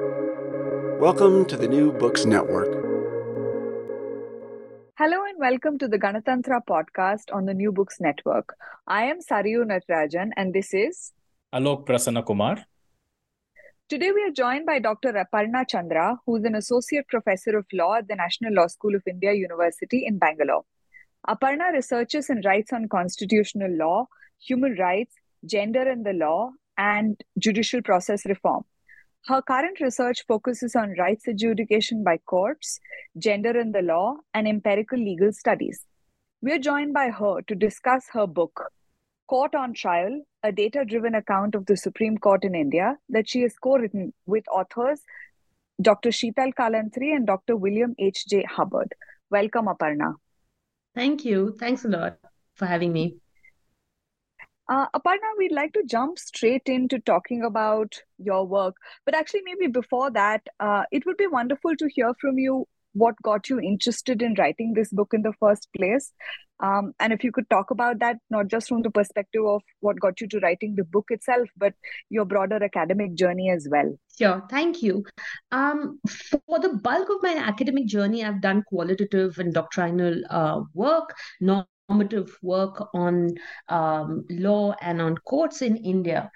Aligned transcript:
Welcome 0.00 1.44
to 1.44 1.56
the 1.56 1.68
New 1.68 1.92
Books 1.92 2.24
Network. 2.24 2.66
Hello 4.98 5.24
and 5.24 5.38
welcome 5.38 5.78
to 5.78 5.86
the 5.86 6.00
Ganatantra 6.00 6.62
podcast 6.68 7.32
on 7.32 7.46
the 7.46 7.54
New 7.54 7.70
Books 7.70 8.00
Network. 8.00 8.56
I 8.88 9.04
am 9.04 9.20
Sarayu 9.20 9.64
Natarajan 9.64 10.30
and 10.36 10.52
this 10.52 10.74
is 10.74 11.12
Alok 11.54 11.86
Prasanna 11.86 12.26
Kumar. 12.26 12.64
Today 13.88 14.10
we 14.10 14.24
are 14.24 14.32
joined 14.32 14.66
by 14.66 14.80
Dr. 14.80 15.12
Aparna 15.12 15.64
Chandra, 15.68 16.18
who 16.26 16.36
is 16.38 16.44
an 16.44 16.56
associate 16.56 17.06
professor 17.06 17.56
of 17.56 17.64
law 17.72 17.94
at 17.94 18.08
the 18.08 18.16
National 18.16 18.52
Law 18.52 18.66
School 18.66 18.96
of 18.96 19.02
India 19.06 19.32
University 19.32 20.04
in 20.04 20.18
Bangalore. 20.18 20.64
Aparna 21.28 21.72
researches 21.72 22.30
and 22.30 22.44
writes 22.44 22.72
on 22.72 22.88
constitutional 22.88 23.70
law, 23.70 24.08
human 24.40 24.74
rights, 24.74 25.14
gender 25.46 25.88
in 25.88 26.02
the 26.02 26.14
law, 26.14 26.50
and 26.76 27.22
judicial 27.38 27.80
process 27.80 28.26
reform. 28.26 28.64
Her 29.26 29.40
current 29.40 29.80
research 29.80 30.26
focuses 30.28 30.76
on 30.76 30.96
rights 30.98 31.26
adjudication 31.26 32.04
by 32.04 32.18
courts, 32.18 32.78
gender 33.16 33.58
in 33.58 33.72
the 33.72 33.80
law, 33.80 34.16
and 34.34 34.46
empirical 34.46 34.98
legal 34.98 35.32
studies. 35.32 35.86
We 36.42 36.52
are 36.52 36.58
joined 36.58 36.92
by 36.92 37.08
her 37.08 37.40
to 37.40 37.54
discuss 37.54 38.06
her 38.12 38.26
book, 38.26 38.70
Court 39.26 39.54
on 39.54 39.72
Trial 39.72 40.20
A 40.42 40.52
Data 40.52 40.84
Driven 40.84 41.14
Account 41.14 41.54
of 41.54 41.64
the 41.64 41.76
Supreme 41.78 42.18
Court 42.18 42.44
in 42.44 42.54
India, 42.54 42.98
that 43.08 43.26
she 43.26 43.40
has 43.40 43.54
co 43.56 43.78
written 43.78 44.12
with 44.26 44.44
authors 44.48 45.00
Dr. 45.80 46.10
Sital 46.10 46.52
Kalantry 46.52 47.16
and 47.16 47.26
Dr. 47.26 47.56
William 47.56 47.94
H.J. 47.98 48.44
Hubbard. 48.44 48.94
Welcome, 49.30 49.68
Aparna. 49.68 50.16
Thank 50.94 51.24
you. 51.24 51.56
Thanks 51.58 51.86
a 51.86 51.88
lot 51.88 52.18
for 52.56 52.66
having 52.66 52.92
me. 52.92 53.16
Uh, 54.68 54.86
Aparna, 54.96 55.36
we'd 55.36 55.52
like 55.52 55.72
to 55.74 55.82
jump 55.84 56.18
straight 56.18 56.62
into 56.66 56.98
talking 56.98 57.42
about 57.42 57.94
your 58.18 58.46
work. 58.46 58.76
But 59.04 59.14
actually, 59.14 59.42
maybe 59.44 59.70
before 59.70 60.10
that, 60.12 60.46
uh, 60.58 60.84
it 60.90 61.04
would 61.04 61.16
be 61.16 61.26
wonderful 61.26 61.76
to 61.76 61.88
hear 61.88 62.14
from 62.20 62.38
you 62.38 62.66
what 62.94 63.14
got 63.22 63.48
you 63.50 63.60
interested 63.60 64.22
in 64.22 64.34
writing 64.38 64.72
this 64.72 64.90
book 64.90 65.12
in 65.12 65.22
the 65.22 65.32
first 65.38 65.68
place. 65.76 66.12
Um, 66.60 66.94
and 67.00 67.12
if 67.12 67.24
you 67.24 67.32
could 67.32 67.50
talk 67.50 67.72
about 67.72 67.98
that, 67.98 68.16
not 68.30 68.46
just 68.46 68.68
from 68.68 68.82
the 68.82 68.90
perspective 68.90 69.44
of 69.44 69.62
what 69.80 69.98
got 69.98 70.20
you 70.20 70.28
to 70.28 70.38
writing 70.38 70.76
the 70.76 70.84
book 70.84 71.06
itself, 71.10 71.48
but 71.56 71.74
your 72.08 72.24
broader 72.24 72.62
academic 72.62 73.14
journey 73.14 73.50
as 73.50 73.66
well. 73.68 73.98
Sure, 74.16 74.42
thank 74.48 74.80
you. 74.80 75.04
Um, 75.50 75.98
for 76.08 76.60
the 76.60 76.74
bulk 76.74 77.08
of 77.10 77.22
my 77.22 77.34
academic 77.36 77.86
journey, 77.86 78.24
I've 78.24 78.40
done 78.40 78.62
qualitative 78.68 79.38
and 79.38 79.52
doctrinal 79.52 80.22
uh, 80.30 80.60
work, 80.72 81.14
not 81.40 81.66
normative 81.88 82.36
work 82.42 82.88
on 82.94 83.34
um, 83.68 84.24
law 84.30 84.74
and 84.80 85.00
on 85.00 85.16
courts 85.18 85.62
in 85.62 85.76
India. 85.76 86.30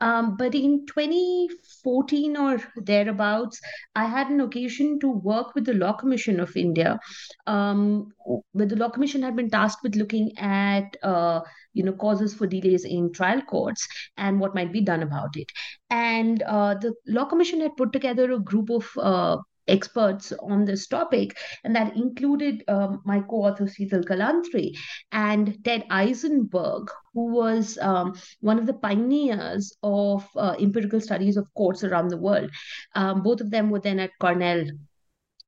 Um, 0.00 0.36
but 0.36 0.54
in 0.54 0.84
2014 0.86 2.36
or 2.36 2.58
thereabouts, 2.76 3.60
I 3.94 4.04
had 4.04 4.28
an 4.28 4.40
occasion 4.40 4.98
to 5.00 5.08
work 5.08 5.54
with 5.54 5.64
the 5.64 5.72
Law 5.72 5.94
Commission 5.94 6.40
of 6.40 6.54
India, 6.56 6.98
um, 7.46 8.08
where 8.52 8.66
the 8.66 8.76
Law 8.76 8.90
Commission 8.90 9.22
had 9.22 9.36
been 9.36 9.48
tasked 9.48 9.82
with 9.82 9.94
looking 9.94 10.36
at 10.36 10.96
uh, 11.02 11.40
you 11.72 11.84
know 11.84 11.92
causes 11.92 12.34
for 12.34 12.46
delays 12.46 12.84
in 12.84 13.12
trial 13.12 13.40
courts 13.42 13.86
and 14.18 14.40
what 14.40 14.54
might 14.54 14.72
be 14.72 14.82
done 14.82 15.02
about 15.02 15.36
it. 15.36 15.50
And 15.88 16.42
uh, 16.42 16.74
the 16.74 16.92
Law 17.06 17.24
Commission 17.24 17.60
had 17.60 17.76
put 17.76 17.92
together 17.92 18.32
a 18.32 18.40
group 18.40 18.70
of 18.70 18.90
uh, 18.98 19.38
experts 19.68 20.32
on 20.40 20.64
this 20.64 20.86
topic, 20.86 21.36
and 21.64 21.74
that 21.76 21.96
included 21.96 22.62
um, 22.68 23.02
my 23.04 23.20
co-author 23.20 23.64
Sital 23.64 24.04
Kalantry 24.04 24.72
and 25.12 25.62
Ted 25.64 25.84
Eisenberg, 25.90 26.90
who 27.12 27.32
was 27.32 27.78
um, 27.78 28.14
one 28.40 28.58
of 28.58 28.66
the 28.66 28.74
pioneers 28.74 29.76
of 29.82 30.26
uh, 30.36 30.54
empirical 30.58 31.00
studies 31.00 31.36
of 31.36 31.52
courts 31.54 31.84
around 31.84 32.08
the 32.08 32.16
world. 32.16 32.50
Um, 32.94 33.22
both 33.22 33.40
of 33.40 33.50
them 33.50 33.70
were 33.70 33.80
then 33.80 34.00
at 34.00 34.10
Cornell 34.20 34.64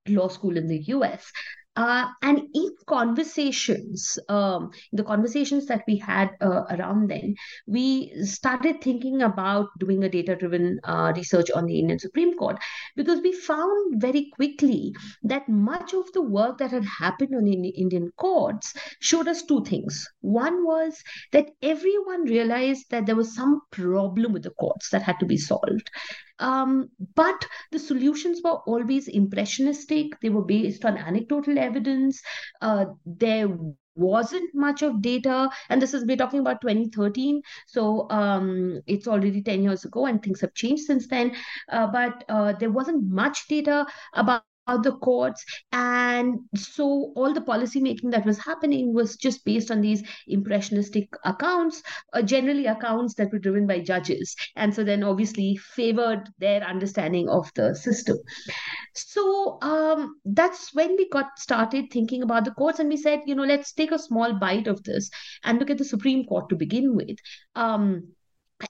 Law 0.08 0.28
School 0.28 0.56
in 0.56 0.68
the 0.68 0.82
US. 0.88 1.32
Uh, 1.76 2.06
and 2.22 2.40
in 2.54 2.70
conversations, 2.86 4.18
um, 4.30 4.70
the 4.92 5.04
conversations 5.04 5.66
that 5.66 5.84
we 5.86 5.98
had 5.98 6.30
uh, 6.40 6.62
around 6.70 7.10
then, 7.10 7.34
we 7.66 8.10
started 8.24 8.80
thinking 8.80 9.20
about 9.20 9.68
doing 9.78 10.02
a 10.02 10.08
data 10.08 10.34
driven 10.34 10.80
uh, 10.84 11.12
research 11.14 11.50
on 11.50 11.66
the 11.66 11.78
Indian 11.78 11.98
Supreme 11.98 12.34
Court 12.38 12.56
because 12.96 13.20
we 13.20 13.32
found 13.32 14.00
very 14.00 14.30
quickly 14.34 14.92
that 15.22 15.48
much 15.48 15.92
of 15.94 16.10
the 16.12 16.22
work 16.22 16.58
that 16.58 16.70
had 16.70 16.84
happened 16.84 17.34
on 17.34 17.44
the 17.44 17.68
Indian 17.68 18.10
courts 18.16 18.74
showed 19.00 19.28
us 19.28 19.42
two 19.42 19.64
things. 19.64 20.08
One 20.20 20.64
was 20.64 21.02
that 21.32 21.50
everyone 21.62 22.24
realized 22.24 22.86
that 22.90 23.06
there 23.06 23.16
was 23.16 23.34
some 23.34 23.60
problem 23.70 24.32
with 24.32 24.42
the 24.42 24.50
courts 24.50 24.90
that 24.90 25.02
had 25.02 25.20
to 25.20 25.26
be 25.26 25.36
solved. 25.36 25.90
Um, 26.38 26.90
but 27.14 27.46
the 27.72 27.78
solutions 27.78 28.40
were 28.44 28.58
always 28.66 29.08
impressionistic. 29.08 30.20
They 30.20 30.28
were 30.28 30.44
based 30.44 30.84
on 30.84 30.98
anecdotal 30.98 31.58
evidence. 31.58 32.20
Uh, 32.60 32.86
there 33.04 33.48
wasn't 33.96 34.54
much 34.54 34.82
of 34.82 35.02
data. 35.02 35.50
And 35.68 35.80
this 35.82 35.94
is 35.94 36.04
we're 36.04 36.16
talking 36.16 36.40
about 36.40 36.60
2013 36.60 37.42
so 37.66 38.08
um, 38.10 38.80
it's 38.86 39.08
already 39.08 39.42
10 39.42 39.62
years 39.62 39.84
ago 39.84 40.06
and 40.06 40.22
things 40.22 40.40
have 40.42 40.54
changed 40.54 40.84
since 40.84 41.08
then. 41.08 41.34
Uh, 41.70 41.86
but 41.86 42.24
uh, 42.28 42.52
there 42.52 42.70
wasn't 42.70 43.04
much 43.10 43.48
data 43.48 43.86
about 44.14 44.42
the 44.66 44.92
courts. 44.98 45.44
And 45.72 46.40
so 46.54 47.12
all 47.16 47.32
the 47.32 47.40
policy 47.40 47.80
making 47.80 48.10
that 48.10 48.26
was 48.26 48.38
happening 48.38 48.92
was 48.92 49.16
just 49.16 49.44
based 49.44 49.70
on 49.70 49.80
these 49.80 50.02
impressionistic 50.26 51.08
accounts 51.24 51.82
uh, 52.12 52.22
generally 52.22 52.66
accounts 52.66 53.14
that 53.14 53.30
were 53.32 53.38
driven 53.38 53.66
by 53.66 53.80
judges. 53.80 54.34
And 54.56 54.74
so 54.74 54.84
then 54.84 55.02
obviously 55.02 55.56
favored 55.56 56.28
their 56.38 56.62
understanding 56.62 57.28
of 57.28 57.50
the 57.54 57.74
system. 57.74 58.18
So 58.94 59.58
um, 59.62 60.20
that's 60.24 60.74
when 60.74 60.96
we 60.96 61.08
got 61.08 61.38
started 61.38 61.90
thinking 61.90 62.22
about 62.22 62.44
the 62.44 62.50
courts 62.52 62.78
and 62.78 62.88
we 62.88 62.96
said 62.96 63.20
you 63.26 63.34
know 63.34 63.44
let's 63.44 63.72
take 63.72 63.92
a 63.92 63.98
small 63.98 64.38
bite 64.38 64.66
of 64.66 64.82
this 64.84 65.10
and 65.44 65.58
look 65.58 65.70
at 65.70 65.78
the 65.78 65.84
supreme 65.84 66.24
court 66.24 66.48
to 66.48 66.56
begin 66.56 66.94
with. 66.94 67.18
Um, 67.54 68.08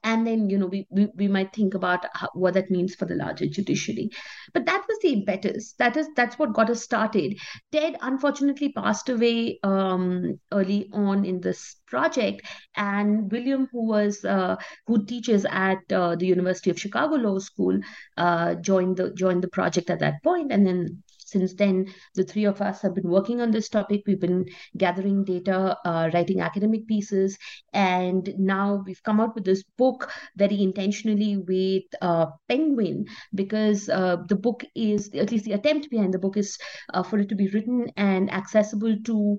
and 0.02 0.26
then 0.26 0.50
you 0.50 0.58
know 0.58 0.66
we, 0.66 0.86
we, 0.90 1.08
we 1.14 1.28
might 1.28 1.52
think 1.52 1.74
about 1.74 2.04
what 2.34 2.54
that 2.54 2.70
means 2.70 2.94
for 2.94 3.04
the 3.04 3.14
larger 3.14 3.46
judiciary. 3.46 4.10
But 4.52 4.66
that 4.66 4.84
was 4.88 4.98
the 5.02 5.12
impetus. 5.12 5.74
That 5.78 5.96
is 5.96 6.08
that's 6.16 6.38
what 6.38 6.54
got 6.54 6.70
us 6.70 6.82
started. 6.82 7.36
Ted 7.72 7.96
unfortunately 8.00 8.72
passed 8.72 9.08
away 9.08 9.58
um, 9.62 10.38
early 10.52 10.88
on 10.92 11.24
in 11.24 11.40
this 11.40 11.76
project. 11.86 12.42
And 12.76 13.30
william 13.30 13.68
who 13.70 13.86
was 13.86 14.24
uh, 14.24 14.56
who 14.86 15.04
teaches 15.04 15.46
at 15.48 15.78
uh, 15.92 16.16
the 16.16 16.26
university 16.26 16.70
of 16.70 16.78
chicago 16.78 17.14
law 17.14 17.38
school 17.38 17.78
uh, 18.16 18.54
joined 18.56 18.96
the 18.96 19.12
joined 19.14 19.42
the 19.42 19.48
project 19.48 19.90
at 19.90 20.00
that 20.00 20.22
point. 20.22 20.52
And 20.52 20.66
then 20.66 21.02
since 21.36 21.54
then, 21.54 21.86
the 22.14 22.24
three 22.24 22.44
of 22.44 22.62
us 22.62 22.80
have 22.82 22.94
been 22.94 23.08
working 23.08 23.40
on 23.40 23.50
this 23.50 23.68
topic. 23.68 24.02
We've 24.06 24.20
been 24.20 24.46
gathering 24.76 25.24
data, 25.24 25.76
uh, 25.84 26.10
writing 26.14 26.40
academic 26.40 26.86
pieces, 26.86 27.36
and 27.72 28.32
now 28.38 28.82
we've 28.86 29.02
come 29.02 29.20
out 29.20 29.34
with 29.34 29.44
this 29.44 29.62
book 29.76 30.10
very 30.36 30.62
intentionally 30.62 31.36
with 31.36 31.84
uh, 32.00 32.26
Penguin 32.48 33.04
because 33.34 33.88
uh, 33.88 34.16
the 34.28 34.36
book 34.36 34.64
is, 34.74 35.10
at 35.14 35.30
least 35.30 35.44
the 35.44 35.52
attempt 35.52 35.90
behind 35.90 36.14
the 36.14 36.18
book 36.18 36.36
is 36.36 36.56
uh, 36.94 37.02
for 37.02 37.18
it 37.18 37.28
to 37.28 37.34
be 37.34 37.48
written 37.48 37.90
and 37.96 38.32
accessible 38.32 38.96
to 39.04 39.38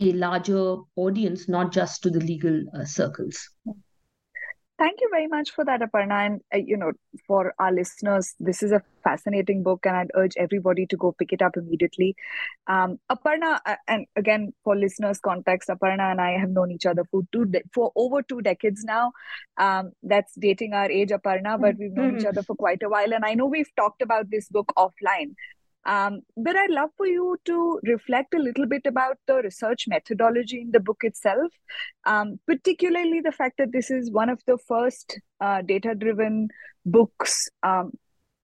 a 0.00 0.12
larger 0.12 0.76
audience, 0.96 1.48
not 1.48 1.72
just 1.72 2.02
to 2.02 2.10
the 2.10 2.20
legal 2.20 2.64
uh, 2.74 2.84
circles. 2.84 3.50
Thank 4.80 5.02
you 5.02 5.08
very 5.10 5.26
much 5.26 5.50
for 5.50 5.62
that, 5.66 5.82
Aparna. 5.82 6.24
And, 6.24 6.40
uh, 6.54 6.56
you 6.56 6.74
know, 6.74 6.92
for 7.26 7.52
our 7.58 7.70
listeners, 7.70 8.34
this 8.40 8.62
is 8.62 8.72
a 8.72 8.80
fascinating 9.04 9.62
book, 9.62 9.84
and 9.84 9.94
I'd 9.94 10.10
urge 10.14 10.32
everybody 10.38 10.86
to 10.86 10.96
go 10.96 11.12
pick 11.12 11.34
it 11.34 11.42
up 11.42 11.58
immediately. 11.58 12.16
Um, 12.66 12.98
Aparna, 13.12 13.58
uh, 13.66 13.76
and 13.88 14.06
again, 14.16 14.54
for 14.64 14.74
listeners' 14.74 15.20
context, 15.20 15.68
Aparna 15.68 16.10
and 16.10 16.18
I 16.18 16.38
have 16.38 16.48
known 16.48 16.70
each 16.70 16.86
other 16.86 17.04
for 17.10 17.20
two 17.30 17.44
de- 17.44 17.60
for 17.74 17.92
over 17.94 18.22
two 18.22 18.40
decades 18.40 18.82
now. 18.82 19.12
Um, 19.58 19.92
that's 20.02 20.34
dating 20.36 20.72
our 20.72 20.90
age, 20.90 21.10
Aparna, 21.10 21.60
but 21.60 21.76
we've 21.78 21.92
known 21.92 22.12
mm-hmm. 22.12 22.20
each 22.20 22.24
other 22.24 22.42
for 22.42 22.56
quite 22.56 22.82
a 22.82 22.88
while. 22.88 23.12
And 23.12 23.22
I 23.22 23.34
know 23.34 23.44
we've 23.44 23.74
talked 23.76 24.00
about 24.00 24.30
this 24.30 24.48
book 24.48 24.72
offline. 24.78 25.34
Um, 25.86 26.20
but 26.36 26.56
I'd 26.56 26.70
love 26.70 26.90
for 26.96 27.06
you 27.06 27.38
to 27.46 27.80
reflect 27.84 28.34
a 28.34 28.38
little 28.38 28.66
bit 28.66 28.82
about 28.84 29.16
the 29.26 29.36
research 29.36 29.86
methodology 29.88 30.60
in 30.60 30.72
the 30.72 30.80
book 30.80 30.98
itself, 31.02 31.52
um, 32.04 32.38
particularly 32.46 33.20
the 33.20 33.32
fact 33.32 33.56
that 33.58 33.72
this 33.72 33.90
is 33.90 34.10
one 34.10 34.28
of 34.28 34.40
the 34.46 34.58
first 34.68 35.18
uh, 35.40 35.62
data 35.62 35.94
driven 35.94 36.48
books 36.84 37.48
um, 37.62 37.92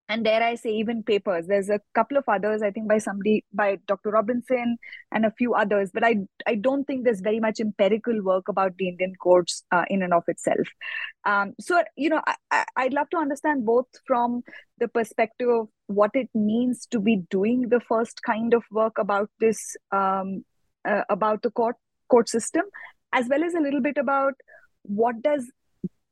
and 0.08 0.24
dare 0.24 0.42
I 0.42 0.54
say, 0.54 0.70
even 0.70 1.02
papers. 1.02 1.46
There's 1.46 1.68
a 1.68 1.80
couple 1.94 2.16
of 2.16 2.24
others, 2.28 2.62
I 2.62 2.70
think, 2.70 2.88
by 2.88 2.98
somebody, 2.98 3.44
by 3.52 3.78
Dr. 3.86 4.10
Robinson 4.10 4.78
and 5.10 5.26
a 5.26 5.32
few 5.32 5.54
others, 5.54 5.90
but 5.92 6.04
I, 6.04 6.18
I 6.46 6.54
don't 6.54 6.84
think 6.84 7.04
there's 7.04 7.20
very 7.20 7.40
much 7.40 7.58
empirical 7.58 8.22
work 8.22 8.48
about 8.48 8.76
the 8.76 8.88
Indian 8.88 9.14
courts 9.16 9.64
uh, 9.72 9.84
in 9.90 10.02
and 10.02 10.14
of 10.14 10.22
itself. 10.28 10.66
Um, 11.24 11.54
so, 11.60 11.82
you 11.96 12.08
know, 12.08 12.22
I, 12.50 12.64
I'd 12.76 12.92
love 12.92 13.10
to 13.10 13.18
understand 13.18 13.66
both 13.66 13.86
from 14.06 14.42
the 14.78 14.88
perspective 14.88 15.48
of 15.48 15.68
what 15.88 16.12
it 16.14 16.28
means 16.34 16.86
to 16.92 17.00
be 17.00 17.22
doing 17.30 17.68
the 17.68 17.80
first 17.80 18.22
kind 18.22 18.54
of 18.54 18.62
work 18.70 18.98
about 18.98 19.30
this, 19.40 19.76
um, 19.90 20.44
uh, 20.88 21.02
about 21.08 21.42
the 21.42 21.50
court 21.50 21.76
court 22.08 22.28
system, 22.28 22.62
as 23.12 23.26
well 23.28 23.42
as 23.42 23.54
a 23.54 23.60
little 23.60 23.80
bit 23.80 23.98
about 23.98 24.34
what 24.82 25.20
does 25.22 25.50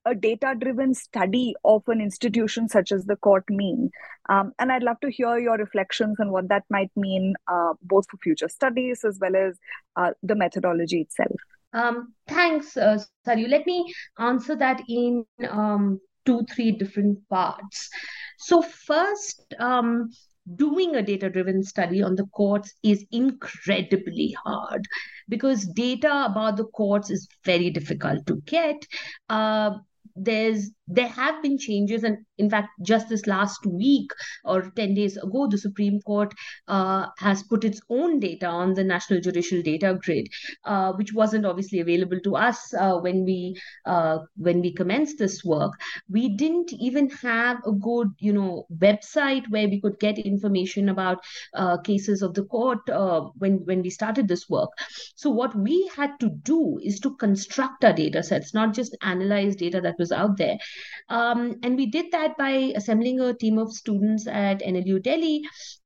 a 0.06 0.14
data 0.14 0.54
driven 0.58 0.94
study 0.94 1.54
of 1.64 1.82
an 1.88 2.00
institution 2.00 2.68
such 2.68 2.92
as 2.92 3.04
the 3.04 3.16
court 3.16 3.44
mean? 3.48 3.90
Um, 4.28 4.52
and 4.58 4.72
I'd 4.72 4.82
love 4.82 5.00
to 5.00 5.10
hear 5.10 5.38
your 5.38 5.56
reflections 5.56 6.16
on 6.20 6.30
what 6.30 6.48
that 6.48 6.64
might 6.70 6.90
mean, 6.96 7.34
uh, 7.48 7.74
both 7.82 8.06
for 8.10 8.16
future 8.18 8.48
studies 8.48 9.04
as 9.04 9.18
well 9.20 9.36
as 9.36 9.58
uh, 9.96 10.10
the 10.22 10.34
methodology 10.34 11.00
itself. 11.02 11.36
Um, 11.72 12.14
thanks, 12.28 12.76
uh. 12.76 13.02
Let 13.26 13.66
me 13.66 13.92
answer 14.18 14.54
that 14.56 14.82
in 14.88 15.24
um, 15.48 16.00
two, 16.24 16.46
three 16.54 16.70
different 16.70 17.18
parts. 17.28 17.90
So, 18.38 18.62
first, 18.62 19.54
um, 19.58 20.10
doing 20.56 20.94
a 20.94 21.02
data 21.02 21.30
driven 21.30 21.62
study 21.62 22.02
on 22.02 22.14
the 22.14 22.26
courts 22.26 22.74
is 22.82 23.04
incredibly 23.10 24.36
hard 24.44 24.86
because 25.28 25.66
data 25.66 26.26
about 26.26 26.56
the 26.56 26.66
courts 26.66 27.10
is 27.10 27.26
very 27.44 27.70
difficult 27.70 28.26
to 28.26 28.36
get. 28.44 28.86
Uh, 29.28 29.78
there's 30.16 30.70
there 30.86 31.08
have 31.08 31.42
been 31.42 31.58
changes 31.58 32.04
and 32.04 32.18
in 32.38 32.50
fact 32.50 32.68
just 32.82 33.08
this 33.08 33.26
last 33.26 33.64
week 33.66 34.10
or 34.44 34.70
10 34.76 34.94
days 34.94 35.16
ago 35.16 35.46
the 35.48 35.58
supreme 35.58 36.00
court 36.02 36.32
uh, 36.68 37.06
has 37.18 37.42
put 37.44 37.64
its 37.64 37.80
own 37.90 38.20
data 38.20 38.46
on 38.46 38.74
the 38.74 38.84
national 38.84 39.20
judicial 39.20 39.62
data 39.62 39.98
grid 40.04 40.28
uh, 40.64 40.92
which 40.92 41.12
wasn't 41.12 41.46
obviously 41.46 41.80
available 41.80 42.20
to 42.20 42.36
us 42.36 42.74
uh, 42.74 42.96
when 42.98 43.24
we 43.24 43.56
uh, 43.86 44.18
when 44.36 44.60
we 44.60 44.72
commenced 44.72 45.18
this 45.18 45.44
work. 45.44 45.72
We 46.10 46.28
didn't 46.36 46.72
even 46.72 47.10
have 47.10 47.58
a 47.66 47.72
good 47.72 48.08
you 48.18 48.32
know 48.32 48.66
website 48.78 49.48
where 49.50 49.68
we 49.68 49.80
could 49.80 49.98
get 50.00 50.18
information 50.18 50.88
about 50.88 51.24
uh, 51.54 51.78
cases 51.78 52.22
of 52.22 52.34
the 52.34 52.44
court 52.44 52.88
uh, 52.90 53.22
when 53.38 53.64
when 53.64 53.82
we 53.82 53.90
started 53.90 54.28
this 54.28 54.48
work. 54.48 54.70
So 55.16 55.30
what 55.30 55.54
we 55.54 55.90
had 55.96 56.18
to 56.20 56.30
do 56.30 56.78
is 56.82 57.00
to 57.00 57.14
construct 57.16 57.84
our 57.84 57.92
data 57.92 58.22
sets 58.22 58.54
not 58.54 58.74
just 58.74 58.96
analyze 59.02 59.56
data 59.56 59.80
that 59.80 59.96
was 59.98 60.12
out 60.12 60.36
there 60.36 60.58
um, 61.08 61.56
and 61.62 61.76
we 61.76 61.86
did 61.86 62.10
that 62.12 62.36
by 62.36 62.72
assembling 62.76 63.20
a 63.20 63.34
team 63.34 63.58
of 63.58 63.72
students 63.72 64.26
at 64.26 64.60
NLU 64.60 65.02
Delhi 65.02 65.42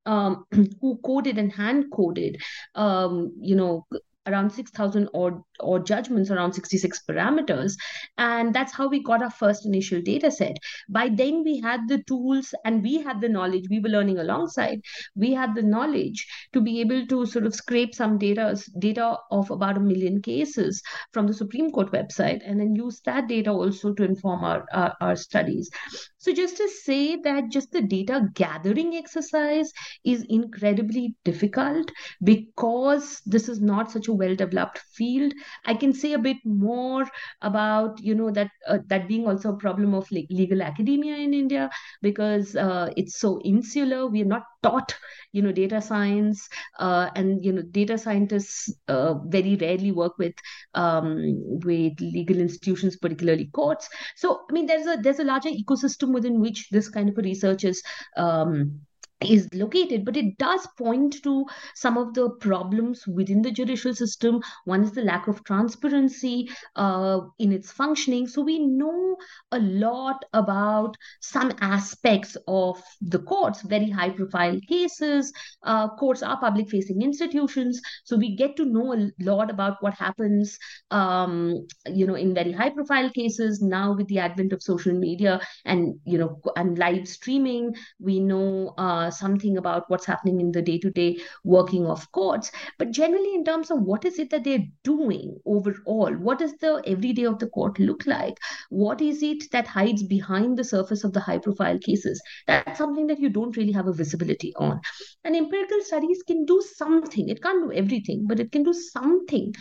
um, 0.06 0.44
who 0.80 0.98
coded 1.04 1.38
and 1.38 1.52
hand 1.52 1.86
coded, 1.92 2.40
um, 2.74 3.32
you 3.40 3.56
know, 3.56 3.86
around 4.26 4.50
6,000 4.50 5.08
or, 5.12 5.42
or 5.60 5.78
judgments 5.78 6.30
around 6.30 6.52
66 6.52 7.02
parameters. 7.08 7.74
And 8.16 8.54
that's 8.54 8.72
how 8.72 8.88
we 8.88 9.02
got 9.02 9.22
our 9.22 9.30
first 9.30 9.66
initial 9.66 10.00
data 10.02 10.30
set. 10.30 10.56
By 10.88 11.08
then, 11.08 11.42
we 11.44 11.60
had 11.60 11.88
the 11.88 12.02
tools 12.04 12.54
and 12.64 12.82
we 12.82 13.00
had 13.02 13.20
the 13.20 13.28
knowledge. 13.28 13.64
We 13.70 13.80
were 13.80 13.88
learning 13.88 14.18
alongside. 14.18 14.80
We 15.14 15.32
had 15.32 15.54
the 15.54 15.62
knowledge 15.62 16.26
to 16.52 16.60
be 16.60 16.80
able 16.80 17.06
to 17.06 17.26
sort 17.26 17.46
of 17.46 17.54
scrape 17.54 17.94
some 17.94 18.18
data, 18.18 18.56
data 18.78 19.16
of 19.30 19.50
about 19.50 19.76
a 19.76 19.80
million 19.80 20.22
cases 20.22 20.82
from 21.12 21.26
the 21.26 21.34
Supreme 21.34 21.70
Court 21.70 21.92
website 21.92 22.40
and 22.44 22.60
then 22.60 22.74
use 22.74 23.00
that 23.04 23.28
data 23.28 23.50
also 23.50 23.92
to 23.94 24.04
inform 24.04 24.44
our, 24.44 24.66
our, 24.72 24.94
our 25.00 25.16
studies. 25.16 25.70
So, 26.18 26.32
just 26.32 26.56
to 26.56 26.68
say 26.68 27.16
that 27.22 27.50
just 27.50 27.72
the 27.72 27.82
data 27.82 28.28
gathering 28.34 28.96
exercise 28.96 29.72
is 30.04 30.24
incredibly 30.28 31.14
difficult 31.24 31.90
because 32.22 33.20
this 33.24 33.48
is 33.48 33.60
not 33.60 33.90
such 33.90 34.08
a 34.08 34.12
well 34.12 34.34
developed 34.34 34.78
field. 34.78 35.32
I 35.64 35.74
can 35.74 35.92
say 35.92 36.12
a 36.12 36.18
bit 36.18 36.38
more 36.44 37.06
about, 37.42 38.00
you 38.00 38.14
know, 38.14 38.30
that 38.30 38.50
uh, 38.66 38.78
that 38.86 39.08
being 39.08 39.26
also 39.26 39.52
a 39.52 39.56
problem 39.56 39.94
of 39.94 40.10
legal 40.10 40.62
academia 40.62 41.16
in 41.16 41.34
India 41.34 41.70
because 42.02 42.56
uh, 42.56 42.90
it's 42.96 43.18
so 43.18 43.40
insular. 43.44 44.06
We 44.06 44.22
are 44.22 44.32
not 44.36 44.44
taught, 44.62 44.94
you 45.32 45.42
know, 45.42 45.52
data 45.52 45.80
science, 45.80 46.48
uh, 46.78 47.10
and 47.14 47.44
you 47.44 47.52
know, 47.52 47.62
data 47.62 47.98
scientists 47.98 48.72
uh, 48.88 49.14
very 49.26 49.56
rarely 49.56 49.92
work 49.92 50.18
with 50.18 50.34
um, 50.74 51.18
with 51.64 52.00
legal 52.00 52.38
institutions, 52.38 52.96
particularly 52.96 53.46
courts. 53.52 53.88
So, 54.16 54.40
I 54.48 54.52
mean, 54.52 54.66
there's 54.66 54.86
a 54.86 54.96
there's 55.00 55.18
a 55.18 55.24
larger 55.24 55.50
ecosystem 55.50 56.12
within 56.12 56.40
which 56.40 56.68
this 56.70 56.88
kind 56.88 57.08
of 57.08 57.18
a 57.18 57.22
research 57.22 57.64
is 57.64 57.82
um, 58.16 58.80
is 59.20 59.48
located, 59.52 60.04
but 60.04 60.16
it 60.16 60.38
does 60.38 60.66
point 60.76 61.22
to 61.22 61.44
some 61.74 61.98
of 61.98 62.14
the 62.14 62.30
problems 62.30 63.06
within 63.06 63.42
the 63.42 63.50
judicial 63.50 63.94
system. 63.94 64.40
One 64.64 64.84
is 64.84 64.92
the 64.92 65.02
lack 65.02 65.26
of 65.26 65.42
transparency 65.44 66.48
uh, 66.76 67.20
in 67.38 67.52
its 67.52 67.72
functioning. 67.72 68.28
So 68.28 68.42
we 68.42 68.58
know 68.58 69.16
a 69.50 69.58
lot 69.58 70.24
about 70.32 70.96
some 71.20 71.52
aspects 71.60 72.36
of 72.46 72.82
the 73.00 73.18
courts, 73.18 73.62
very 73.62 73.90
high 73.90 74.10
profile 74.10 74.58
cases. 74.68 75.32
Uh, 75.62 75.88
courts 75.96 76.22
are 76.22 76.38
public 76.38 76.68
facing 76.68 77.02
institutions. 77.02 77.80
So 78.04 78.16
we 78.16 78.36
get 78.36 78.56
to 78.56 78.64
know 78.64 78.94
a 78.94 79.10
lot 79.20 79.50
about 79.50 79.78
what 79.80 79.94
happens, 79.94 80.58
um, 80.90 81.66
you 81.86 82.06
know, 82.06 82.14
in 82.14 82.34
very 82.34 82.52
high 82.52 82.70
profile 82.70 83.10
cases. 83.10 83.60
Now 83.60 83.94
with 83.94 84.06
the 84.08 84.20
advent 84.20 84.52
of 84.52 84.62
social 84.62 84.92
media 84.92 85.40
and, 85.64 85.98
you 86.04 86.18
know, 86.18 86.40
and 86.56 86.78
live 86.78 87.08
streaming, 87.08 87.74
we 87.98 88.20
know 88.20 88.74
uh, 88.78 89.07
uh, 89.08 89.24
something 89.28 89.56
about 89.56 89.90
what's 89.90 90.06
happening 90.06 90.40
in 90.40 90.52
the 90.52 90.62
day 90.62 90.78
to 90.86 90.90
day 90.90 91.18
working 91.44 91.86
of 91.86 92.10
courts. 92.12 92.52
But 92.78 92.90
generally, 92.92 93.34
in 93.34 93.44
terms 93.44 93.70
of 93.70 93.82
what 93.82 94.04
is 94.04 94.18
it 94.18 94.30
that 94.30 94.44
they're 94.44 94.66
doing 94.84 95.38
overall, 95.46 96.14
what 96.14 96.38
does 96.38 96.56
the 96.58 96.82
everyday 96.86 97.24
of 97.26 97.38
the 97.38 97.48
court 97.48 97.78
look 97.78 98.06
like? 98.06 98.38
What 98.70 99.00
is 99.00 99.22
it 99.22 99.50
that 99.52 99.66
hides 99.66 100.02
behind 100.02 100.58
the 100.58 100.64
surface 100.64 101.04
of 101.04 101.12
the 101.12 101.20
high 101.20 101.38
profile 101.38 101.78
cases? 101.78 102.22
That's 102.46 102.78
something 102.78 103.06
that 103.08 103.20
you 103.20 103.30
don't 103.30 103.56
really 103.56 103.72
have 103.72 103.88
a 103.88 103.92
visibility 103.92 104.54
on. 104.56 104.80
And 105.24 105.36
empirical 105.36 105.80
studies 105.82 106.22
can 106.26 106.44
do 106.44 106.62
something, 106.76 107.28
it 107.28 107.42
can't 107.42 107.62
do 107.70 107.72
everything, 107.72 108.26
but 108.26 108.40
it 108.40 108.52
can 108.52 108.64
do 108.64 108.72
something 108.72 109.54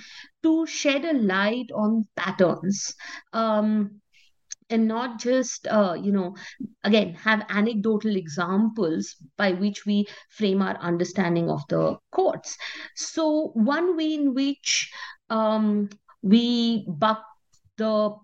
to 0.43 0.65
shed 0.65 1.05
a 1.05 1.13
light 1.13 1.71
on 1.73 2.07
patterns. 2.15 2.93
Um, 3.33 4.01
and 4.69 4.87
not 4.87 5.19
just 5.19 5.67
uh, 5.67 5.95
you 5.99 6.11
know 6.11 6.35
again 6.83 7.13
have 7.15 7.45
anecdotal 7.49 8.15
examples 8.15 9.15
by 9.37 9.51
which 9.51 9.85
we 9.85 10.05
frame 10.29 10.61
our 10.61 10.77
understanding 10.77 11.49
of 11.49 11.61
the 11.69 11.97
courts. 12.11 12.57
So 12.95 13.51
one 13.53 13.95
way 13.97 14.13
in 14.13 14.33
which 14.33 14.91
um, 15.29 15.89
we 16.21 16.85
buck 16.87 17.23
the 17.77 18.15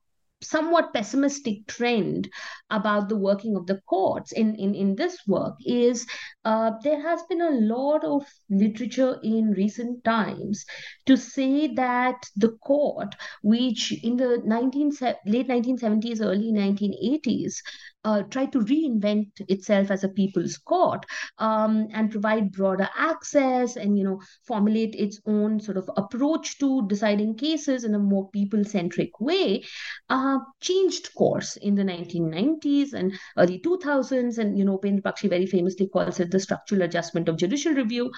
somewhat 0.44 0.94
pessimistic 0.94 1.66
trend 1.68 2.30
about 2.70 3.10
the 3.10 3.16
working 3.16 3.56
of 3.56 3.66
the 3.68 3.80
courts 3.88 4.32
in, 4.32 4.56
in, 4.56 4.76
in 4.76 4.96
this 4.96 5.18
work 5.28 5.56
is 5.66 6.06
uh, 6.46 6.72
there 6.84 7.02
has 7.02 7.22
been 7.24 7.42
a 7.42 7.52
lot 7.52 8.04
of 8.04 8.26
literature 8.50 9.20
in 9.24 9.52
recent 9.52 10.04
times 10.04 10.66
to 11.06 11.16
say 11.16 11.74
that 11.74 12.16
the 12.36 12.52
court, 12.64 13.16
which 13.42 13.94
in 14.04 14.18
the 14.18 14.42
19, 14.46 14.92
late 15.26 15.48
1970s, 15.48 16.22
early 16.22 16.52
1980s, 16.52 17.56
uh, 18.04 18.24
try 18.24 18.46
to 18.46 18.60
reinvent 18.60 19.30
itself 19.48 19.92
as 19.92 20.04
a 20.04 20.10
people's 20.10 20.58
court 20.58 21.06
um, 21.38 21.88
and 21.94 22.12
provide 22.12 22.52
broader 22.52 22.90
access 22.98 23.76
and 23.76 23.98
you 23.98 24.04
know 24.04 24.20
formulate 24.46 24.96
its 24.96 25.20
own 25.26 25.60
sort 25.60 25.78
of 25.78 25.90
approach 25.98 26.58
to 26.60 26.86
deciding 26.88 27.36
cases 27.36 27.84
in 27.84 27.96
a 27.96 28.00
more 28.00 28.30
people-centric 28.32 29.20
way 29.20 29.64
uh, 30.10 30.38
changed 30.62 31.14
course 31.16 31.56
in 31.58 31.76
the 31.76 31.84
1990s 31.84 32.94
and 32.94 33.14
early 33.38 33.60
2000s 33.60 34.38
and 34.38 34.58
you 34.58 34.66
know 34.66 34.78
Upendra 34.78 35.02
Baxi 35.02 35.30
very 35.30 35.46
famously 35.46 35.88
calls 35.88 36.20
it 36.20 36.32
the 36.32 36.40
structural 36.40 36.82
adjustment 36.82 37.30
of 37.30 37.38
judicial 37.38 37.74
review. 37.74 38.12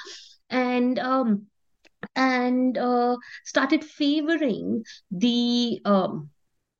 And 0.49 0.99
um, 0.99 1.47
and 2.15 2.77
uh, 2.77 3.17
started 3.45 3.83
favoring 3.83 4.83
the 5.11 5.81
um, 5.85 6.29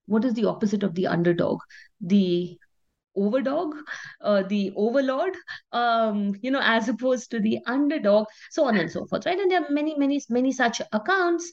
what 0.06 0.26
is 0.26 0.34
the 0.34 0.46
opposite 0.46 0.84
of 0.84 0.94
the 0.94 1.08
underdog? 1.08 1.60
The 2.02 2.58
overdog, 3.18 3.74
uh, 4.22 4.44
the 4.44 4.72
overlord, 4.76 5.36
um, 5.72 6.34
you 6.42 6.52
know, 6.52 6.62
as 6.62 6.90
opposed 6.90 7.32
to 7.32 7.40
the 7.40 7.60
underdog, 7.66 8.26
so 8.52 8.66
on 8.66 8.78
and 8.78 8.92
so 8.92 9.06
forth, 9.06 9.26
right? 9.26 9.40
And 9.40 9.50
there 9.52 9.64
are 9.64 9.70
many, 9.70 9.98
many, 9.98 10.22
many 10.30 10.52
such 10.52 10.82
accounts. 10.92 11.52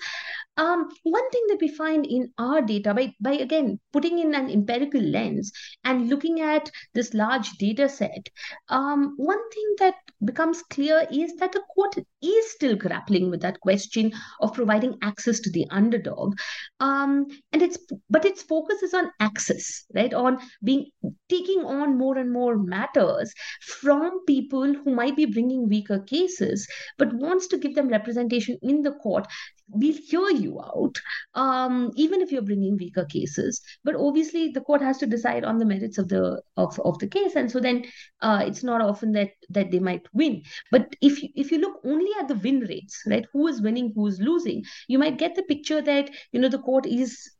Um, 0.56 0.88
one 1.02 1.30
thing 1.30 1.46
that 1.48 1.58
we 1.60 1.68
find 1.68 2.04
in 2.04 2.30
our 2.38 2.60
data, 2.60 2.92
by, 2.92 3.14
by 3.20 3.32
again 3.32 3.80
putting 3.92 4.18
in 4.18 4.34
an 4.34 4.50
empirical 4.50 5.00
lens 5.00 5.52
and 5.84 6.08
looking 6.08 6.40
at 6.40 6.70
this 6.94 7.14
large 7.14 7.52
data 7.52 7.88
set, 7.88 8.28
um, 8.68 9.14
one 9.16 9.50
thing 9.50 9.74
that 9.78 9.94
becomes 10.24 10.62
clear 10.64 11.06
is 11.10 11.34
that 11.36 11.52
the 11.52 11.62
court 11.74 11.96
is 12.22 12.50
still 12.52 12.76
grappling 12.76 13.30
with 13.30 13.40
that 13.42 13.60
question 13.60 14.12
of 14.40 14.54
providing 14.54 14.96
access 15.02 15.40
to 15.40 15.50
the 15.50 15.66
underdog. 15.70 16.34
Um, 16.80 17.26
and 17.52 17.62
it's 17.62 17.78
but 18.10 18.24
its 18.24 18.42
focus 18.42 18.82
is 18.82 18.94
on 18.94 19.10
access, 19.20 19.84
right? 19.94 20.12
On 20.14 20.38
being 20.62 20.86
taking 21.28 21.64
on 21.64 21.98
more 21.98 22.18
and 22.18 22.32
more 22.32 22.56
matters 22.56 23.32
from 23.60 24.24
people 24.26 24.74
who 24.74 24.94
might 24.94 25.16
be 25.16 25.26
bringing 25.26 25.68
weaker 25.68 26.00
cases, 26.00 26.66
but 26.98 27.12
wants 27.12 27.46
to 27.48 27.58
give 27.58 27.74
them 27.74 27.88
representation 27.88 28.58
in 28.62 28.82
the 28.82 28.92
court 28.92 29.26
we'll 29.72 29.96
hear 29.96 30.30
you 30.30 30.60
out, 30.60 31.00
um, 31.34 31.90
even 31.96 32.20
if 32.20 32.30
you're 32.30 32.42
bringing 32.42 32.76
weaker 32.76 33.04
cases. 33.04 33.60
But 33.84 33.96
obviously, 33.96 34.48
the 34.48 34.60
court 34.60 34.82
has 34.82 34.98
to 34.98 35.06
decide 35.06 35.44
on 35.44 35.58
the 35.58 35.64
merits 35.64 35.98
of 35.98 36.08
the 36.08 36.42
of, 36.56 36.78
of 36.80 36.98
the 36.98 37.08
case, 37.08 37.34
and 37.36 37.50
so 37.50 37.60
then 37.60 37.84
uh, 38.20 38.44
it's 38.46 38.62
not 38.62 38.80
often 38.80 39.12
that 39.12 39.30
that 39.50 39.70
they 39.70 39.78
might 39.78 40.06
win. 40.12 40.42
But 40.70 40.94
if 41.00 41.22
you, 41.22 41.28
if 41.34 41.50
you 41.50 41.58
look 41.58 41.80
only 41.84 42.10
at 42.20 42.28
the 42.28 42.34
win 42.36 42.60
rates, 42.60 43.02
right, 43.06 43.26
who 43.32 43.48
is 43.48 43.60
winning, 43.60 43.92
who 43.94 44.06
is 44.06 44.20
losing, 44.20 44.64
you 44.88 44.98
might 44.98 45.18
get 45.18 45.34
the 45.34 45.42
picture 45.42 45.80
that 45.82 46.10
you 46.32 46.40
know 46.40 46.48
the 46.48 46.58
court 46.58 46.86
is 46.86 47.30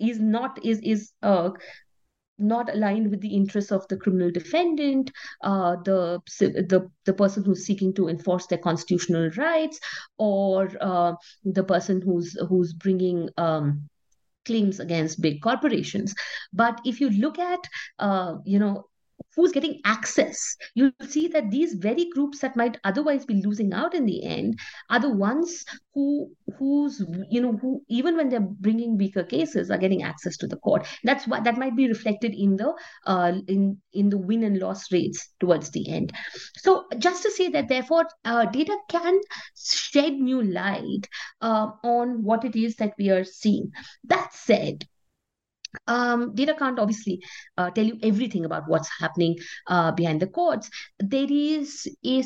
is 0.00 0.18
not 0.18 0.64
is 0.64 0.80
is 0.80 1.12
uh 1.22 1.50
not 2.38 2.72
aligned 2.74 3.10
with 3.10 3.20
the 3.20 3.34
interests 3.34 3.72
of 3.72 3.86
the 3.88 3.96
criminal 3.96 4.30
defendant, 4.30 5.10
uh, 5.42 5.76
the, 5.84 6.20
the 6.40 6.90
the 7.04 7.12
person 7.12 7.44
who's 7.44 7.64
seeking 7.64 7.94
to 7.94 8.08
enforce 8.08 8.46
their 8.46 8.58
constitutional 8.58 9.30
rights, 9.36 9.78
or 10.18 10.70
uh, 10.80 11.12
the 11.44 11.64
person 11.64 12.00
who's 12.00 12.36
who's 12.48 12.72
bringing 12.72 13.28
um, 13.36 13.88
claims 14.44 14.80
against 14.80 15.20
big 15.20 15.40
corporations. 15.42 16.14
But 16.52 16.80
if 16.84 17.00
you 17.00 17.10
look 17.10 17.38
at, 17.38 17.60
uh, 17.98 18.36
you 18.44 18.58
know, 18.58 18.84
who's 19.36 19.52
getting 19.52 19.80
access? 19.84 20.56
You'll 20.74 20.92
see 21.08 21.28
that 21.28 21.50
these 21.50 21.74
very 21.74 22.08
groups 22.10 22.40
that 22.40 22.56
might 22.56 22.78
otherwise 22.84 23.24
be 23.24 23.42
losing 23.42 23.72
out 23.72 23.94
in 23.94 24.06
the 24.06 24.24
end 24.24 24.58
are 24.90 25.00
the 25.00 25.10
ones 25.10 25.64
who 25.94 26.30
who's 26.58 27.02
you 27.30 27.40
know 27.40 27.56
who 27.56 27.82
even 27.88 28.16
when 28.16 28.28
they're 28.28 28.40
bringing 28.40 28.96
weaker 28.96 29.24
cases 29.24 29.70
are 29.70 29.78
getting 29.78 30.02
access 30.02 30.36
to 30.38 30.46
the 30.46 30.56
court. 30.56 30.86
That's 31.02 31.26
what 31.26 31.44
that 31.44 31.58
might 31.58 31.76
be 31.76 31.88
reflected 31.88 32.34
in 32.34 32.56
the 32.56 32.74
uh, 33.06 33.32
in 33.48 33.78
in 33.92 34.10
the 34.10 34.18
win 34.18 34.44
and 34.44 34.58
loss 34.58 34.90
rates 34.92 35.28
towards 35.40 35.70
the 35.70 35.90
end. 35.90 36.12
So 36.56 36.86
just 36.98 37.22
to 37.22 37.30
say 37.30 37.48
that 37.50 37.68
therefore 37.68 38.06
uh, 38.24 38.46
data 38.46 38.76
can 38.88 39.20
shed 39.56 40.14
new 40.14 40.42
light 40.42 41.08
uh, 41.40 41.70
on 41.82 42.22
what 42.22 42.44
it 42.44 42.56
is 42.56 42.76
that 42.76 42.94
we 42.98 43.10
are 43.10 43.24
seeing. 43.24 43.70
That 44.04 44.32
said 44.32 44.84
um, 45.86 46.34
data 46.34 46.54
can't 46.54 46.78
obviously 46.78 47.20
uh, 47.56 47.70
tell 47.70 47.84
you 47.84 47.98
everything 48.02 48.44
about 48.44 48.68
what's 48.68 48.90
happening 49.00 49.36
uh, 49.68 49.92
behind 49.92 50.20
the 50.20 50.26
courts. 50.26 50.70
There 50.98 51.26
is 51.30 51.88
a 52.04 52.22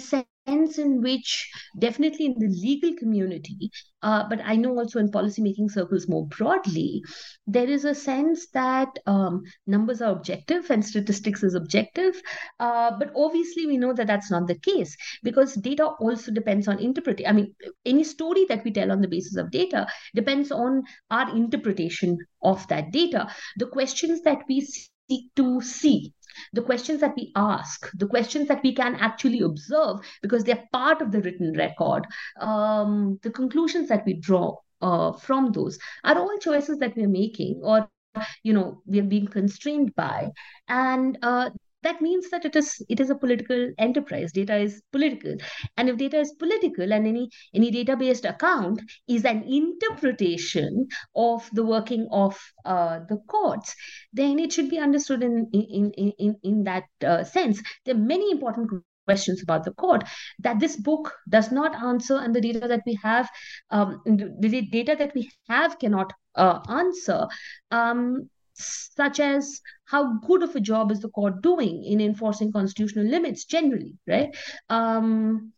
sense 0.49 0.79
in 0.79 1.01
which, 1.03 1.51
definitely 1.79 2.27
in 2.27 2.39
the 2.39 2.49
legal 2.49 2.95
community, 2.95 3.71
uh, 4.03 4.29
but 4.29 4.41
I 4.45 4.57
know 4.57 4.79
also 4.79 4.99
in 4.99 5.11
policymaking 5.11 5.71
circles 5.71 6.09
more 6.09 6.27
broadly, 6.27 7.03
there 7.47 7.69
is 7.69 7.85
a 7.85 7.95
sense 7.95 8.49
that 8.51 8.89
um, 9.07 9.43
numbers 9.67 10.01
are 10.01 10.13
objective 10.13 10.71
and 10.71 10.85
statistics 10.85 11.43
is 11.43 11.55
objective. 11.55 12.21
Uh, 12.61 12.93
but 12.99 13.11
obviously, 13.17 13.67
we 13.67 13.77
know 13.77 13.93
that 13.93 14.07
that's 14.07 14.31
not 14.31 14.47
the 14.47 14.59
case 14.59 14.97
because 15.23 15.55
data 15.55 15.87
also 16.01 16.31
depends 16.31 16.69
on 16.69 16.79
interpretation. 16.79 17.31
I 17.31 17.33
mean, 17.33 17.55
any 17.85 18.05
story 18.05 18.47
that 18.49 18.65
we 18.65 18.73
tell 18.73 18.93
on 18.93 19.01
the 19.01 19.09
basis 19.09 19.37
of 19.37 19.51
data 19.51 19.87
depends 20.15 20.53
on 20.53 20.83
our 21.11 21.35
interpretation 21.37 22.19
of 22.43 22.67
that 22.69 22.93
data. 22.93 23.29
The 23.57 23.67
questions 23.67 24.23
that 24.23 24.43
we 24.49 24.61
seek 24.61 25.35
to 25.37 25.61
see 25.61 26.13
the 26.53 26.63
questions 26.63 27.01
that 27.01 27.15
we 27.17 27.33
ask, 27.37 27.91
the 27.95 28.07
questions 28.07 28.49
that 28.49 28.63
we 28.63 28.75
can 28.75 28.95
actually 28.97 29.41
observe 29.41 30.01
because 30.23 30.45
they're 30.45 30.69
part 30.73 31.03
of 31.03 31.13
the 31.13 31.21
written 31.23 31.53
record, 31.57 32.07
um, 32.41 33.19
the 33.23 33.31
conclusions 33.31 33.89
that 33.89 34.05
we 34.05 34.15
draw 34.15 34.57
uh, 34.81 35.13
from 35.13 35.53
those 35.53 35.79
are 36.05 36.19
all 36.19 36.39
choices 36.39 36.79
that 36.79 36.97
we're 36.97 37.09
making 37.09 37.61
or 37.63 37.89
you 38.43 38.53
know 38.53 38.83
we're 38.87 39.03
being 39.03 39.27
constrained 39.27 39.95
by. 39.95 40.31
And 40.69 41.19
uh, 41.23 41.51
that 41.83 42.01
means 42.01 42.31
that 42.31 42.45
it 42.45 42.57
is 42.57 42.83
it 42.89 43.01
is 43.01 43.11
a 43.11 43.15
political 43.15 43.71
enterprise. 43.79 44.33
Data 44.33 44.57
is 44.57 44.83
political. 44.93 45.37
And 45.77 45.89
if 45.89 45.97
data 45.97 46.19
is 46.19 46.33
political 46.33 46.93
and 46.93 47.07
any 47.07 47.31
any 47.55 47.71
data 47.71 47.97
based 47.97 48.25
account 48.25 48.81
is 49.07 49.25
an 49.25 49.45
interpretation 49.45 50.89
of 51.15 51.49
the 51.53 51.65
working 51.65 52.09
of 52.11 52.39
uh, 52.65 53.01
the 53.09 53.19
courts 53.29 53.75
then 54.13 54.39
it 54.39 54.53
should 54.53 54.71
be 54.71 54.79
understood 54.79 55.23
in 55.23 55.49
in 55.53 55.93
in 55.97 56.13
in, 56.19 56.37
in 56.43 56.65
that 56.65 56.85
uh, 57.05 57.25
sense. 57.25 57.63
There 57.85 57.95
are 57.95 57.99
many 57.99 58.31
important 58.31 58.71
questions 59.07 59.43
about 59.43 59.65
the 59.65 59.73
court 59.73 60.05
that 60.39 60.61
this 60.61 60.77
book 60.77 61.13
does 61.29 61.51
not 61.51 61.75
answer 61.83 62.19
and 62.19 62.35
the 62.35 62.41
data 62.41 62.69
that 62.69 62.83
we 62.85 62.99
have 63.03 63.29
um, 63.71 64.03
the 64.05 64.61
data 64.71 64.97
that 64.99 65.15
we 65.15 65.31
have 65.49 65.79
cannot 65.79 66.13
uh, 66.35 66.59
answer 66.69 67.27
um, 67.71 68.29
such 68.53 69.21
as 69.21 69.61
how 69.89 70.19
good 70.27 70.43
of 70.43 70.55
a 70.55 70.61
job 70.61 70.93
is 70.93 71.01
the 71.01 71.09
court 71.09 71.43
doing 71.43 71.85
in 71.85 72.01
enforcing 72.01 72.53
constitutional 72.53 73.07
limits 73.07 73.45
generally, 73.45 73.95
right? 74.07 74.37
Um, 74.69 75.53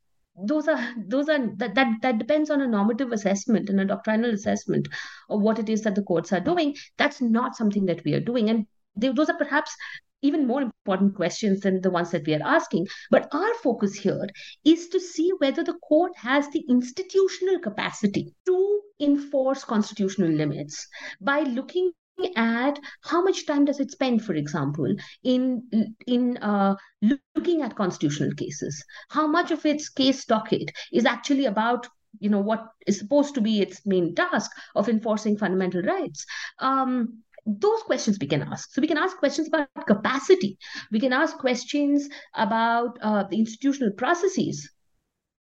those 0.47 0.69
are 0.69 0.95
those 1.07 1.29
are 1.29 1.39
that, 1.57 1.75
that 1.75 1.89
that 2.03 2.19
depends 2.19 2.49
on 2.49 2.63
a 2.63 2.67
normative 2.67 3.13
assessment 3.13 3.69
and 3.69 3.81
a 3.81 3.85
doctrinal 3.85 4.31
assessment 4.31 4.89
of 5.29 5.43
what 5.43 5.59
it 5.59 5.69
is 5.69 5.83
that 5.83 5.95
the 5.95 6.03
courts 6.03 6.33
are 6.33 6.41
doing. 6.41 6.77
That's 6.97 7.21
not 7.21 7.57
something 7.57 7.87
that 7.87 8.05
we 8.05 8.15
are 8.15 8.21
doing, 8.21 8.49
and 8.49 8.67
they, 8.97 9.09
those 9.09 9.29
are 9.29 9.37
perhaps 9.37 9.75
even 10.23 10.47
more 10.47 10.63
important 10.63 11.17
questions 11.17 11.61
than 11.61 11.81
the 11.81 11.91
ones 11.91 12.11
that 12.11 12.27
we 12.27 12.35
are 12.35 12.43
asking. 12.45 12.87
But 13.11 13.29
our 13.33 13.55
focus 13.63 13.95
here 13.95 14.27
is 14.65 14.89
to 14.89 15.01
see 15.01 15.31
whether 15.39 15.65
the 15.65 15.79
court 15.89 16.13
has 16.17 16.49
the 16.51 16.65
institutional 16.69 17.59
capacity 17.59 18.35
to 18.47 18.81
enforce 19.01 19.65
constitutional 19.65 20.31
limits 20.31 20.87
by 21.21 21.41
looking 21.41 21.93
at 22.37 22.79
how 23.03 23.23
much 23.23 23.47
time 23.47 23.65
does 23.65 23.81
it 23.81 23.91
spend 23.91 24.25
for 24.25 24.35
example 24.35 24.95
in 25.23 25.63
in 26.07 26.37
uh, 26.39 26.75
looking 27.03 27.63
at 27.63 27.77
constitutional 27.77 28.33
cases 28.35 28.85
how 29.09 29.27
much 29.27 29.51
of 29.51 29.65
its 29.67 29.89
case 29.89 30.25
docket 30.25 30.71
is 30.93 31.05
actually 31.05 31.47
about 31.47 31.87
you 32.19 32.29
know 32.29 32.41
what 32.41 32.67
is 32.87 32.99
supposed 32.99 33.35
to 33.35 33.41
be 33.41 33.61
its 33.61 33.87
main 33.87 34.15
task 34.15 34.51
of 34.75 34.89
enforcing 34.89 35.37
fundamental 35.37 35.83
rights 35.83 36.27
um, 36.59 37.23
those 37.47 37.83
questions 37.83 38.19
we 38.21 38.27
can 38.27 38.43
ask. 38.43 38.73
So 38.73 38.81
we 38.81 38.87
can 38.87 38.99
ask 38.99 39.17
questions 39.17 39.49
about 39.49 39.69
capacity. 39.87 40.59
We 40.91 41.01
can 41.01 41.13
ask 41.13 41.39
questions 41.39 42.09
about 42.35 42.99
uh, 43.01 43.25
the 43.25 43.39
institutional 43.39 43.93
processes, 43.93 44.71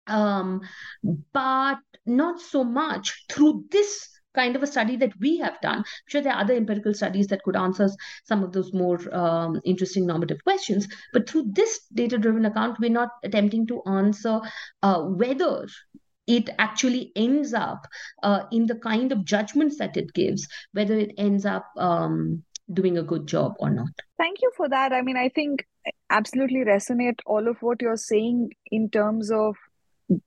um, 0.06 0.62
but 1.32 1.78
not 2.06 2.40
so 2.40 2.64
much 2.64 3.24
through 3.30 3.64
this 3.70 4.08
kind 4.34 4.56
of 4.56 4.62
a 4.62 4.66
study 4.66 4.96
that 4.96 5.18
we 5.20 5.38
have 5.38 5.60
done. 5.60 5.78
I'm 5.78 5.84
sure 6.08 6.20
there 6.20 6.32
are 6.32 6.40
other 6.40 6.54
empirical 6.54 6.94
studies 6.94 7.26
that 7.28 7.42
could 7.42 7.56
answer 7.56 7.88
some 8.24 8.42
of 8.42 8.52
those 8.52 8.72
more 8.72 8.98
um, 9.14 9.60
interesting 9.64 10.06
normative 10.06 10.42
questions. 10.44 10.88
But 11.12 11.28
through 11.28 11.50
this 11.52 11.80
data 11.92 12.18
driven 12.18 12.44
account, 12.44 12.78
we're 12.80 12.90
not 12.90 13.10
attempting 13.24 13.66
to 13.68 13.82
answer 13.86 14.40
uh, 14.82 15.02
whether 15.02 15.66
it 16.26 16.48
actually 16.58 17.12
ends 17.16 17.54
up 17.54 17.86
uh, 18.22 18.44
in 18.52 18.66
the 18.66 18.76
kind 18.76 19.10
of 19.10 19.24
judgments 19.24 19.78
that 19.78 19.96
it 19.96 20.12
gives, 20.12 20.46
whether 20.72 20.96
it 20.96 21.12
ends 21.18 21.44
up 21.44 21.66
um, 21.76 22.44
doing 22.72 22.98
a 22.98 23.02
good 23.02 23.26
job 23.26 23.54
or 23.58 23.70
not. 23.70 23.90
Thank 24.16 24.38
you 24.42 24.52
for 24.56 24.68
that. 24.68 24.92
I 24.92 25.02
mean, 25.02 25.16
I 25.16 25.28
think 25.28 25.66
absolutely 26.10 26.60
resonate 26.60 27.18
all 27.26 27.48
of 27.48 27.56
what 27.62 27.82
you're 27.82 27.96
saying 27.96 28.50
in 28.70 28.90
terms 28.90 29.30
of 29.30 29.56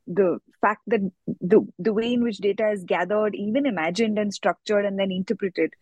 the 0.08 0.40
fact 0.64 0.82
that 0.88 1.02
the 1.54 1.60
the 1.88 1.94
way 1.94 2.14
in 2.14 2.24
which 2.24 2.38
data 2.38 2.70
is 2.76 2.84
gathered, 2.92 3.36
even 3.36 3.66
imagined 3.66 4.18
and 4.24 4.34
structured 4.34 4.86
and 4.86 5.00
then 5.00 5.12
interpreted, 5.12 5.74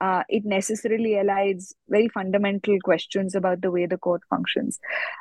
uh, 0.00 0.22
it 0.28 0.44
necessarily 0.44 1.10
elides 1.22 1.72
very 1.88 2.08
fundamental 2.08 2.78
questions 2.82 3.34
about 3.34 3.60
the 3.60 3.70
way 3.70 3.86
the 3.86 3.98
court 3.98 4.22
functions. 4.30 4.78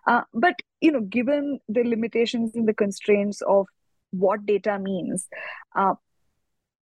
Uh, 0.08 0.22
but 0.34 0.56
you 0.82 0.92
know, 0.92 1.02
given 1.02 1.60
the 1.68 1.84
limitations 1.84 2.56
and 2.56 2.68
the 2.68 2.74
constraints 2.84 3.42
of 3.58 3.68
what 4.12 4.46
data 4.46 4.80
means, 4.80 5.28
uh, 5.76 5.94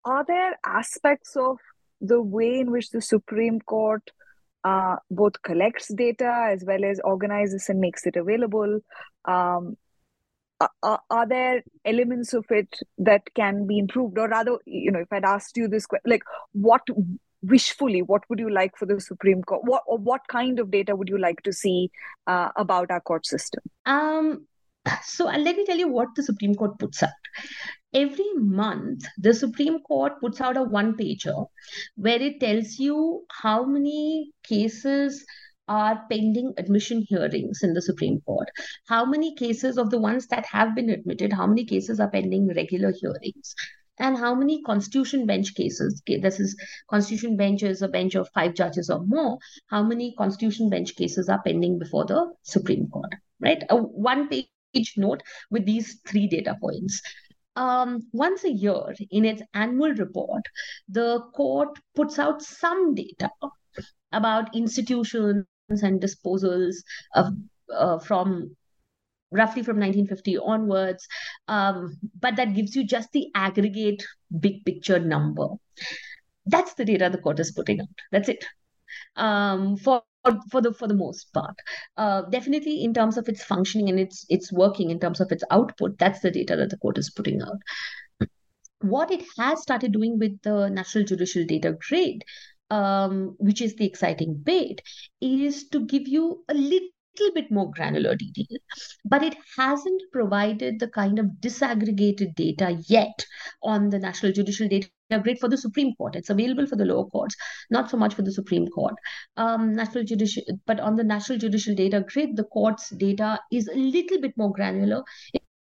are 0.06 0.24
there 0.26 0.58
aspects 0.66 1.36
of 1.36 1.58
the 2.00 2.22
way 2.22 2.60
in 2.60 2.72
which 2.72 2.92
the 2.92 3.02
Supreme 3.02 3.60
Court 3.62 4.12
uh, 4.64 4.98
both 5.10 5.42
collects 5.42 5.92
data 5.94 6.50
as 6.52 6.64
well 6.66 6.86
as 6.86 7.00
organizes 7.04 7.68
and 7.70 7.80
makes 7.80 8.06
it 8.06 8.16
available? 8.16 8.80
Um, 9.26 9.76
are, 10.60 11.00
are 11.10 11.28
there 11.28 11.64
elements 11.86 12.34
of 12.34 12.46
it 12.50 12.80
that 12.98 13.22
can 13.36 13.68
be 13.68 13.78
improved? 13.78 14.18
Or 14.18 14.28
rather 14.28 14.58
you 14.66 14.92
know 14.92 15.00
if 15.00 15.12
i'd 15.12 15.26
asked 15.26 15.58
you 15.58 15.68
this 15.68 15.86
question 15.86 16.12
like 16.12 16.24
what 16.54 16.82
wishfully 17.44 18.02
what 18.02 18.24
would 18.30 18.40
you 18.40 18.50
like 18.50 18.76
for 18.78 18.86
the 18.86 19.00
supreme 19.00 19.42
court 19.44 19.62
what 19.64 19.84
or 19.88 19.98
what 19.98 20.22
kind 20.28 20.60
of 20.60 20.72
data 20.72 20.96
would 20.96 21.08
you 21.08 21.20
like 21.20 21.42
to 21.44 21.54
see 21.54 21.92
uh, 22.26 22.50
about 22.56 22.92
our 22.92 23.02
court 23.02 23.26
system? 23.26 23.64
Um 23.86 24.48
so 25.04 25.26
let 25.26 25.56
me 25.56 25.66
tell 25.66 25.78
you 25.78 25.90
what 25.90 26.10
the 26.16 26.24
supreme 26.24 26.56
court 26.56 26.80
puts 26.80 27.04
out. 27.04 27.10
Every 27.94 28.34
month 28.36 29.06
the 29.18 29.34
supreme 29.34 29.80
court 29.82 30.20
puts 30.22 30.42
out 30.42 30.58
a 30.58 30.64
one 30.64 30.96
pager 30.96 31.46
where 31.96 32.22
it 32.22 32.40
tells 32.40 32.78
you 32.80 33.26
how 33.32 33.66
many 33.66 34.32
cases 34.44 35.26
are 35.68 36.06
pending 36.10 36.54
admission 36.58 37.06
hearings 37.08 37.60
in 37.64 37.74
the 37.74 37.82
Supreme 37.82 38.22
Court? 38.22 38.50
How 38.88 39.06
many 39.06 39.36
cases 39.36 39.78
of 39.78 39.90
the 39.90 40.00
ones 40.00 40.28
that 40.28 40.46
have 40.46 40.76
been 40.76 40.90
admitted, 40.90 41.34
how 41.34 41.48
many 41.48 41.66
cases 41.66 42.00
are 42.00 42.10
pending 42.10 42.48
regular 42.48 42.92
hearings? 42.92 43.56
And 44.00 44.16
how 44.16 44.36
many 44.36 44.62
constitution 44.62 45.26
bench 45.26 45.56
cases? 45.56 46.02
This 46.06 46.40
is 46.40 46.56
constitution 46.90 47.36
bench 47.36 47.64
is 47.64 47.82
a 47.82 47.88
bench 47.88 48.16
of 48.16 48.30
five 48.34 48.54
judges 48.54 48.90
or 48.90 49.04
more. 49.04 49.40
How 49.68 49.82
many 49.84 50.14
constitution 50.16 50.70
bench 50.70 50.96
cases 50.96 51.30
are 51.30 51.42
pending 51.42 51.80
before 51.80 52.06
the 52.06 52.32
Supreme 52.44 52.88
Court? 52.90 53.16
Right, 53.40 53.64
a 53.70 53.76
one 53.76 54.30
page 54.30 54.94
note 54.98 55.24
with 55.50 55.66
these 55.66 56.00
three 56.08 56.28
data 56.28 56.56
points. 56.62 57.02
Um, 57.56 58.08
once 58.14 58.44
a 58.44 58.52
year 58.52 58.94
in 59.10 59.26
its 59.26 59.42
annual 59.56 59.94
report, 59.94 60.44
the 60.88 61.22
court 61.36 61.80
puts 61.96 62.20
out 62.20 62.44
some 62.44 62.94
data 62.94 63.32
about 64.12 64.56
institutions 64.56 65.46
and 65.70 66.02
disposals 66.02 66.76
of, 67.16 67.28
uh, 67.74 68.00
from 68.00 68.56
roughly 69.32 69.64
from 69.64 69.78
1950 69.80 70.38
onwards. 70.38 71.08
Um, 71.48 71.98
but 72.20 72.36
that 72.38 72.56
gives 72.56 72.76
you 72.76 72.86
just 72.86 73.12
the 73.12 73.28
aggregate 73.36 74.04
big 74.40 74.66
picture 74.66 75.00
number. 75.00 75.48
That's 76.46 76.74
the 76.76 76.86
data 76.86 77.10
the 77.10 77.18
court 77.20 77.40
is 77.40 77.52
putting 77.52 77.82
out. 77.82 77.88
That's 78.12 78.30
it. 78.30 78.46
um, 79.16 79.78
for 79.78 80.04
for 80.52 80.62
the 80.62 80.74
for 80.74 80.88
the 80.88 80.96
most 80.96 81.34
part. 81.34 81.56
Uh, 81.98 82.24
definitely 82.24 82.84
in 82.84 82.94
terms 82.94 83.18
of 83.18 83.30
its 83.30 83.44
functioning 83.44 83.90
and 83.90 84.00
its 84.00 84.26
its 84.30 84.52
working 84.52 84.92
in 84.92 85.00
terms 85.00 85.22
of 85.22 85.32
its 85.32 85.44
output, 85.52 85.98
that's 86.00 86.22
the 86.22 86.32
data 86.32 86.56
that 86.58 86.70
the 86.70 86.78
court 86.78 86.98
is 86.98 87.12
putting 87.12 87.42
out. 87.42 87.58
What 88.82 89.12
it 89.12 89.24
has 89.38 89.62
started 89.62 89.92
doing 89.92 90.18
with 90.20 90.42
the 90.42 90.70
National 90.70 91.04
Judicial 91.06 91.46
Data 91.46 91.78
Grid, 91.88 92.24
um, 92.70 93.36
which 93.40 93.62
is 93.62 93.76
the 93.76 93.86
exciting 93.86 94.42
bit, 94.44 94.82
is 95.22 95.68
to 95.70 95.86
give 95.86 96.08
you 96.08 96.44
a 96.50 96.54
little 96.54 96.90
bit 97.34 97.50
more 97.50 97.72
granular 97.72 98.16
detail, 98.16 98.60
but 99.06 99.24
it 99.24 99.36
hasn't 99.58 100.02
provided 100.12 100.80
the 100.80 100.88
kind 100.88 101.18
of 101.18 101.26
disaggregated 101.40 102.36
data 102.36 102.78
yet 102.88 103.26
on 103.64 103.90
the 103.90 103.98
National 103.98 104.32
Judicial 104.32 104.68
Data 104.68 104.90
Grid 105.24 105.40
for 105.40 105.50
the 105.50 105.58
Supreme 105.58 105.96
Court. 105.96 106.16
It's 106.16 106.30
available 106.30 106.68
for 106.68 106.76
the 106.76 106.86
lower 106.86 107.06
courts, 107.06 107.36
not 107.72 107.90
so 107.90 107.98
much 107.98 108.14
for 108.14 108.22
the 108.22 108.32
Supreme 108.32 108.68
Court. 108.68 108.94
Um, 109.38 109.74
National 109.74 110.04
Judicial, 110.04 110.44
but 110.66 110.80
on 110.80 110.96
the 110.96 111.04
National 111.04 111.40
Judicial 111.40 111.76
Data 111.76 112.06
Grid, 112.08 112.36
the 112.36 112.44
court's 112.44 112.90
data 112.90 113.40
is 113.52 113.68
a 113.68 113.76
little 113.76 114.20
bit 114.22 114.34
more 114.38 114.52
granular. 114.52 115.04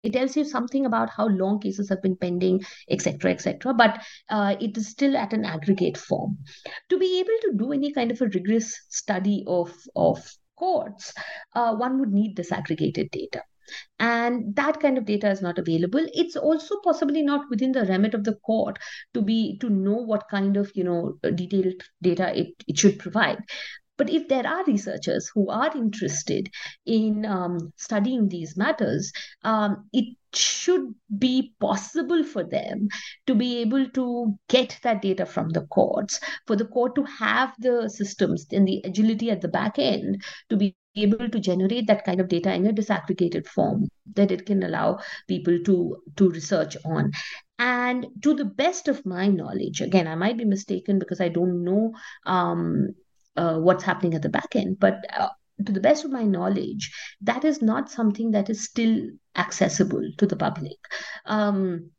It, 0.03 0.13
tells 0.13 0.35
you 0.35 0.43
something 0.43 0.85
about 0.85 1.09
how 1.09 1.27
long 1.27 1.59
cases 1.59 1.89
have 1.89 2.01
been 2.01 2.15
pending, 2.15 2.61
etc., 2.89 3.31
etc. 3.31 3.73
But 3.73 4.03
uh, 4.29 4.55
it 4.59 4.77
is 4.77 4.89
still 4.89 5.15
at 5.15 5.33
an 5.33 5.45
aggregate 5.45 5.97
form. 5.97 6.37
To 6.89 6.97
be 6.97 7.19
able 7.19 7.37
to 7.41 7.53
do 7.57 7.71
any 7.71 7.91
kind 7.91 8.11
of 8.11 8.21
a 8.21 8.27
rigorous 8.27 8.79
study 8.89 9.43
of 9.47 9.73
of 9.95 10.27
courts, 10.57 11.13
uh, 11.55 11.75
one 11.75 11.99
would 11.99 12.11
need 12.11 12.37
disaggregated 12.37 13.11
data. 13.11 13.43
And 13.99 14.55
that 14.55 14.79
kind 14.79 14.97
of 14.97 15.05
data 15.05 15.29
is 15.29 15.41
not 15.41 15.57
available. 15.57 16.05
It's 16.13 16.35
also 16.35 16.75
possibly 16.83 17.21
not 17.21 17.49
within 17.49 17.71
the 17.71 17.85
remit 17.85 18.13
of 18.13 18.23
the 18.23 18.35
court 18.35 18.79
to 19.13 19.21
be 19.21 19.57
to 19.59 19.69
know 19.69 19.95
what 19.95 20.27
kind 20.29 20.57
of 20.57 20.71
you 20.75 20.83
know 20.83 21.17
detailed 21.35 21.81
data 22.01 22.37
it, 22.37 22.47
it 22.67 22.77
should 22.77 22.99
provide. 22.99 23.39
But 24.01 24.09
if 24.09 24.27
there 24.29 24.47
are 24.47 24.65
researchers 24.65 25.29
who 25.31 25.47
are 25.49 25.77
interested 25.77 26.49
in 26.87 27.23
um, 27.23 27.71
studying 27.75 28.29
these 28.29 28.57
matters, 28.57 29.11
um, 29.43 29.87
it 29.93 30.17
should 30.33 30.95
be 31.19 31.53
possible 31.59 32.23
for 32.23 32.43
them 32.43 32.87
to 33.27 33.35
be 33.35 33.59
able 33.59 33.87
to 33.91 34.39
get 34.49 34.79
that 34.81 35.03
data 35.03 35.27
from 35.27 35.49
the 35.49 35.67
courts, 35.67 36.19
for 36.47 36.55
the 36.55 36.65
court 36.65 36.95
to 36.95 37.03
have 37.03 37.53
the 37.59 37.91
systems 37.91 38.47
and 38.51 38.67
the 38.67 38.81
agility 38.85 39.29
at 39.29 39.41
the 39.41 39.47
back 39.47 39.77
end 39.77 40.23
to 40.49 40.57
be 40.57 40.75
able 40.95 41.29
to 41.29 41.39
generate 41.39 41.85
that 41.85 42.03
kind 42.03 42.19
of 42.19 42.27
data 42.27 42.51
in 42.51 42.65
a 42.65 42.73
disaggregated 42.73 43.45
form 43.45 43.87
that 44.15 44.31
it 44.31 44.47
can 44.47 44.63
allow 44.63 44.99
people 45.27 45.59
to 45.63 45.97
to 46.15 46.27
research 46.31 46.75
on. 46.85 47.11
And 47.59 48.07
to 48.23 48.33
the 48.33 48.45
best 48.45 48.87
of 48.87 49.05
my 49.05 49.27
knowledge 49.27 49.81
again 49.81 50.07
i 50.07 50.15
might 50.15 50.35
be 50.35 50.45
mistaken 50.45 50.97
because 50.97 51.21
i 51.21 51.29
don't 51.29 51.63
know 51.63 51.93
um, 52.25 52.87
uh, 53.37 53.57
what's 53.57 53.83
happening 53.83 54.13
at 54.13 54.21
the 54.21 54.29
back 54.29 54.55
end. 54.55 54.79
But 54.79 55.03
uh, 55.17 55.29
to 55.65 55.71
the 55.71 55.79
best 55.79 56.05
of 56.05 56.11
my 56.11 56.23
knowledge 56.23 56.91
that 57.21 57.45
is 57.45 57.61
not 57.61 57.91
something 57.91 58.31
that 58.31 58.49
is 58.49 58.63
still 58.63 59.09
accessible 59.35 60.01
to 60.17 60.25
the 60.25 60.35
public. 60.35 60.77
Um, 61.25 61.91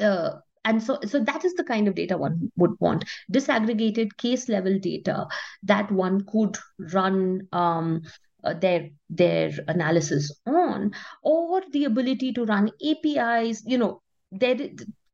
uh, 0.00 0.30
and 0.64 0.82
so 0.82 0.98
so 1.04 1.18
that 1.18 1.44
is 1.44 1.54
the 1.54 1.64
kind 1.64 1.88
of 1.88 1.94
data 1.94 2.16
one 2.16 2.52
would 2.56 2.72
want. 2.78 3.04
Disaggregated 3.32 4.16
case 4.16 4.48
level 4.48 4.78
data 4.78 5.26
that 5.64 5.90
one 5.90 6.24
could 6.26 6.56
run 6.92 7.48
um, 7.52 8.02
uh, 8.44 8.54
their 8.54 8.88
their 9.10 9.50
analysis 9.68 10.32
on 10.46 10.92
or 11.22 11.62
the 11.72 11.84
ability 11.84 12.32
to 12.32 12.44
run 12.44 12.70
apis 12.84 13.62
you 13.66 13.78
know 13.78 14.02
there 14.30 14.56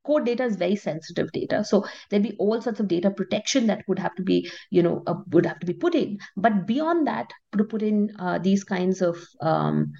court 0.08 0.26
data 0.26 0.44
is 0.50 0.56
very 0.56 0.76
sensitive 0.84 1.32
data. 1.32 1.62
So 1.70 1.84
there'd 2.08 2.28
be 2.28 2.36
all 2.38 2.60
sorts 2.66 2.80
of 2.80 2.88
data 2.88 3.10
protection 3.10 3.66
that 3.68 3.84
would 3.88 3.98
have 4.06 4.14
to 4.20 4.22
be 4.30 4.38
you 4.70 4.82
know 4.82 5.02
uh, 5.06 5.18
would 5.32 5.46
have 5.46 5.60
to 5.60 5.66
be 5.72 5.74
put 5.86 5.94
in. 6.04 6.18
But 6.36 6.66
beyond 6.66 7.06
that 7.06 7.32
to 7.56 7.64
put 7.74 7.82
in 7.82 8.14
uh, 8.18 8.38
these 8.38 8.64
kinds 8.64 9.02
of 9.02 9.18
um, 9.40 9.92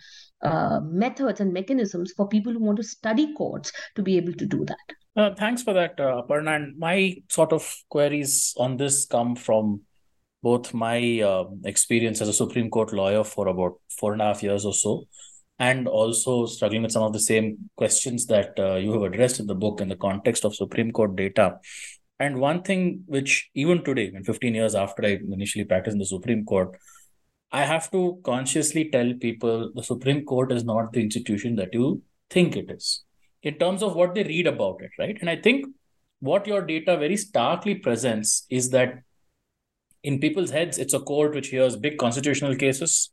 uh, 0.43 0.81
methods 0.85 1.41
and 1.41 1.53
mechanisms 1.53 2.13
for 2.17 2.29
people 2.29 2.53
who 2.53 2.61
want 2.61 2.77
to 2.79 2.85
study 2.85 3.35
courts 3.35 3.73
to 3.97 4.03
be 4.03 4.17
able 4.17 4.33
to 4.35 4.47
do 4.47 4.65
that. 4.65 4.97
Uh, 5.17 5.35
thanks 5.35 5.65
for 5.65 5.73
that, 5.75 5.99
uh, 5.99 6.23
Aparna. 6.23 6.55
And 6.57 6.79
my 6.79 7.17
sort 7.29 7.53
of 7.53 7.69
queries 7.89 8.55
on 8.57 8.77
this 8.77 9.05
come 9.05 9.35
from 9.35 9.81
both 10.43 10.73
my 10.73 11.21
uh, 11.21 11.45
experience 11.65 12.21
as 12.21 12.29
a 12.29 12.33
Supreme 12.33 12.71
Court 12.71 12.93
lawyer 12.93 13.25
for 13.25 13.49
about 13.49 13.81
four 13.99 14.13
and 14.13 14.23
a 14.23 14.27
half 14.27 14.43
years 14.45 14.65
or 14.65 14.73
so, 14.73 15.09
and 15.59 15.89
also 15.89 16.47
struggling 16.47 16.83
with 16.83 16.93
some 16.93 17.03
of 17.03 17.13
the 17.13 17.21
same 17.21 17.71
questions 17.77 18.27
that 18.27 18.59
uh, 18.59 18.77
you 18.77 18.93
have 18.93 19.03
addressed 19.03 19.41
in 19.41 19.47
the 19.47 19.55
book 19.55 19.81
in 19.81 19.89
the 19.89 19.97
context 19.97 20.45
of 20.45 20.55
Supreme 20.55 20.93
Court 20.93 21.17
data. 21.17 21.59
And 22.21 22.39
one 22.39 22.63
thing 22.63 23.03
which, 23.07 23.51
even 23.55 23.85
today, 23.85 24.11
in 24.15 24.25
15 24.25 24.55
years 24.55 24.75
after 24.75 25.05
I 25.05 25.19
initially 25.33 25.65
practiced 25.65 25.95
in 25.95 25.99
the 25.99 26.07
Supreme 26.07 26.45
Court, 26.45 26.71
I 27.51 27.65
have 27.65 27.91
to 27.93 28.21
consciously 28.25 28.91
tell 28.91 29.13
people 29.21 29.73
the 29.75 29.83
Supreme 29.83 30.25
Court 30.25 30.53
is 30.53 30.65
not 30.65 30.93
the 30.93 31.01
institution 31.01 31.57
that 31.57 31.73
you 31.73 32.03
think 32.31 32.57
it 32.57 32.71
is 32.71 33.05
in 33.43 33.55
terms 33.59 33.83
of 33.83 33.95
what 33.95 34.15
they 34.15 34.25
read 34.25 34.47
about 34.47 34.83
it, 34.83 34.91
right? 34.99 35.17
And 35.21 35.31
I 35.31 35.37
think 35.37 35.67
what 36.21 36.47
your 36.47 36.63
data 36.63 36.97
very 36.97 37.17
starkly 37.17 37.77
presents 37.77 38.47
is 38.51 38.71
that 38.71 39.03
in 40.03 40.19
people's 40.19 40.51
heads, 40.51 40.79
it's 40.79 40.95
a 40.95 41.01
court 41.01 41.35
which 41.35 41.49
hears 41.49 41.77
big 41.77 41.99
constitutional 41.99 42.57
cases, 42.57 43.11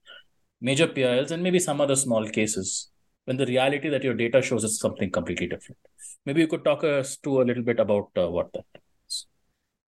major 0.62 0.88
PILs, 0.88 1.32
and 1.32 1.44
maybe 1.44 1.60
some 1.60 1.82
other 1.82 1.96
small 1.96 2.28
cases. 2.30 2.90
When 3.26 3.38
the 3.38 3.46
reality 3.46 3.90
that 3.90 4.04
your 4.04 4.14
data 4.14 4.42
shows 4.42 4.64
is 4.64 4.80
something 4.80 5.10
completely 5.10 5.48
different. 5.48 5.80
Maybe 6.26 6.42
you 6.42 6.48
could 6.48 6.64
talk 6.64 6.84
us 6.84 7.18
to 7.18 7.42
a 7.42 7.44
little 7.44 7.64
bit 7.64 7.80
about 7.80 8.10
uh, 8.16 8.30
what 8.30 8.54
that 8.54 8.66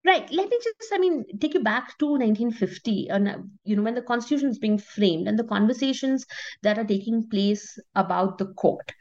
Right. 0.07 0.31
Let 0.31 0.49
me 0.49 0.57
just, 0.63 0.93
I 0.93 0.99
mean, 0.99 1.25
take 1.41 1.53
you 1.53 1.61
back 1.61 1.97
to 1.97 2.05
1950, 2.05 3.09
and 3.09 3.49
you 3.65 3.75
know, 3.75 3.81
when 3.81 3.93
the 3.93 4.01
Constitution 4.01 4.47
is 4.47 4.57
being 4.57 4.77
framed 4.77 5.27
and 5.27 5.37
the 5.37 5.43
conversations 5.43 6.25
that 6.61 6.77
are 6.77 6.85
taking 6.85 7.27
place 7.27 7.77
about 7.93 8.37
the 8.37 8.45
court. 8.53 8.93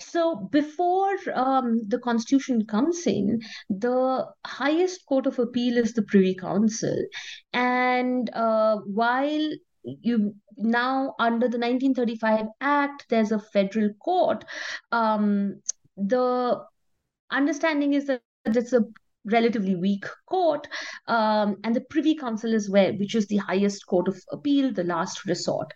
So 0.00 0.48
before 0.50 1.14
um, 1.32 1.82
the 1.86 2.00
Constitution 2.00 2.66
comes 2.66 3.06
in, 3.06 3.40
the 3.70 4.26
highest 4.44 5.06
court 5.06 5.26
of 5.26 5.38
appeal 5.38 5.78
is 5.78 5.92
the 5.92 6.02
Privy 6.02 6.34
Council, 6.34 6.96
and 7.52 8.28
uh, 8.34 8.78
while 8.78 9.48
you 10.00 10.34
now 10.56 11.14
under 11.18 11.48
the 11.48 11.58
1935 11.58 12.46
Act, 12.60 13.06
there's 13.08 13.32
a 13.32 13.38
federal 13.38 13.92
court. 13.94 14.44
Um, 14.92 15.60
the 15.96 16.64
understanding 17.30 17.94
is 17.94 18.06
that 18.06 18.22
it's 18.44 18.72
a 18.72 18.84
relatively 19.24 19.74
weak 19.74 20.06
court 20.26 20.66
um, 21.06 21.56
and 21.64 21.74
the 21.74 21.80
privy 21.80 22.14
council 22.14 22.54
is 22.54 22.70
where 22.70 22.92
which 22.94 23.14
is 23.14 23.26
the 23.26 23.36
highest 23.36 23.86
court 23.86 24.08
of 24.08 24.18
appeal 24.30 24.72
the 24.72 24.84
last 24.84 25.26
resort 25.26 25.72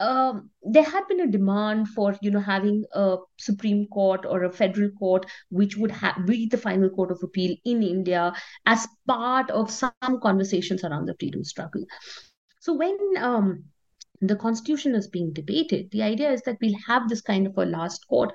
um, 0.00 0.50
there 0.62 0.84
had 0.84 1.06
been 1.08 1.20
a 1.20 1.26
demand 1.26 1.88
for 1.88 2.16
you 2.22 2.30
know 2.30 2.40
having 2.40 2.84
a 2.92 3.16
supreme 3.38 3.86
court 3.86 4.26
or 4.26 4.44
a 4.44 4.52
federal 4.52 4.90
court 4.90 5.26
which 5.50 5.76
would 5.76 5.90
have 5.90 6.26
be 6.26 6.46
the 6.46 6.58
final 6.58 6.90
court 6.90 7.10
of 7.10 7.22
appeal 7.22 7.54
in 7.64 7.82
india 7.82 8.32
as 8.66 8.86
part 9.06 9.50
of 9.50 9.70
some 9.70 10.20
conversations 10.22 10.84
around 10.84 11.06
the 11.06 11.16
freedom 11.18 11.44
struggle 11.44 11.84
so 12.60 12.72
when 12.72 12.96
um, 13.18 13.64
the 14.20 14.36
constitution 14.36 14.94
is 14.94 15.08
being 15.08 15.32
debated 15.32 15.90
the 15.90 16.02
idea 16.02 16.30
is 16.30 16.42
that 16.42 16.58
we'll 16.60 16.78
have 16.86 17.08
this 17.08 17.20
kind 17.20 17.46
of 17.46 17.56
a 17.56 17.64
last 17.64 18.06
court 18.06 18.32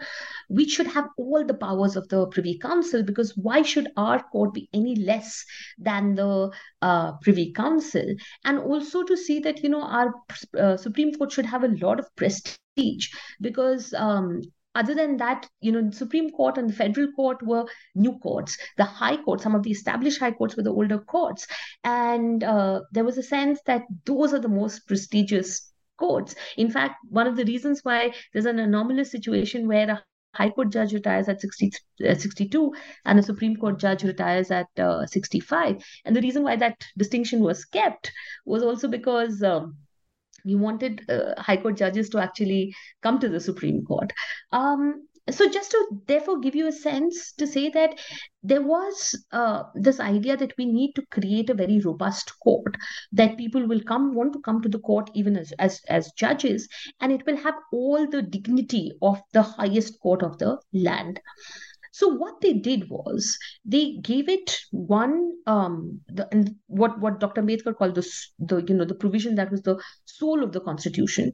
which 0.47 0.71
should 0.71 0.87
have 0.87 1.07
all 1.17 1.45
the 1.45 1.53
powers 1.53 1.95
of 1.95 2.07
the 2.09 2.25
privy 2.27 2.57
council 2.57 3.03
because 3.03 3.35
why 3.37 3.61
should 3.61 3.87
our 3.97 4.21
court 4.31 4.53
be 4.53 4.67
any 4.73 4.95
less 4.95 5.45
than 5.77 6.15
the 6.15 6.51
uh, 6.81 7.13
privy 7.21 7.51
council? 7.53 8.05
And 8.43 8.59
also 8.59 9.03
to 9.03 9.17
see 9.17 9.39
that 9.39 9.63
you 9.63 9.69
know 9.69 9.83
our 9.83 10.13
uh, 10.57 10.77
supreme 10.77 11.13
court 11.13 11.31
should 11.31 11.45
have 11.45 11.63
a 11.63 11.75
lot 11.85 11.99
of 11.99 12.15
prestige 12.15 13.09
because 13.41 13.93
um, 13.93 14.41
other 14.75 14.93
than 14.93 15.17
that, 15.17 15.47
you 15.61 15.71
know, 15.71 15.81
the 15.81 15.95
Supreme 15.95 16.29
Court 16.29 16.57
and 16.57 16.69
the 16.69 16.73
federal 16.73 17.11
court 17.13 17.41
were 17.41 17.65
new 17.95 18.19
courts. 18.19 18.57
The 18.77 18.83
high 18.83 19.17
court, 19.17 19.41
some 19.41 19.55
of 19.55 19.63
the 19.63 19.71
established 19.71 20.19
high 20.19 20.31
courts 20.31 20.55
were 20.55 20.63
the 20.63 20.73
older 20.73 20.99
courts. 20.99 21.47
And 21.83 22.43
uh, 22.43 22.81
there 22.91 23.05
was 23.05 23.17
a 23.17 23.23
sense 23.23 23.59
that 23.65 23.83
those 24.05 24.33
are 24.33 24.39
the 24.39 24.49
most 24.49 24.87
prestigious 24.87 25.71
courts. 25.97 26.35
In 26.57 26.69
fact, 26.69 26.95
one 27.09 27.27
of 27.27 27.37
the 27.37 27.45
reasons 27.45 27.79
why 27.83 28.13
there's 28.33 28.45
an 28.45 28.59
anomalous 28.59 29.11
situation 29.11 29.67
where 29.67 29.89
a 29.89 30.03
High 30.33 30.49
Court 30.49 30.69
judge 30.69 30.93
retires 30.93 31.29
at 31.29 31.39
60, 31.39 31.71
uh, 32.07 32.15
62 32.15 32.73
and 33.05 33.19
a 33.19 33.23
Supreme 33.23 33.55
Court 33.55 33.79
judge 33.79 34.03
retires 34.03 34.51
at 34.51 34.67
uh, 34.77 35.05
65. 35.05 35.83
And 36.03 36.15
the 36.15 36.21
reason 36.21 36.43
why 36.43 36.57
that 36.57 36.83
distinction 36.97 37.39
was 37.39 37.63
kept 37.63 38.11
was 38.45 38.61
also 38.61 38.89
because 38.89 39.41
um, 39.41 39.77
we 40.45 40.55
wanted 40.55 41.01
uh, 41.09 41.39
High 41.41 41.57
Court 41.57 41.77
judges 41.77 42.09
to 42.09 42.19
actually 42.19 42.73
come 43.01 43.19
to 43.19 43.29
the 43.29 43.39
Supreme 43.39 43.83
Court. 43.85 44.13
Um, 44.51 45.07
so 45.29 45.49
just 45.49 45.71
to 45.71 46.01
therefore 46.05 46.39
give 46.39 46.55
you 46.55 46.67
a 46.67 46.71
sense 46.71 47.33
to 47.33 47.47
say 47.47 47.69
that 47.69 47.97
there 48.43 48.61
was 48.61 49.19
uh, 49.31 49.63
this 49.73 49.99
idea 49.99 50.37
that 50.37 50.53
we 50.57 50.65
need 50.65 50.93
to 50.93 51.05
create 51.09 51.49
a 51.49 51.55
very 51.55 51.79
robust 51.79 52.31
court 52.43 52.75
that 53.11 53.37
people 53.37 53.65
will 53.67 53.81
come 53.81 54.13
want 54.13 54.33
to 54.33 54.41
come 54.41 54.61
to 54.61 54.69
the 54.69 54.79
court 54.79 55.09
even 55.15 55.35
as, 55.35 55.51
as 55.57 55.81
as 55.87 56.11
judges 56.11 56.67
and 57.01 57.11
it 57.11 57.25
will 57.25 57.37
have 57.37 57.55
all 57.73 58.07
the 58.07 58.21
dignity 58.21 58.91
of 59.01 59.19
the 59.33 59.41
highest 59.41 59.99
court 59.99 60.21
of 60.21 60.37
the 60.37 60.57
land 60.73 61.19
So 61.97 62.09
what 62.09 62.41
they 62.41 62.51
did 62.51 62.89
was 62.89 63.37
they 63.63 63.93
gave 64.01 64.27
it 64.27 64.57
one 64.71 65.31
um 65.47 66.01
the 66.07 66.27
and 66.29 66.55
what 66.67 66.99
what 66.99 67.21
Dr. 67.21 67.41
Ambedkar 67.41 67.73
called 67.77 67.95
the 67.95 68.05
the 68.37 68.57
you 68.67 68.75
know 68.75 68.83
the 68.83 69.01
provision 69.03 69.35
that 69.35 69.49
was 69.49 69.61
the 69.61 69.77
soul 70.03 70.43
of 70.43 70.51
the 70.51 70.59
constitution, 70.59 71.31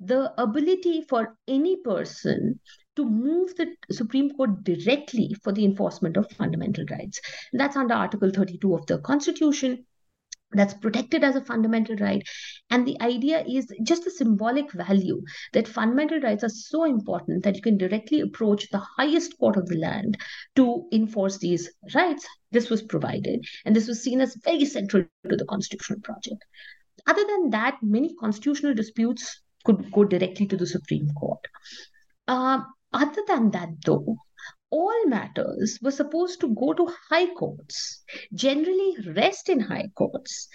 the 0.00 0.32
ability 0.40 1.02
for 1.10 1.36
any 1.46 1.76
person 1.76 2.58
to 2.96 3.04
move 3.04 3.54
the 3.56 3.66
Supreme 3.90 4.30
Court 4.30 4.64
directly 4.64 5.36
for 5.42 5.52
the 5.52 5.66
enforcement 5.66 6.16
of 6.16 6.30
fundamental 6.30 6.86
rights. 6.90 7.20
And 7.52 7.60
that's 7.60 7.76
under 7.76 7.92
Article 7.94 8.30
32 8.30 8.74
of 8.74 8.86
the 8.86 8.98
Constitution 8.98 9.84
that's 10.52 10.74
protected 10.74 11.24
as 11.24 11.36
a 11.36 11.44
fundamental 11.44 11.96
right. 11.96 12.22
And 12.70 12.86
the 12.86 13.00
idea 13.00 13.44
is 13.46 13.66
just 13.82 14.04
the 14.04 14.10
symbolic 14.10 14.72
value 14.72 15.22
that 15.52 15.68
fundamental 15.68 16.20
rights 16.20 16.44
are 16.44 16.48
so 16.48 16.84
important 16.84 17.44
that 17.44 17.56
you 17.56 17.62
can 17.62 17.78
directly 17.78 18.20
approach 18.20 18.68
the 18.70 18.82
highest 18.98 19.38
court 19.38 19.56
of 19.56 19.66
the 19.68 19.78
land 19.78 20.18
to 20.56 20.86
enforce 20.92 21.38
these 21.38 21.70
rights. 21.94 22.26
This 22.50 22.70
was 22.70 22.82
provided, 22.82 23.44
and 23.64 23.74
this 23.74 23.88
was 23.88 24.02
seen 24.02 24.20
as 24.20 24.36
very 24.44 24.64
central 24.64 25.04
to 25.28 25.36
the 25.36 25.46
constitutional 25.46 26.00
project. 26.00 26.44
Other 27.06 27.24
than 27.26 27.50
that, 27.50 27.78
many 27.82 28.14
constitutional 28.14 28.74
disputes 28.74 29.42
could 29.64 29.90
go 29.92 30.04
directly 30.04 30.46
to 30.46 30.56
the 30.56 30.66
Supreme 30.66 31.08
Court. 31.14 31.40
Uh, 32.28 32.60
other 32.92 33.22
than 33.26 33.50
that, 33.52 33.70
though, 33.84 34.16
all 34.72 35.06
matters 35.06 35.78
were 35.82 35.90
supposed 35.90 36.40
to 36.40 36.48
go 36.54 36.72
to 36.72 36.88
high 37.10 37.26
courts, 37.34 38.02
generally 38.34 38.96
rest 39.14 39.50
in 39.50 39.60
high 39.60 39.88
courts, 39.94 40.48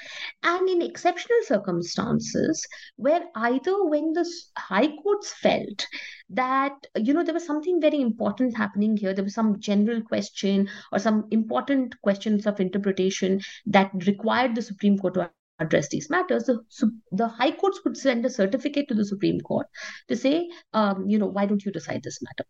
and 0.43 0.67
in 0.67 0.81
exceptional 0.81 1.37
circumstances 1.43 2.65
where 2.95 3.23
either 3.35 3.85
when 3.85 4.13
the 4.13 4.25
high 4.57 4.89
courts 5.03 5.31
felt 5.33 5.85
that 6.29 6.73
you 6.95 7.13
know 7.13 7.23
there 7.23 7.33
was 7.33 7.45
something 7.45 7.79
very 7.79 8.01
important 8.01 8.57
happening 8.57 8.97
here, 8.97 9.13
there 9.13 9.23
was 9.23 9.35
some 9.35 9.59
general 9.59 10.01
question 10.01 10.67
or 10.91 10.99
some 10.99 11.25
important 11.31 12.01
questions 12.01 12.47
of 12.47 12.59
interpretation 12.59 13.39
that 13.67 13.91
required 14.07 14.55
the 14.55 14.61
Supreme 14.61 14.97
Court 14.97 15.13
to 15.13 15.29
address 15.59 15.89
these 15.89 16.09
matters, 16.09 16.43
the, 16.45 16.59
the 17.11 17.27
high 17.27 17.51
courts 17.51 17.79
would 17.83 17.97
send 17.97 18.25
a 18.25 18.29
certificate 18.29 18.87
to 18.87 18.93
the 18.93 19.05
Supreme 19.05 19.39
Court 19.41 19.67
to 20.07 20.15
say, 20.15 20.49
um, 20.73 21.05
you 21.07 21.17
know, 21.17 21.27
why 21.27 21.45
don't 21.45 21.65
you 21.65 21.71
decide 21.71 22.03
this 22.03 22.19
matter? 22.21 22.47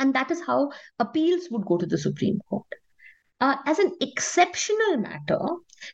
And 0.00 0.14
that 0.14 0.30
is 0.30 0.40
how 0.44 0.72
appeals 0.98 1.48
would 1.50 1.66
go 1.66 1.76
to 1.76 1.86
the 1.86 1.98
Supreme 1.98 2.40
Court. 2.48 2.66
Uh, 3.40 3.56
as 3.66 3.78
an 3.78 3.92
exceptional 4.00 4.96
matter, 4.96 5.38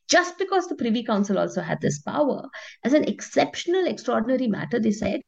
just 0.08 0.38
because 0.38 0.66
the 0.66 0.74
Privy 0.76 1.04
Council 1.04 1.38
also 1.38 1.60
had 1.60 1.80
this 1.80 2.00
power, 2.00 2.42
as 2.84 2.92
an 2.92 3.04
exceptional, 3.04 3.86
extraordinary 3.86 4.48
matter, 4.48 4.80
they 4.80 4.90
said, 4.92 5.20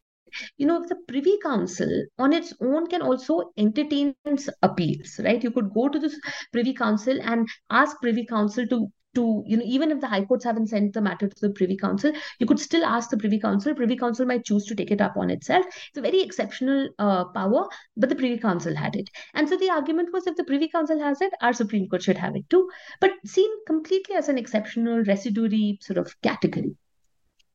you 0.56 0.66
know, 0.66 0.84
the 0.86 0.96
Privy 1.06 1.38
Council 1.42 1.88
on 2.18 2.32
its 2.32 2.52
own 2.60 2.86
can 2.86 3.02
also 3.02 3.52
entertain 3.56 4.14
appeals, 4.62 5.20
right? 5.24 5.42
You 5.42 5.50
could 5.50 5.72
go 5.74 5.88
to 5.88 5.98
the 5.98 6.12
Privy 6.52 6.74
Council 6.74 7.18
and 7.22 7.48
ask 7.70 8.00
Privy 8.00 8.26
Council 8.26 8.66
to 8.66 8.88
to, 9.14 9.42
you 9.46 9.56
know, 9.56 9.62
even 9.66 9.90
if 9.90 10.00
the 10.00 10.06
high 10.06 10.24
courts 10.24 10.44
haven't 10.44 10.68
sent 10.68 10.92
the 10.92 11.00
matter 11.00 11.28
to 11.28 11.40
the 11.40 11.50
Privy 11.50 11.76
Council, 11.76 12.12
you 12.38 12.46
could 12.46 12.60
still 12.60 12.84
ask 12.84 13.10
the 13.10 13.16
Privy 13.16 13.40
Council. 13.40 13.74
Privy 13.74 13.96
Council 13.96 14.26
might 14.26 14.44
choose 14.44 14.64
to 14.66 14.74
take 14.74 14.90
it 14.90 15.00
up 15.00 15.16
on 15.16 15.30
itself. 15.30 15.66
It's 15.66 15.98
a 15.98 16.02
very 16.02 16.20
exceptional 16.20 16.88
uh, 16.98 17.24
power, 17.26 17.68
but 17.96 18.08
the 18.08 18.16
Privy 18.16 18.38
Council 18.38 18.74
had 18.74 18.96
it. 18.96 19.08
And 19.34 19.48
so 19.48 19.56
the 19.56 19.70
argument 19.70 20.10
was 20.12 20.26
if 20.26 20.36
the 20.36 20.44
Privy 20.44 20.68
Council 20.68 21.00
has 21.00 21.20
it, 21.20 21.32
our 21.40 21.52
Supreme 21.52 21.88
Court 21.88 22.02
should 22.02 22.18
have 22.18 22.36
it 22.36 22.48
too, 22.50 22.68
but 23.00 23.12
seen 23.24 23.50
completely 23.66 24.16
as 24.16 24.28
an 24.28 24.38
exceptional 24.38 25.02
residuary 25.04 25.78
sort 25.82 25.98
of 25.98 26.20
category 26.22 26.76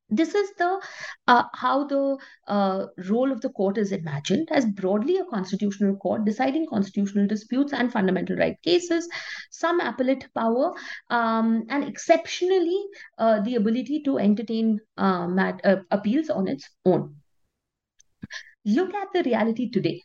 this 0.09 0.35
is 0.35 0.51
the 0.57 0.81
uh, 1.27 1.43
how 1.53 1.85
the 1.85 2.17
uh, 2.47 2.85
role 3.09 3.31
of 3.31 3.41
the 3.41 3.49
court 3.49 3.77
is 3.77 3.91
imagined 3.91 4.49
as 4.51 4.65
broadly 4.65 5.17
a 5.17 5.25
constitutional 5.25 5.95
court 5.95 6.25
deciding 6.25 6.67
constitutional 6.67 7.27
disputes 7.27 7.73
and 7.73 7.91
fundamental 7.91 8.35
right 8.35 8.61
cases. 8.61 9.07
Some 9.51 9.79
appellate 9.79 10.27
power 10.35 10.73
um, 11.09 11.63
and 11.69 11.83
exceptionally 11.83 12.83
uh, 13.17 13.41
the 13.41 13.55
ability 13.55 14.03
to 14.03 14.19
entertain 14.19 14.79
uh, 14.97 15.27
uh, 15.63 15.77
appeals 15.91 16.29
on 16.29 16.47
its 16.47 16.69
own. 16.85 17.15
Look 18.65 18.93
at 18.93 19.07
the 19.13 19.23
reality 19.23 19.69
today. 19.69 20.01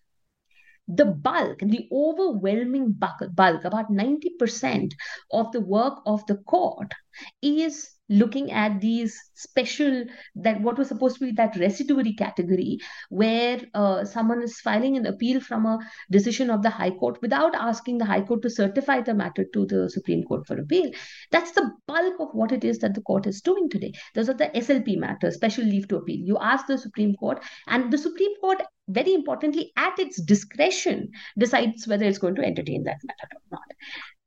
The 0.89 1.05
bulk, 1.05 1.59
the 1.59 1.87
overwhelming 1.93 2.93
bulk, 2.93 3.21
bulk, 3.35 3.65
about 3.65 3.91
90% 3.91 4.93
of 5.33 5.53
the 5.53 5.61
work 5.61 6.01
of 6.07 6.25
the 6.27 6.37
court 6.37 6.95
is 7.43 7.98
looking 8.09 8.51
at 8.51 8.81
these 8.81 9.19
special 9.35 10.05
that 10.35 10.61
what 10.61 10.79
was 10.79 10.89
supposed 10.89 11.19
to 11.19 11.27
be 11.27 11.33
that 11.33 11.57
residuary 11.57 12.15
category 12.15 12.79
where 13.11 13.61
uh, 13.75 14.05
someone 14.05 14.43
is 14.43 14.61
filing 14.61 14.97
an 14.97 15.07
appeal 15.07 15.41
from 15.41 15.67
a 15.67 15.79
decision 16.11 16.51
of 16.51 16.63
the 16.63 16.71
high 16.71 16.91
court 16.91 17.21
without 17.23 17.55
asking 17.55 17.99
the 17.99 18.05
high 18.05 18.23
court 18.23 18.43
to 18.43 18.51
certify 18.51 19.01
the 19.01 19.15
matter 19.15 19.45
to 19.53 19.67
the 19.67 19.89
supreme 19.91 20.25
court 20.25 20.47
for 20.47 20.59
appeal. 20.59 20.91
That's 21.31 21.53
the 21.53 21.71
bulk 21.87 22.15
of 22.21 22.29
what 22.33 22.53
it 22.53 22.65
is 22.65 22.79
that 22.79 22.95
the 22.95 23.03
court 23.03 23.27
is 23.27 23.41
doing 23.41 23.69
today. 23.69 23.93
Those 24.15 24.29
are 24.29 24.35
the 24.35 24.51
slp 24.55 24.99
matters 24.99 25.35
special 25.35 25.65
leave 25.65 25.89
to 25.89 25.97
appeal. 25.97 26.21
You 26.25 26.39
ask 26.41 26.67
the 26.67 26.79
supreme 26.79 27.15
court 27.15 27.43
and 27.67 27.93
the 27.93 27.99
supreme 27.99 28.35
court 28.41 28.63
very 28.89 29.13
importantly 29.13 29.71
at 29.77 29.99
its 29.99 30.21
discretion 30.23 31.11
decides 31.37 31.87
whether 31.87 32.07
it's 32.07 32.19
going 32.19 32.35
to 32.37 32.45
entertain 32.45 32.85
that 32.85 32.97
matter 33.05 33.29
or 33.35 33.59
not. 33.59 33.73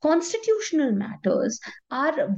Constitutional 0.01 0.91
matters 0.91 1.59
are 1.89 2.37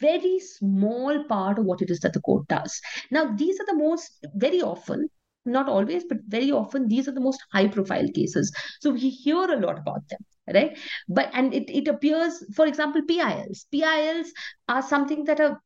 very 0.00 0.38
small 0.40 1.24
part 1.24 1.58
of 1.58 1.64
what 1.64 1.82
it 1.82 1.90
is 1.90 2.00
that 2.00 2.12
the 2.12 2.20
court 2.20 2.46
does. 2.48 2.80
Now, 3.10 3.34
these 3.34 3.58
are 3.60 3.66
the 3.66 3.76
most, 3.76 4.26
very 4.34 4.60
often, 4.60 5.08
not 5.44 5.68
always, 5.68 6.04
but 6.04 6.18
very 6.26 6.52
often, 6.52 6.88
these 6.88 7.08
are 7.08 7.12
the 7.12 7.20
most 7.20 7.40
high 7.52 7.68
profile 7.68 8.08
cases. 8.14 8.52
So 8.80 8.90
we 8.90 9.10
hear 9.10 9.42
a 9.42 9.60
lot 9.60 9.78
about 9.78 10.08
them, 10.08 10.20
right? 10.54 10.78
But, 11.08 11.30
and 11.32 11.54
it, 11.54 11.70
it 11.70 11.88
appears, 11.88 12.44
for 12.54 12.66
example, 12.66 13.02
PILs. 13.02 13.66
PILs 13.72 14.32
are 14.68 14.82
something 14.82 15.24
that 15.24 15.40
are 15.40 15.60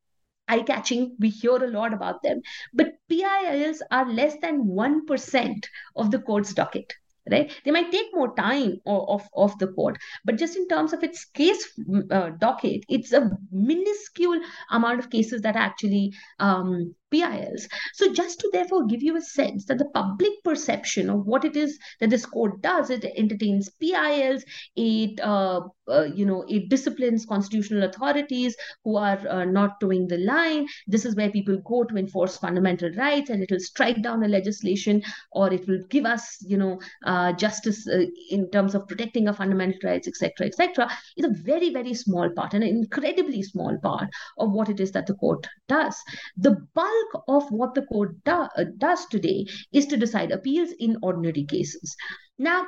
eye 0.49 0.63
catching. 0.63 1.17
We 1.19 1.31
hear 1.31 1.57
a 1.57 1.69
lot 1.71 1.93
about 1.93 2.23
them. 2.23 2.41
But 2.73 2.95
PILs 3.09 3.83
are 3.91 4.11
less 4.11 4.37
than 4.41 4.65
1% 4.65 5.65
of 5.97 6.11
the 6.11 6.19
court's 6.19 6.53
docket 6.55 6.93
right? 7.31 7.53
They 7.65 7.71
might 7.71 7.91
take 7.91 8.07
more 8.13 8.35
time 8.35 8.81
of, 8.87 9.23
of 9.35 9.59
the 9.59 9.69
court 9.69 9.99
but 10.25 10.37
just 10.37 10.57
in 10.57 10.69
terms 10.69 10.93
of 10.93 11.03
its 11.03 11.25
case 11.25 11.73
uh, 12.11 12.31
docket 12.39 12.85
it's 12.89 13.13
a 13.13 13.31
minuscule 13.51 14.41
amount 14.71 14.99
of 14.99 15.11
cases 15.11 15.43
that 15.43 15.57
actually 15.57 16.13
um, 16.39 16.95
PILs. 17.15 17.69
So 17.95 18.13
just 18.13 18.41
to 18.41 18.51
therefore 18.53 18.87
give 18.87 19.03
you 19.03 19.17
a 19.17 19.21
sense 19.21 19.67
that 19.67 19.79
the 19.79 19.91
public 19.95 20.33
perception 20.43 21.09
of 21.11 21.27
what 21.27 21.45
it 21.45 21.57
is 21.57 21.79
that 22.01 22.11
this 22.11 22.27
court 22.27 22.61
does, 22.61 22.91
it 22.91 23.05
entertains 23.17 23.71
PILs, 23.81 24.45
it 24.77 25.21
uh, 25.21 25.61
uh, 25.89 26.05
you 26.15 26.25
know 26.25 26.45
it 26.49 26.69
disciplines 26.69 27.27
constitutional 27.27 27.85
authorities 27.85 28.57
who 28.85 28.97
are 28.97 29.21
uh, 29.29 29.45
not 29.45 29.79
toeing 29.81 30.09
the 30.09 30.19
line. 30.19 30.67
This 30.87 31.05
is 31.05 31.15
where 31.15 31.31
people 31.31 31.59
go 31.65 31.85
to 31.85 31.97
enforce 31.97 32.37
fundamental 32.37 32.91
rights, 32.93 33.31
and 33.31 33.43
it 33.43 33.51
will 33.51 33.61
strike 33.61 34.03
down 34.03 34.25
a 34.25 34.29
legislation, 34.29 35.03
or 35.33 35.53
it 35.53 35.67
will 35.69 35.81
give 35.91 36.07
us 36.07 36.39
you 36.41 36.57
know 36.57 36.81
uh, 37.05 37.33
justice 37.33 37.87
uh, 37.89 38.05
in 38.31 38.51
terms 38.51 38.75
of 38.75 38.89
protecting 38.89 39.29
our 39.29 39.35
fundamental 39.35 39.79
rights, 39.85 40.09
etc., 40.09 40.47
etc. 40.47 40.91
Is 41.17 41.25
a 41.25 41.43
very 41.43 41.73
very 41.73 41.95
small 41.95 42.31
part, 42.31 42.55
an 42.55 42.63
incredibly 42.63 43.43
small 43.43 43.79
part 43.83 44.09
of 44.39 44.51
what 44.53 44.69
it 44.69 44.81
is 44.81 44.93
that 44.93 45.07
the 45.07 45.15
court 45.15 45.47
does. 45.69 45.97
The 46.37 46.57
bulk 46.75 47.04
bulk 47.13 47.25
of 47.29 47.51
what 47.51 47.75
the 47.75 47.83
court 47.83 48.15
do, 48.25 48.47
does 48.79 49.07
today 49.07 49.47
is 49.73 49.87
to 49.87 49.97
decide 49.97 50.33
appeals 50.33 50.71
in 50.79 50.97
ordinary 51.03 51.45
cases. 51.45 51.97
Now, 52.39 52.67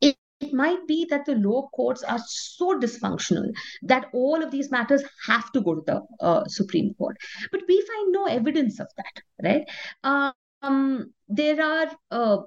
it, 0.00 0.16
it 0.40 0.52
might 0.52 0.86
be 0.86 1.06
that 1.10 1.24
the 1.26 1.34
lower 1.34 1.68
courts 1.74 2.02
are 2.02 2.20
so 2.26 2.78
dysfunctional 2.78 3.50
that 3.82 4.06
all 4.12 4.42
of 4.42 4.50
these 4.50 4.70
matters 4.70 5.02
have 5.26 5.50
to 5.52 5.60
go 5.60 5.74
to 5.76 5.82
the 5.86 6.02
uh, 6.20 6.44
Supreme 6.46 6.94
Court. 6.94 7.16
But 7.50 7.62
we 7.68 7.80
find 7.80 8.12
no 8.12 8.26
evidence 8.26 8.80
of 8.80 8.88
that, 8.96 9.22
right? 9.42 10.32
Um, 10.62 11.12
there 11.28 11.62
are 11.62 11.90
uh, 12.10 12.38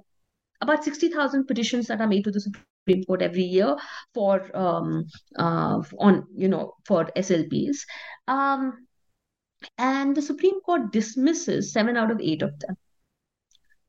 about 0.62 0.84
60,000 0.84 1.45
petitions 1.45 1.88
that 1.88 2.02
are 2.02 2.08
made 2.08 2.23
to 2.25 2.32
the 2.32 2.41
Supreme 2.41 3.04
Court 3.06 3.21
every 3.21 3.43
year 3.43 3.75
for 4.13 4.49
um, 4.58 5.06
uh, 5.38 5.82
on 5.99 6.25
you 6.36 6.47
know 6.47 6.73
for 6.86 7.06
SLPs. 7.15 7.78
Um, 8.28 8.88
and 9.78 10.15
the 10.15 10.22
Supreme 10.22 10.62
Court 10.62 10.91
dismisses 10.91 11.74
seven 11.74 11.98
out 11.98 12.12
of 12.12 12.19
eight 12.22 12.41
of 12.41 12.58
them. 12.60 12.78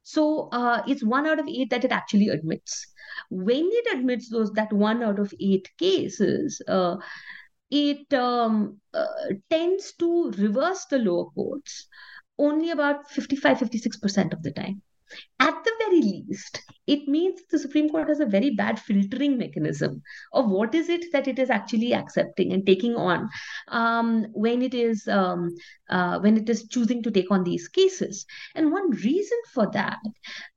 So 0.03 0.49
uh, 0.51 0.83
it's 0.89 1.05
one 1.05 1.27
out 1.27 1.39
of 1.39 1.47
eight 1.49 1.71
that 1.71 1.85
it 1.85 1.93
actually 1.93 2.29
admits. 2.29 2.87
When 3.29 3.69
it 3.71 3.97
admits 3.97 4.29
those 4.29 4.51
that 4.53 4.73
one 4.73 5.03
out 5.03 5.19
of 5.19 5.33
eight 5.41 5.69
cases, 5.79 6.61
uh, 6.67 6.97
it 7.71 8.13
um, 8.13 8.81
uh, 8.93 9.07
tends 9.49 9.93
to 9.95 10.33
reverse 10.33 10.87
the 10.87 10.99
lower 10.99 11.31
courts 11.31 11.87
only 12.39 12.71
about 12.71 13.11
55 13.11 13.59
56% 13.59 14.33
of 14.33 14.43
the 14.43 14.51
time. 14.51 14.83
At 15.39 15.65
the 15.65 15.73
very 15.79 16.03
least, 16.03 16.63
it 16.87 17.09
means 17.09 17.41
the 17.51 17.59
Supreme 17.59 17.89
Court 17.89 18.09
has 18.09 18.21
a 18.21 18.27
very 18.27 18.51
bad 18.51 18.79
filtering 18.79 19.39
mechanism 19.39 20.03
of 20.33 20.51
what 20.51 20.75
is 20.75 20.89
it 20.89 21.05
that 21.13 21.29
it 21.29 21.39
is 21.39 21.49
actually 21.49 21.95
accepting 21.95 22.53
and 22.53 22.67
taking 22.67 22.95
on 22.95 23.29
um, 23.69 24.27
when 24.33 24.61
it 24.61 24.75
is 24.75 25.07
um, 25.09 25.55
uh, 25.89 26.19
when 26.21 26.37
it 26.37 26.49
is 26.49 26.69
choosing 26.69 27.03
to 27.03 27.11
take 27.11 27.31
on 27.31 27.45
these 27.45 27.69
cases. 27.69 28.27
And 28.55 28.73
one 28.73 28.91
reason 28.91 29.39
for 29.53 29.71
that 29.73 29.99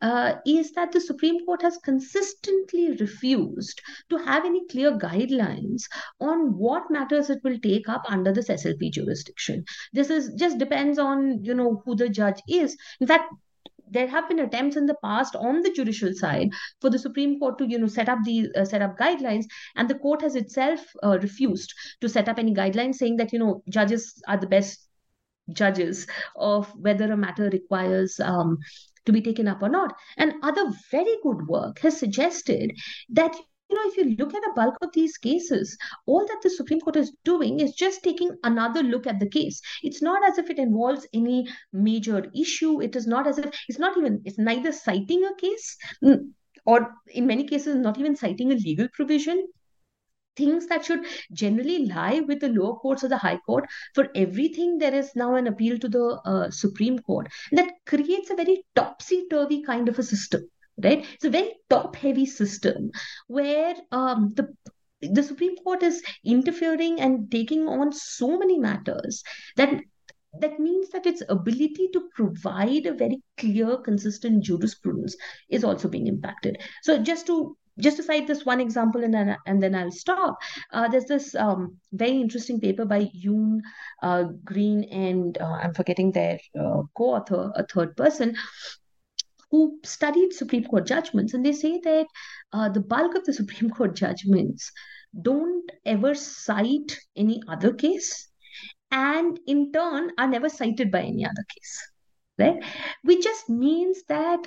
uh, 0.01 0.35
is 0.45 0.71
that 0.73 0.91
the 0.91 1.01
Supreme 1.01 1.45
Court 1.45 1.61
has 1.61 1.77
consistently 1.77 2.91
refused 2.99 3.81
to 4.09 4.17
have 4.17 4.45
any 4.45 4.65
clear 4.67 4.97
guidelines 4.97 5.83
on 6.19 6.57
what 6.57 6.91
matters 6.91 7.29
it 7.29 7.43
will 7.43 7.59
take 7.59 7.87
up 7.89 8.03
under 8.09 8.31
this 8.33 8.49
SLP 8.49 8.91
jurisdiction. 8.91 9.63
This 9.93 10.09
is 10.09 10.33
just 10.35 10.57
depends 10.57 10.99
on 10.99 11.43
you 11.43 11.53
know 11.53 11.81
who 11.85 11.95
the 11.95 12.09
judge 12.09 12.41
is. 12.47 12.77
In 12.99 13.07
fact, 13.07 13.33
there 13.93 14.07
have 14.07 14.27
been 14.27 14.39
attempts 14.39 14.75
in 14.75 14.85
the 14.85 14.97
past 15.03 15.35
on 15.35 15.61
the 15.61 15.71
judicial 15.71 16.13
side 16.13 16.49
for 16.81 16.89
the 16.89 16.99
Supreme 16.99 17.39
Court 17.39 17.57
to, 17.57 17.65
you 17.65 17.77
know, 17.77 17.87
set 17.87 18.09
up 18.09 18.19
the 18.25 18.49
uh, 18.55 18.65
set 18.65 18.81
up 18.81 18.97
guidelines, 18.97 19.45
and 19.75 19.89
the 19.89 19.95
court 19.95 20.21
has 20.21 20.35
itself 20.35 20.81
uh, 21.03 21.17
refused 21.21 21.73
to 22.01 22.09
set 22.09 22.27
up 22.27 22.39
any 22.39 22.53
guidelines, 22.53 22.95
saying 22.95 23.17
that 23.17 23.33
you 23.33 23.39
know 23.39 23.63
judges 23.69 24.21
are 24.27 24.37
the 24.37 24.47
best 24.47 24.87
judges 25.51 26.07
of 26.35 26.69
whether 26.75 27.11
a 27.11 27.17
matter 27.17 27.49
requires 27.49 28.19
um, 28.19 28.57
to 29.05 29.11
be 29.11 29.21
taken 29.21 29.47
up 29.47 29.61
or 29.61 29.69
not. 29.69 29.93
And 30.17 30.33
other 30.41 30.71
very 30.91 31.15
good 31.21 31.47
work 31.47 31.79
has 31.79 31.97
suggested 31.97 32.71
that 33.09 33.35
you 33.73 33.79
know, 33.83 33.89
if 33.91 33.97
you 33.97 34.15
look 34.17 34.33
at 34.35 34.41
the 34.41 34.53
bulk 34.55 34.77
of 34.81 34.89
these 34.93 35.17
cases, 35.17 35.77
all 36.05 36.25
that 36.27 36.39
the 36.43 36.49
Supreme 36.49 36.79
Court 36.79 36.95
is 36.95 37.11
doing 37.23 37.59
is 37.59 37.73
just 37.73 38.03
taking 38.03 38.29
another 38.43 38.83
look 38.83 39.07
at 39.07 39.19
the 39.19 39.29
case. 39.29 39.61
It's 39.81 40.01
not 40.01 40.27
as 40.29 40.37
if 40.37 40.49
it 40.49 40.59
involves 40.59 41.07
any 41.13 41.47
major 41.71 42.29
issue. 42.35 42.81
It 42.81 42.95
is 42.95 43.07
not 43.07 43.27
as 43.27 43.37
if 43.39 43.45
it's 43.67 43.79
not 43.79 43.97
even, 43.97 44.21
it's 44.25 44.37
neither 44.37 44.71
citing 44.71 45.23
a 45.25 45.35
case 45.35 45.77
or 46.65 46.91
in 47.07 47.27
many 47.27 47.47
cases, 47.47 47.75
not 47.75 47.97
even 47.97 48.15
citing 48.15 48.51
a 48.51 48.55
legal 48.55 48.87
provision 48.93 49.47
things 50.35 50.65
that 50.67 50.83
should 50.83 51.05
generally 51.31 51.85
lie 51.85 52.19
with 52.27 52.39
the 52.39 52.49
lower 52.49 52.75
courts 52.75 53.03
or 53.03 53.07
the 53.07 53.17
high 53.17 53.37
court 53.45 53.65
for 53.93 54.09
everything 54.15 54.79
there 54.79 54.93
is 54.93 55.11
now 55.15 55.35
an 55.35 55.45
appeal 55.45 55.77
to 55.77 55.87
the 55.87 56.19
uh, 56.25 56.49
supreme 56.49 56.97
court 56.97 57.27
and 57.51 57.59
that 57.59 57.71
creates 57.85 58.31
a 58.31 58.35
very 58.35 58.65
topsy-turvy 58.75 59.61
kind 59.61 59.87
of 59.87 59.99
a 59.99 60.01
system 60.01 60.41
right 60.81 61.05
it's 61.13 61.25
a 61.25 61.29
very 61.29 61.53
top 61.69 61.95
heavy 61.95 62.25
system 62.25 62.91
where 63.27 63.75
um, 63.91 64.33
the 64.35 64.47
the 65.01 65.23
supreme 65.23 65.55
court 65.57 65.83
is 65.83 66.01
interfering 66.25 66.99
and 66.99 67.29
taking 67.31 67.67
on 67.67 67.91
so 67.91 68.37
many 68.37 68.57
matters 68.57 69.23
that 69.57 69.81
that 70.39 70.59
means 70.59 70.89
that 70.89 71.05
its 71.05 71.21
ability 71.29 71.89
to 71.93 72.09
provide 72.15 72.87
a 72.87 72.93
very 72.93 73.21
clear 73.37 73.77
consistent 73.77 74.43
jurisprudence 74.43 75.15
is 75.49 75.63
also 75.63 75.87
being 75.87 76.07
impacted 76.07 76.57
so 76.81 76.97
just 76.97 77.27
to 77.27 77.55
just 77.79 77.97
to 77.97 78.03
cite 78.03 78.27
this 78.27 78.45
one 78.45 78.61
example 78.61 79.03
and 79.03 79.13
then, 79.13 79.35
and 79.45 79.61
then 79.61 79.75
I'll 79.75 79.91
stop. 79.91 80.37
Uh, 80.71 80.87
there's 80.87 81.05
this 81.05 81.33
um, 81.35 81.77
very 81.91 82.21
interesting 82.21 82.59
paper 82.59 82.85
by 82.85 83.09
Yoon, 83.15 83.61
uh, 84.01 84.25
Green, 84.43 84.83
and 84.85 85.37
uh, 85.39 85.57
I'm 85.61 85.73
forgetting 85.73 86.11
their 86.11 86.39
uh, 86.59 86.83
co-author, 86.95 87.51
a 87.55 87.65
third 87.65 87.97
person, 87.97 88.35
who 89.53 89.77
studied 89.83 90.33
Supreme 90.33 90.63
Court 90.63 90.87
judgments, 90.87 91.35
and 91.35 91.45
they 91.45 91.51
say 91.51 91.79
that 91.83 92.07
uh, 92.53 92.69
the 92.69 92.79
bulk 92.79 93.13
of 93.13 93.23
the 93.23 93.33
Supreme 93.41 93.69
Court 93.69 93.95
judgments 93.95 94.71
don't 95.21 95.71
ever 95.85 96.15
cite 96.15 96.99
any 97.15 97.39
other 97.47 97.71
case, 97.71 98.29
and 98.91 99.39
in 99.45 99.71
turn 99.71 100.09
are 100.17 100.27
never 100.27 100.49
cited 100.49 100.89
by 100.91 101.01
any 101.01 101.23
other 101.23 101.45
case. 101.55 101.89
Right, 102.39 102.63
which 103.03 103.23
just 103.23 103.47
means 103.47 104.01
that 104.09 104.39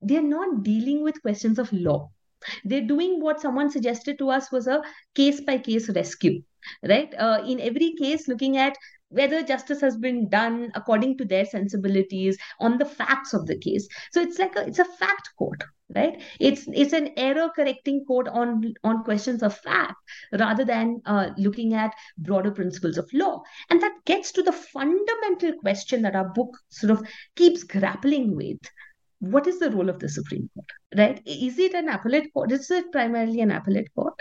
they're 0.00 0.22
not 0.22 0.62
dealing 0.62 1.02
with 1.02 1.20
questions 1.20 1.58
of 1.58 1.70
law. 1.74 2.10
They're 2.64 2.88
doing 2.94 3.20
what 3.20 3.42
someone 3.42 3.70
suggested 3.70 4.16
to 4.18 4.30
us 4.30 4.50
was 4.50 4.66
a 4.66 4.80
case 5.14 5.42
by 5.42 5.58
case 5.58 5.90
rescue, 5.90 6.40
right? 6.88 7.14
Uh, 7.18 7.42
in 7.46 7.60
every 7.60 7.92
case, 8.00 8.28
looking 8.28 8.56
at 8.56 8.78
whether 9.14 9.42
justice 9.42 9.80
has 9.80 9.96
been 9.96 10.28
done 10.28 10.70
according 10.74 11.18
to 11.18 11.24
their 11.24 11.44
sensibilities 11.44 12.36
on 12.60 12.78
the 12.78 12.84
facts 12.84 13.32
of 13.32 13.46
the 13.46 13.58
case. 13.58 13.88
So 14.12 14.20
it's 14.20 14.38
like 14.38 14.56
a 14.56 14.66
it's 14.66 14.78
a 14.78 14.84
fact 14.84 15.30
court 15.38 15.64
right? 15.94 16.22
It's 16.40 16.66
it's 16.72 16.92
an 16.92 17.10
error 17.16 17.50
correcting 17.54 18.04
court 18.06 18.28
on 18.28 18.74
on 18.82 19.04
questions 19.04 19.42
of 19.42 19.56
fact 19.58 19.94
rather 20.32 20.64
than 20.64 21.00
uh, 21.06 21.30
looking 21.36 21.74
at 21.74 21.94
broader 22.18 22.50
principles 22.50 22.98
of 22.98 23.08
law. 23.12 23.42
And 23.70 23.82
that 23.82 23.92
gets 24.04 24.32
to 24.32 24.42
the 24.42 24.52
fundamental 24.52 25.52
question 25.60 26.02
that 26.02 26.16
our 26.16 26.28
book 26.30 26.56
sort 26.70 26.90
of 26.90 27.06
keeps 27.36 27.64
grappling 27.64 28.34
with 28.34 28.58
what 29.20 29.46
is 29.46 29.58
the 29.58 29.70
role 29.70 29.88
of 29.88 29.98
the 29.98 30.08
Supreme 30.08 30.50
Court, 30.54 30.66
right? 30.96 31.22
Is 31.24 31.58
it 31.58 31.74
an 31.74 31.88
appellate 31.88 32.32
court? 32.32 32.52
Is 32.52 32.70
it 32.70 32.92
primarily 32.92 33.40
an 33.40 33.50
appellate 33.50 33.88
court? 33.94 34.14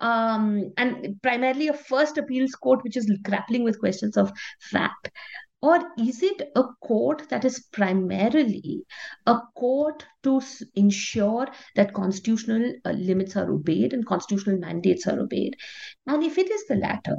Um, 0.00 0.72
and 0.76 1.20
primarily 1.22 1.68
a 1.68 1.74
first 1.74 2.18
appeals 2.18 2.52
court, 2.52 2.82
which 2.82 2.96
is 2.96 3.10
grappling 3.22 3.64
with 3.64 3.80
questions 3.80 4.16
of 4.16 4.32
fact? 4.60 5.10
Or 5.62 5.80
is 5.98 6.22
it 6.22 6.52
a 6.54 6.64
court 6.82 7.28
that 7.30 7.44
is 7.44 7.64
primarily 7.72 8.84
a 9.26 9.38
court 9.56 10.04
to 10.22 10.40
ensure 10.74 11.48
that 11.74 11.94
constitutional 11.94 12.74
uh, 12.84 12.90
limits 12.90 13.36
are 13.36 13.50
obeyed 13.50 13.92
and 13.92 14.06
constitutional 14.06 14.58
mandates 14.58 15.06
are 15.06 15.18
obeyed? 15.18 15.56
And 16.06 16.22
if 16.22 16.38
it 16.38 16.50
is 16.50 16.66
the 16.66 16.76
latter, 16.76 17.16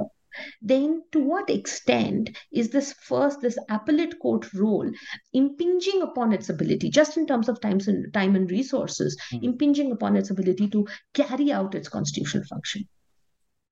then 0.62 1.02
to 1.12 1.20
what 1.20 1.50
extent 1.50 2.30
is 2.52 2.70
this 2.70 2.92
first 2.92 3.40
this 3.40 3.58
appellate 3.70 4.18
court 4.20 4.52
role 4.54 4.90
impinging 5.32 6.02
upon 6.02 6.32
its 6.32 6.48
ability 6.48 6.90
just 6.90 7.16
in 7.16 7.26
terms 7.26 7.48
of 7.48 7.60
times 7.60 7.88
and 7.88 8.12
time 8.12 8.36
and 8.36 8.50
resources 8.50 9.16
mm-hmm. 9.32 9.44
impinging 9.44 9.92
upon 9.92 10.16
its 10.16 10.30
ability 10.30 10.68
to 10.68 10.86
carry 11.14 11.52
out 11.52 11.74
its 11.74 11.88
constitutional 11.88 12.44
function 12.44 12.86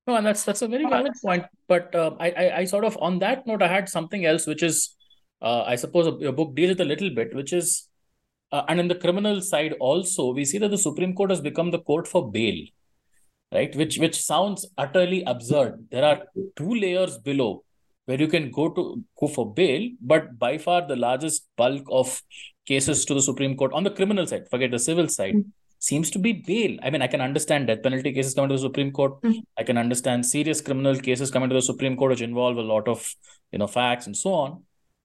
no 0.05 0.15
and 0.15 0.25
that's 0.25 0.43
that's 0.43 0.61
a 0.61 0.67
very 0.67 0.85
valid 0.85 1.13
point 1.23 1.45
but 1.67 1.93
uh, 1.95 2.11
I, 2.19 2.29
I, 2.31 2.57
I 2.59 2.65
sort 2.65 2.85
of 2.85 2.97
on 3.01 3.19
that 3.19 3.45
note 3.47 3.61
i 3.61 3.67
had 3.67 3.89
something 3.89 4.25
else 4.25 4.47
which 4.47 4.63
is 4.63 4.95
uh, 5.41 5.63
i 5.63 5.75
suppose 5.75 6.21
your 6.21 6.33
book 6.33 6.55
deals 6.55 6.69
with 6.69 6.81
a 6.81 6.85
little 6.85 7.09
bit 7.09 7.35
which 7.35 7.53
is 7.53 7.87
uh, 8.51 8.63
and 8.69 8.79
in 8.79 8.87
the 8.87 8.95
criminal 8.95 9.41
side 9.41 9.73
also 9.79 10.31
we 10.33 10.45
see 10.45 10.57
that 10.57 10.69
the 10.69 10.77
supreme 10.77 11.13
court 11.13 11.29
has 11.29 11.41
become 11.41 11.71
the 11.71 11.79
court 11.79 12.07
for 12.07 12.31
bail 12.31 12.55
right? 13.51 13.75
Which 13.75 13.97
which 13.97 14.21
sounds 14.21 14.65
utterly 14.77 15.23
absurd. 15.23 15.87
There 15.91 16.05
are 16.05 16.23
two 16.55 16.73
layers 16.75 17.17
below 17.17 17.63
where 18.07 18.19
you 18.19 18.27
can 18.27 18.49
go 18.51 18.69
to 18.69 19.03
go 19.19 19.27
for 19.27 19.53
bail 19.53 19.89
but 20.01 20.39
by 20.39 20.57
far 20.57 20.87
the 20.87 20.95
largest 20.95 21.47
bulk 21.57 21.83
of 21.91 22.21
cases 22.65 23.05
to 23.05 23.13
the 23.13 23.21
supreme 23.21 23.55
court 23.55 23.73
on 23.73 23.83
the 23.83 23.91
criminal 23.97 24.25
side 24.25 24.49
forget 24.49 24.71
the 24.71 24.79
civil 24.79 25.07
side 25.07 25.35
mm. 25.35 25.45
seems 25.79 26.09
to 26.09 26.19
be 26.19 26.31
bail. 26.33 26.77
I 26.81 26.89
mean 26.89 27.01
i 27.01 27.07
can 27.07 27.21
understand 27.21 27.67
death 27.67 27.83
penalty 27.83 28.13
cases 28.13 28.33
coming 28.33 28.49
to 28.49 28.55
the 28.55 28.61
supreme 28.67 28.91
court. 28.91 29.21
Mm. 29.21 29.41
i 29.57 29.63
can 29.63 29.77
understand 29.77 30.25
serious 30.25 30.61
criminal 30.61 30.97
cases 30.97 31.31
coming 31.31 31.49
to 31.49 31.55
the 31.55 31.61
supreme 31.61 31.97
court 31.97 32.11
which 32.11 32.21
involve 32.21 32.57
a 32.57 32.67
lot 32.73 32.87
of 32.87 33.13
you 33.51 33.59
know 33.59 33.67
facts 33.67 34.07
and 34.07 34.15
so 34.15 34.33
on. 34.33 34.63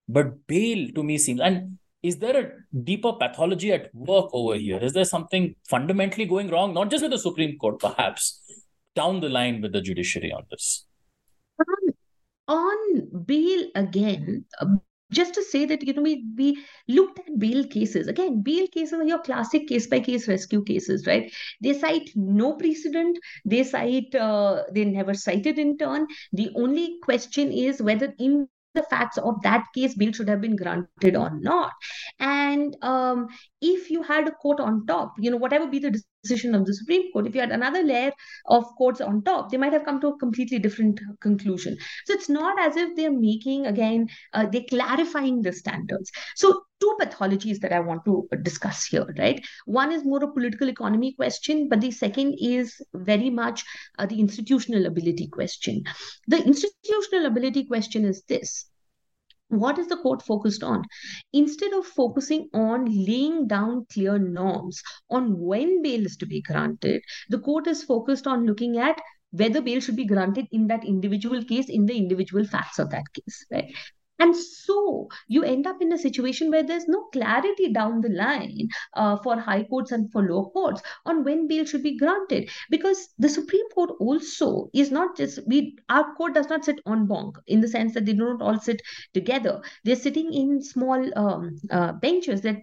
But 0.09 0.46
bail 0.46 0.88
to 0.94 1.02
me 1.02 1.18
seems 1.18 1.40
and 1.40 1.78
is 2.02 2.18
there 2.18 2.36
a 2.36 2.78
deeper 2.82 3.12
pathology 3.12 3.72
at 3.72 3.94
work 3.94 4.30
over 4.32 4.56
here? 4.56 4.78
Is 4.78 4.92
there 4.92 5.04
something 5.04 5.54
fundamentally 5.68 6.24
going 6.26 6.50
wrong, 6.50 6.74
not 6.74 6.90
just 6.90 7.02
with 7.02 7.12
the 7.12 7.18
Supreme 7.18 7.56
Court, 7.58 7.78
perhaps 7.78 8.40
down 8.96 9.20
the 9.20 9.28
line 9.28 9.62
with 9.62 9.72
the 9.72 9.80
judiciary 9.80 10.32
on 10.32 10.42
this? 10.50 10.86
Um, 11.60 11.94
on 12.48 13.24
bail 13.24 13.68
again, 13.76 14.44
um, 14.60 14.80
just 15.12 15.34
to 15.34 15.42
say 15.44 15.64
that 15.66 15.82
you 15.86 15.92
know 15.92 16.02
we 16.02 16.24
we 16.36 16.64
looked 16.88 17.20
at 17.20 17.38
bail 17.38 17.64
cases. 17.68 18.08
Again 18.08 18.42
bail 18.42 18.66
cases 18.66 18.94
are 18.94 19.04
your 19.04 19.20
classic 19.20 19.68
case 19.68 19.86
by 19.86 20.00
case 20.00 20.26
rescue 20.26 20.64
cases 20.64 21.06
right? 21.06 21.32
They 21.60 21.74
cite 21.74 22.10
no 22.16 22.54
precedent. 22.54 23.18
They 23.44 23.62
cite 23.62 24.14
uh, 24.14 24.64
they 24.72 24.84
never 24.86 25.14
cited 25.14 25.58
in 25.58 25.78
turn. 25.78 26.06
The 26.32 26.50
only 26.56 26.98
question 27.02 27.52
is 27.52 27.80
whether 27.80 28.12
in 28.18 28.48
the 28.74 28.82
facts 28.85 29.18
of 29.18 29.42
that 29.42 29.66
case 29.74 29.94
bill 29.94 30.12
should 30.12 30.28
have 30.28 30.40
been 30.40 30.56
granted 30.56 31.16
or 31.16 31.30
not. 31.38 31.72
And 32.18 32.76
um, 32.82 33.28
if 33.61 33.90
you 33.90 34.02
had 34.02 34.28
a 34.28 34.32
court 34.32 34.61
on 34.61 34.87
top 34.87 35.14
you 35.18 35.30
know 35.30 35.37
whatever 35.37 35.66
be 35.66 35.78
the 35.78 36.00
decision 36.22 36.54
of 36.54 36.66
the 36.66 36.74
supreme 36.74 37.12
court. 37.12 37.26
If 37.26 37.35
you 37.35 37.40
had 37.40 37.50
another 37.50 37.82
layer 37.82 38.12
of 38.46 38.64
courts 38.76 39.00
on 39.00 39.22
top 39.22 39.50
they 39.50 39.56
might 39.56 39.72
have 39.72 39.85
come 39.85 40.00
to 40.00 40.08
a 40.08 40.18
completely 40.18 40.58
different 40.58 41.00
conclusion. 41.20 41.76
So 42.06 42.14
it's 42.14 42.28
not 42.28 42.58
as 42.61 42.76
if 42.76 42.96
they're 42.96 43.12
making 43.12 43.66
again 43.66 44.08
uh, 44.32 44.46
they're 44.46 44.68
clarifying 44.68 45.42
the 45.42 45.52
standards. 45.52 46.11
So 46.37 46.62
two 46.80 46.96
pathologies 47.00 47.61
that 47.61 47.72
i 47.72 47.78
want 47.78 48.04
to 48.04 48.28
discuss 48.42 48.85
here 48.87 49.06
right? 49.16 49.44
One 49.66 49.92
is 49.92 50.04
more 50.04 50.22
a 50.24 50.32
political 50.32 50.68
economy 50.68 51.12
question 51.14 51.68
but 51.68 51.80
the 51.80 51.90
second 51.90 52.37
is 52.40 52.80
very 52.94 53.30
much 53.30 53.64
uh, 53.98 54.06
the 54.06 54.18
institutional 54.18 54.87
ability 54.87 55.28
question. 55.28 55.85
The 56.28 56.42
institutional 56.44 57.26
ability 57.26 57.64
question 57.66 58.04
is 58.04 58.22
this 58.28 58.66
what 59.52 59.78
is 59.78 59.86
the 59.88 59.96
court 59.98 60.22
focused 60.22 60.62
on? 60.62 60.82
Instead 61.32 61.72
of 61.74 61.84
focusing 61.86 62.48
on 62.54 62.86
laying 62.86 63.46
down 63.46 63.86
clear 63.92 64.18
norms 64.18 64.82
on 65.10 65.38
when 65.38 65.82
bail 65.82 66.06
is 66.06 66.16
to 66.16 66.26
be 66.26 66.40
granted 66.40 67.02
the 67.28 67.38
court 67.38 67.66
is 67.66 67.82
focused 67.84 68.26
on 68.26 68.46
looking 68.46 68.78
at 68.78 68.98
whether 69.30 69.60
bail 69.60 69.80
should 69.80 69.96
be 69.96 70.06
granted 70.06 70.46
in 70.52 70.66
that 70.68 70.84
individual 70.84 71.44
case 71.44 71.68
in 71.68 71.86
the 71.86 71.96
individual 71.96 72.44
facts 72.44 72.78
of 72.78 72.90
that 72.90 73.04
case 73.14 73.44
right 73.50 73.74
And 74.22 74.37
so 74.37 75.08
you 75.26 75.42
end 75.42 75.66
up 75.66 75.82
in 75.82 75.92
a 75.92 75.98
situation 75.98 76.50
where 76.50 76.62
there's 76.62 76.87
no 76.87 77.00
clarity 77.12 77.72
down 77.72 78.00
the 78.00 78.08
line 78.11 78.68
uh, 78.94 79.16
for 79.16 79.37
high 79.38 79.64
courts 79.64 79.90
and 79.90 80.11
for 80.12 80.22
low 80.22 80.50
courts 80.50 80.80
on 81.04 81.24
when 81.24 81.48
bail 81.48 81.64
should 81.64 81.82
be 81.82 81.98
granted. 81.98 82.48
Because 82.70 83.08
the 83.18 83.28
Supreme 83.28 83.68
Court 83.70 83.90
also 83.98 84.70
is 84.72 84.92
not 84.92 85.16
just, 85.16 85.40
we 85.48 85.76
our 85.88 86.14
court 86.14 86.35
does 86.35 86.48
not 86.48 86.64
sit 86.64 86.80
en 86.87 87.06
banc 87.06 87.37
in 87.48 87.61
the 87.61 87.68
sense 87.68 87.94
that 87.94 88.06
they 88.06 88.12
do 88.12 88.24
not 88.24 88.42
all 88.42 88.61
sit 88.61 88.80
together. 89.12 89.61
They're 89.85 89.96
sitting 89.96 90.32
in 90.32 90.62
small 90.62 91.18
um, 91.18 91.61
uh, 91.70 91.92
benches 91.92 92.42
that 92.42 92.58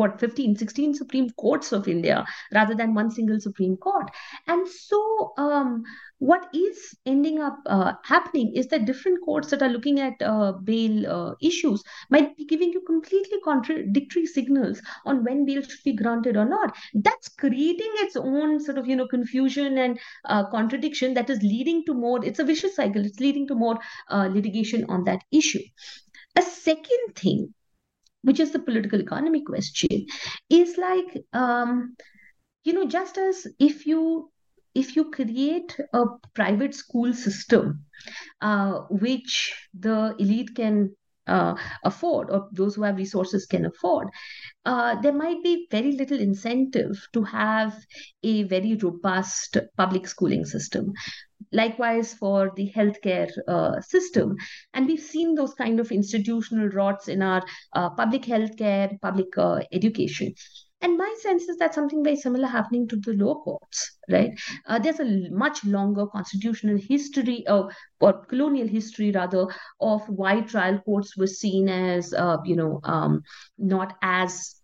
what 0.00 0.18
15 0.20 0.56
16 0.56 0.94
supreme 0.94 1.28
courts 1.44 1.72
of 1.72 1.88
india 1.88 2.24
rather 2.58 2.74
than 2.74 2.94
one 2.94 3.10
single 3.10 3.40
supreme 3.40 3.76
court. 3.76 4.10
And 4.46 4.66
so 4.68 5.32
um, 5.38 5.82
what 6.18 6.48
is 6.52 6.96
ending 7.06 7.40
up 7.40 7.58
uh, 7.66 7.92
happening 8.04 8.52
is 8.54 8.66
that 8.68 8.84
different 8.86 9.24
courts 9.24 9.50
that 9.50 9.62
are 9.62 9.68
looking 9.68 10.00
at 10.00 10.14
uh, 10.20 10.52
bail 10.52 11.06
uh, 11.06 11.34
issues 11.40 11.82
might 12.10 12.36
be 12.36 12.44
giving 12.44 12.72
you 12.72 12.80
completely 12.86 13.38
contradictory 13.44 14.26
signals 14.26 14.80
on 15.06 15.24
when 15.24 15.44
bail 15.46 15.62
should 15.62 15.84
be 15.84 15.94
granted 15.94 16.36
or 16.36 16.44
not. 16.44 16.76
That's 16.94 17.28
creating 17.28 17.92
its 18.04 18.16
own 18.16 18.60
sort 18.60 18.78
of 18.78 18.86
you 18.86 18.96
know 18.96 19.06
confusion 19.06 19.78
and 19.78 19.98
uh, 20.24 20.44
contradiction 20.50 21.14
that 21.14 21.30
is 21.30 21.42
leading 21.42 21.84
to 21.86 21.94
more 21.94 22.24
it's 22.24 22.38
a 22.38 22.44
vicious 22.44 22.76
cycle 22.76 23.04
it's 23.04 23.20
leading 23.20 23.46
to 23.48 23.54
more 23.54 23.78
uh, 24.10 24.28
litigation 24.32 24.84
on 24.88 25.04
that 25.04 25.22
issue. 25.30 25.62
A 26.36 26.42
second 26.42 27.14
thing 27.16 27.54
which 28.28 28.40
is 28.40 28.52
the 28.52 28.64
political 28.70 29.00
economy 29.00 29.42
question, 29.42 30.06
is 30.50 30.76
like, 30.76 31.24
um, 31.32 31.96
you 32.64 32.74
know, 32.74 32.86
just 32.86 33.16
as 33.18 33.46
if 33.58 33.86
you 33.86 34.30
if 34.74 34.94
you 34.96 35.10
create 35.10 35.76
a 35.94 36.04
private 36.34 36.74
school 36.74 37.12
system 37.12 37.84
uh, 38.42 38.72
which 38.90 39.32
the 39.78 40.14
elite 40.18 40.54
can 40.54 40.94
uh, 41.26 41.54
afford 41.84 42.30
or 42.30 42.48
those 42.52 42.74
who 42.74 42.82
have 42.82 42.96
resources 42.96 43.46
can 43.46 43.66
afford 43.66 44.08
uh, 44.64 45.00
there 45.00 45.12
might 45.12 45.42
be 45.42 45.66
very 45.70 45.92
little 45.92 46.18
incentive 46.18 46.96
to 47.12 47.22
have 47.22 47.74
a 48.22 48.44
very 48.44 48.76
robust 48.76 49.58
public 49.76 50.06
schooling 50.06 50.44
system 50.44 50.92
likewise 51.52 52.14
for 52.14 52.52
the 52.56 52.70
healthcare 52.74 53.30
uh, 53.46 53.80
system. 53.80 54.36
And 54.74 54.86
we've 54.86 55.00
seen 55.00 55.34
those 55.34 55.54
kind 55.54 55.80
of 55.80 55.90
institutional 55.90 56.68
rots 56.68 57.08
in 57.08 57.22
our 57.22 57.42
uh, 57.72 57.90
public 57.90 58.22
healthcare, 58.22 59.00
public 59.00 59.36
uh, 59.36 59.60
education. 59.72 60.34
And 60.80 60.96
my 60.96 61.12
sense 61.20 61.48
is 61.48 61.56
that 61.56 61.74
something 61.74 62.04
very 62.04 62.14
similar 62.14 62.46
happening 62.46 62.86
to 62.88 62.96
the 62.96 63.12
lower 63.12 63.34
courts, 63.34 63.98
right? 64.08 64.30
Uh, 64.66 64.78
there's 64.78 65.00
a 65.00 65.28
much 65.30 65.64
longer 65.64 66.06
constitutional 66.06 66.78
history, 66.78 67.44
uh, 67.48 67.64
or 68.00 68.24
colonial 68.26 68.68
history 68.68 69.10
rather, 69.10 69.46
of 69.80 70.08
why 70.08 70.40
trial 70.42 70.78
courts 70.84 71.16
were 71.16 71.26
seen 71.26 71.68
as, 71.68 72.14
uh, 72.14 72.36
you 72.44 72.54
know, 72.54 72.78
um, 72.84 73.22
not 73.58 73.96
as 74.02 74.54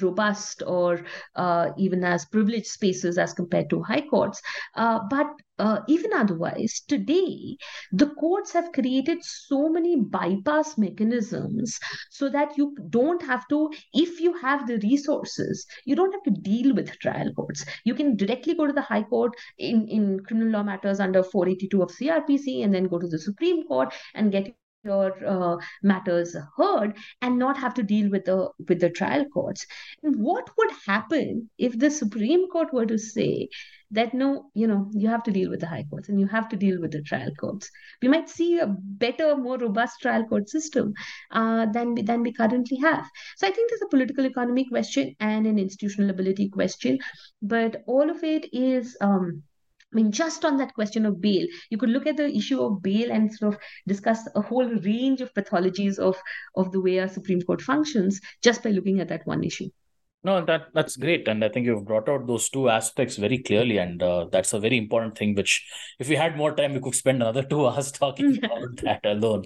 robust 0.00 0.62
or 0.66 1.04
uh, 1.34 1.70
even 1.76 2.04
as 2.04 2.24
privileged 2.26 2.66
spaces 2.66 3.18
as 3.18 3.32
compared 3.32 3.70
to 3.70 3.82
high 3.82 4.02
courts. 4.02 4.40
Uh, 4.74 5.00
but 5.10 5.26
uh, 5.58 5.80
even 5.88 6.12
otherwise, 6.12 6.82
today, 6.86 7.56
the 7.92 8.08
courts 8.20 8.52
have 8.52 8.72
created 8.72 9.18
so 9.22 9.68
many 9.68 9.96
bypass 9.96 10.76
mechanisms 10.76 11.78
so 12.10 12.28
that 12.28 12.56
you 12.58 12.76
don't 12.90 13.22
have 13.22 13.48
to, 13.48 13.70
if 13.94 14.20
you 14.20 14.34
have 14.34 14.66
the 14.66 14.78
resources, 14.82 15.66
you 15.86 15.96
don't 15.96 16.12
have 16.12 16.22
to 16.24 16.42
deal 16.42 16.74
with 16.74 16.98
trial 16.98 17.32
courts. 17.32 17.64
You 17.84 17.94
can 17.94 18.16
directly 18.16 18.54
go 18.54 18.66
to 18.66 18.72
the 18.72 18.82
High 18.82 19.04
Court 19.04 19.32
in, 19.58 19.88
in 19.88 20.20
criminal 20.20 20.52
law 20.52 20.62
matters 20.62 21.00
under 21.00 21.22
482 21.22 21.82
of 21.82 21.90
CRPC 21.90 22.64
and 22.64 22.74
then 22.74 22.88
go 22.88 22.98
to 22.98 23.08
the 23.08 23.18
Supreme 23.18 23.66
Court 23.66 23.94
and 24.14 24.30
get 24.30 24.54
your 24.86 25.12
uh, 25.26 25.56
matters 25.82 26.36
heard 26.56 26.96
and 27.22 27.38
not 27.38 27.58
have 27.58 27.74
to 27.74 27.82
deal 27.82 28.10
with 28.10 28.24
the 28.24 28.38
with 28.68 28.80
the 28.80 28.90
trial 28.90 29.24
courts. 29.36 29.66
And 30.02 30.16
what 30.16 30.50
would 30.58 30.70
happen 30.86 31.50
if 31.58 31.78
the 31.78 31.90
supreme 31.90 32.48
court 32.48 32.72
were 32.72 32.86
to 32.86 32.98
say 32.98 33.48
that 33.92 34.12
no 34.20 34.50
you 34.54 34.66
know 34.66 34.90
you 34.92 35.08
have 35.08 35.22
to 35.24 35.30
deal 35.30 35.50
with 35.50 35.60
the 35.60 35.66
high 35.72 35.84
courts 35.90 36.08
and 36.08 36.18
you 36.20 36.26
have 36.26 36.48
to 36.48 36.56
deal 36.56 36.80
with 36.80 36.92
the 36.92 37.02
trial 37.02 37.34
courts? 37.40 37.70
We 38.02 38.08
might 38.08 38.28
see 38.28 38.58
a 38.58 38.66
better 38.66 39.36
more 39.36 39.58
robust 39.58 40.00
trial 40.00 40.24
court 40.24 40.48
system 40.48 40.94
uh, 41.30 41.66
than 41.66 41.94
we 41.94 42.02
than 42.02 42.22
we 42.22 42.32
currently 42.32 42.78
have. 42.78 43.04
So 43.36 43.46
i 43.46 43.50
think 43.50 43.70
there's 43.70 43.86
a 43.88 43.94
political 43.96 44.24
economy 44.24 44.66
question 44.68 45.14
and 45.20 45.46
an 45.46 45.58
institutional 45.58 46.10
ability 46.10 46.48
question 46.48 46.98
but 47.42 47.82
all 47.86 48.10
of 48.10 48.24
it 48.24 48.48
is 48.52 48.96
um, 49.00 49.42
I 49.96 49.98
mean, 49.98 50.12
just 50.12 50.44
on 50.44 50.58
that 50.58 50.74
question 50.74 51.06
of 51.06 51.22
bail, 51.22 51.46
you 51.70 51.78
could 51.78 51.88
look 51.88 52.06
at 52.06 52.18
the 52.18 52.28
issue 52.28 52.60
of 52.60 52.82
bail 52.82 53.10
and 53.10 53.32
sort 53.32 53.54
of 53.54 53.60
discuss 53.88 54.28
a 54.34 54.42
whole 54.42 54.68
range 54.68 55.22
of 55.22 55.32
pathologies 55.32 55.98
of, 55.98 56.20
of 56.54 56.70
the 56.70 56.82
way 56.82 56.98
our 56.98 57.08
Supreme 57.08 57.40
Court 57.40 57.62
functions 57.62 58.20
just 58.42 58.62
by 58.62 58.72
looking 58.72 59.00
at 59.00 59.08
that 59.08 59.26
one 59.26 59.42
issue. 59.42 59.70
No, 60.22 60.44
that 60.44 60.66
that's 60.74 60.96
great, 60.96 61.26
and 61.28 61.42
I 61.42 61.48
think 61.48 61.64
you've 61.64 61.86
brought 61.86 62.10
out 62.10 62.26
those 62.26 62.50
two 62.50 62.68
aspects 62.68 63.16
very 63.16 63.38
clearly, 63.38 63.78
and 63.78 64.02
uh, 64.02 64.26
that's 64.30 64.52
a 64.52 64.60
very 64.60 64.76
important 64.76 65.16
thing. 65.16 65.34
Which, 65.34 65.64
if 65.98 66.10
we 66.10 66.16
had 66.16 66.36
more 66.36 66.54
time, 66.54 66.74
we 66.74 66.80
could 66.80 66.96
spend 66.96 67.22
another 67.22 67.44
two 67.44 67.66
hours 67.68 67.90
talking 67.92 68.38
about 68.44 68.76
that 68.82 69.06
alone. 69.06 69.44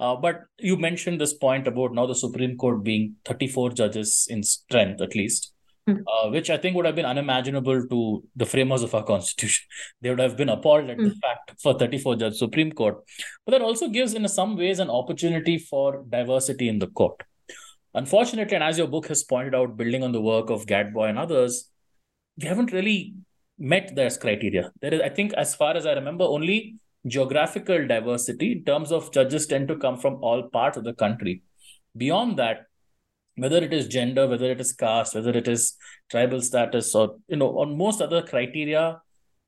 Uh, 0.00 0.16
but 0.16 0.40
you 0.58 0.76
mentioned 0.76 1.20
this 1.20 1.34
point 1.34 1.68
about 1.68 1.92
now 1.92 2.06
the 2.06 2.14
Supreme 2.14 2.56
Court 2.56 2.82
being 2.82 3.16
thirty-four 3.24 3.70
judges 3.70 4.26
in 4.28 4.42
strength, 4.42 5.00
at 5.00 5.14
least. 5.14 5.52
Uh, 5.88 6.28
which 6.30 6.48
I 6.48 6.58
think 6.58 6.76
would 6.76 6.86
have 6.86 6.94
been 6.94 7.04
unimaginable 7.04 7.88
to 7.88 8.24
the 8.36 8.46
framers 8.46 8.84
of 8.84 8.94
our 8.94 9.02
constitution. 9.02 9.66
They 10.00 10.10
would 10.10 10.20
have 10.20 10.36
been 10.36 10.48
appalled 10.48 10.88
at 10.88 10.96
mm. 10.96 11.04
the 11.04 11.10
hmm. 11.10 11.18
fact 11.18 11.60
for 11.60 11.74
34 11.74 12.16
judge 12.16 12.36
Supreme 12.36 12.70
Court. 12.70 12.98
But 13.44 13.52
that 13.52 13.62
also 13.62 13.88
gives, 13.88 14.14
in 14.14 14.28
some 14.28 14.56
ways, 14.56 14.78
an 14.78 14.90
opportunity 14.90 15.58
for 15.58 16.04
diversity 16.08 16.68
in 16.68 16.78
the 16.78 16.86
court. 16.86 17.20
Unfortunately, 17.94 18.54
and 18.54 18.62
as 18.62 18.78
your 18.78 18.86
book 18.86 19.08
has 19.08 19.24
pointed 19.24 19.56
out, 19.56 19.76
building 19.76 20.04
on 20.04 20.12
the 20.12 20.20
work 20.20 20.50
of 20.50 20.66
Gadbois 20.66 21.08
and 21.08 21.18
others, 21.18 21.68
we 22.40 22.46
haven't 22.46 22.72
really 22.72 23.14
met 23.58 23.94
this 23.96 24.16
criteria. 24.16 24.70
There 24.80 24.94
is, 24.94 25.00
I 25.00 25.08
think, 25.08 25.32
as 25.34 25.56
far 25.56 25.76
as 25.76 25.84
I 25.84 25.94
remember, 25.94 26.24
only 26.24 26.76
geographical 27.06 27.88
diversity 27.88 28.52
in 28.52 28.64
terms 28.64 28.92
of 28.92 29.12
judges 29.12 29.46
tend 29.46 29.66
to 29.66 29.76
come 29.76 29.98
from 29.98 30.22
all 30.22 30.44
parts 30.44 30.76
of 30.76 30.84
the 30.84 30.94
country. 30.94 31.42
Beyond 31.96 32.38
that, 32.38 32.66
whether 33.36 33.58
it 33.58 33.72
is 33.72 33.88
gender, 33.88 34.26
whether 34.26 34.50
it 34.50 34.60
is 34.60 34.72
caste, 34.72 35.14
whether 35.14 35.30
it 35.30 35.48
is 35.48 35.76
tribal 36.10 36.40
status, 36.40 36.94
or 36.94 37.16
you 37.28 37.36
know, 37.36 37.58
on 37.58 37.76
most 37.76 38.00
other 38.00 38.22
criteria, 38.22 39.00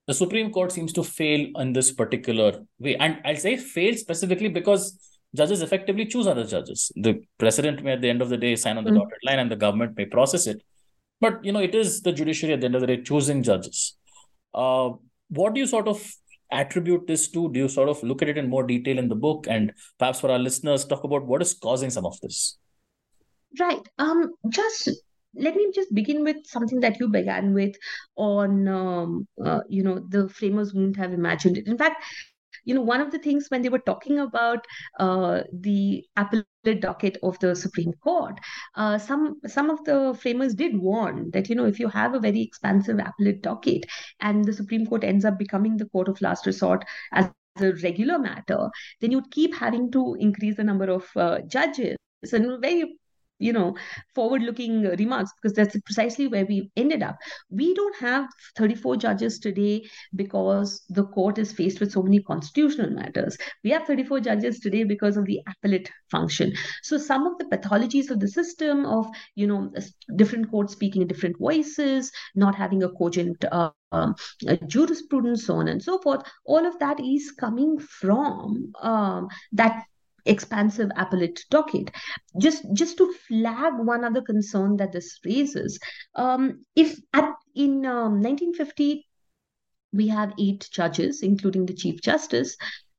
the 0.07 0.15
Supreme 0.15 0.51
Court 0.51 0.73
seems 0.73 0.93
to 0.95 1.03
fail 1.03 1.49
in 1.57 1.73
this 1.73 1.93
particular 1.93 2.61
way. 2.79 2.97
And 2.97 3.21
I'll 3.25 3.37
say 3.37 3.57
fail 3.57 3.95
specifically 3.95 4.49
because 4.49 4.99
judges 5.35 5.63
effectively 5.63 6.07
choose 6.07 6.27
other 6.27 6.45
judges. 6.45 6.93
The 6.97 7.23
president 7.39 7.83
may, 7.83 7.93
at 7.93 8.01
the 8.01 8.11
end 8.11 8.23
of 8.23 8.29
the 8.29 8.37
day, 8.37 8.57
sign 8.57 8.79
on 8.79 8.85
the 8.85 8.91
mm. 8.91 8.97
dotted 8.97 9.19
line, 9.25 9.39
and 9.39 9.51
the 9.51 9.57
government 9.57 9.97
may 9.97 10.07
process 10.07 10.47
it. 10.47 10.63
But 11.21 11.45
you 11.45 11.53
know, 11.53 11.61
it 11.61 11.75
is 11.75 12.03
the 12.03 12.13
judiciary 12.13 12.55
at 12.55 12.61
the 12.61 12.67
end 12.67 12.75
of 12.75 12.81
the 12.81 12.87
day 12.87 13.03
choosing 13.03 13.43
judges. 13.43 13.97
Uh, 14.53 14.91
what 15.29 15.55
do 15.55 15.61
you 15.61 15.67
sort 15.67 15.89
of 15.89 16.07
attribute 16.51 17.07
this 17.07 17.29
to? 17.29 17.51
Do 17.51 17.61
you 17.61 17.69
sort 17.69 17.89
of 17.89 18.03
look 18.03 18.23
at 18.23 18.29
it 18.29 18.39
in 18.39 18.49
more 18.49 18.67
detail 18.67 18.99
in 18.99 19.09
the 19.09 19.15
book, 19.15 19.47
and 19.49 19.73
perhaps 19.99 20.21
for 20.21 20.31
our 20.31 20.39
listeners, 20.39 20.85
talk 20.85 21.05
about 21.05 21.27
what 21.27 21.43
is 21.43 21.55
causing 21.55 21.91
some 21.91 22.07
of 22.07 22.21
this? 22.21 22.59
Right. 23.59 23.87
Um, 23.99 24.33
just 24.49 24.89
let 25.35 25.55
me 25.55 25.71
just 25.75 25.95
begin 25.95 26.25
with 26.25 26.47
something 26.47 26.81
that 26.81 26.99
you 26.99 27.09
began 27.09 27.53
with 27.55 27.77
on, 28.17 28.69
um, 28.69 29.27
uh, 29.45 29.61
you 29.69 29.83
know, 29.83 29.99
the 30.09 30.29
framers 30.29 30.73
wouldn't 30.73 30.97
have 30.97 31.13
imagined 31.13 31.59
it. 31.59 31.67
In 31.67 31.77
fact, 31.77 32.03
you 32.65 32.75
know, 32.75 32.81
one 32.81 33.01
of 33.01 33.11
the 33.13 33.19
things 33.19 33.49
when 33.51 33.63
they 33.63 33.69
were 33.69 33.81
talking 33.81 34.19
about 34.21 34.65
uh, 34.99 35.43
the 35.53 36.05
appellate 36.17 36.81
docket 36.81 37.19
of 37.23 37.39
the 37.41 37.55
Supreme 37.55 37.93
Court, 38.03 38.39
uh, 38.77 38.99
some 38.99 39.41
some 39.47 39.71
of 39.71 39.85
the 39.85 40.17
framers 40.21 40.55
did 40.55 40.79
warn 40.79 41.31
that 41.33 41.49
you 41.51 41.55
know 41.55 41.67
if 41.67 41.79
you 41.79 41.89
have 41.89 42.15
a 42.15 42.21
very 42.21 42.41
expansive 42.41 42.99
appellate 42.99 43.43
docket 43.43 43.85
and 44.21 44.45
the 44.45 44.53
Supreme 44.53 44.87
Court 44.87 45.05
ends 45.05 45.25
up 45.27 45.39
becoming 45.39 45.77
the 45.77 45.87
court 45.91 46.09
of 46.09 46.21
last 46.23 46.47
resort 46.47 46.85
as 47.13 47.31
a 47.61 47.73
regular 47.83 48.19
matter, 48.19 48.71
then 49.01 49.11
you'd 49.13 49.31
keep 49.31 49.55
having 49.55 49.91
to 49.93 50.17
increase 50.19 50.57
the 50.57 50.65
number 50.65 50.91
of 50.91 51.07
uh, 51.17 51.41
judges 51.47 51.97
and 52.33 52.61
very 52.63 52.97
you 53.45 53.53
know 53.53 53.77
forward 54.15 54.43
looking 54.43 54.83
remarks 55.03 55.33
because 55.37 55.55
that's 55.57 55.79
precisely 55.81 56.27
where 56.29 56.47
we 56.47 56.71
ended 56.77 57.03
up 57.03 57.17
we 57.51 57.75
don't 57.75 57.97
have 57.97 58.27
34 58.57 58.97
judges 58.97 59.39
today 59.39 59.83
because 60.15 60.83
the 60.89 61.05
court 61.19 61.39
is 61.39 61.53
faced 61.53 61.81
with 61.81 61.93
so 61.93 62.03
many 62.03 62.21
constitutional 62.23 62.91
matters 62.91 63.37
we 63.63 63.71
have 63.71 63.87
34 63.87 64.21
judges 64.21 64.61
today 64.61 64.85
because 64.85 65.17
of 65.17 65.27
the 65.27 65.41
appellate 65.53 65.91
function 66.11 66.53
so 66.83 66.99
some 66.99 67.27
of 67.27 67.39
the 67.39 67.45
pathologies 67.57 68.11
of 68.11 68.21
the 68.21 68.29
system 68.29 68.85
of 68.87 69.07
you 69.35 69.47
know 69.47 69.71
different 70.17 70.51
courts 70.51 70.73
speaking 70.73 71.07
different 71.07 71.39
voices 71.39 72.11
not 72.35 72.55
having 72.55 72.83
a 72.83 72.89
cogent 73.01 73.45
uh, 73.53 73.71
um, 73.95 74.15
jurisprudence, 74.67 75.47
so 75.47 75.55
on 75.55 75.69
and 75.69 75.83
so 75.83 75.99
forth. 75.99 76.23
All 76.45 76.67
of 76.67 76.79
that 76.81 76.99
is 77.01 77.31
coming 77.31 77.79
from 77.79 78.73
um, 78.83 79.29
that 79.53 79.85
expansive 80.27 80.91
appellate 80.97 81.45
docket. 81.51 81.91
Just 82.39 82.65
just 82.73 82.97
to 82.99 83.13
flag 83.29 83.75
one 83.77 84.05
other 84.05 84.23
concern 84.23 84.77
that 84.79 84.93
this 84.93 85.19
raises, 85.25 85.79
um, 86.15 86.65
if 86.77 86.99
at 87.13 87.33
in 87.55 87.87
um, 87.87 88.21
1950 88.21 89.07
we 89.93 90.09
have 90.09 90.33
eight 90.39 90.69
judges, 90.73 91.23
including 91.23 91.67
the 91.67 91.75
chief 91.75 92.01
justice. 92.01 92.57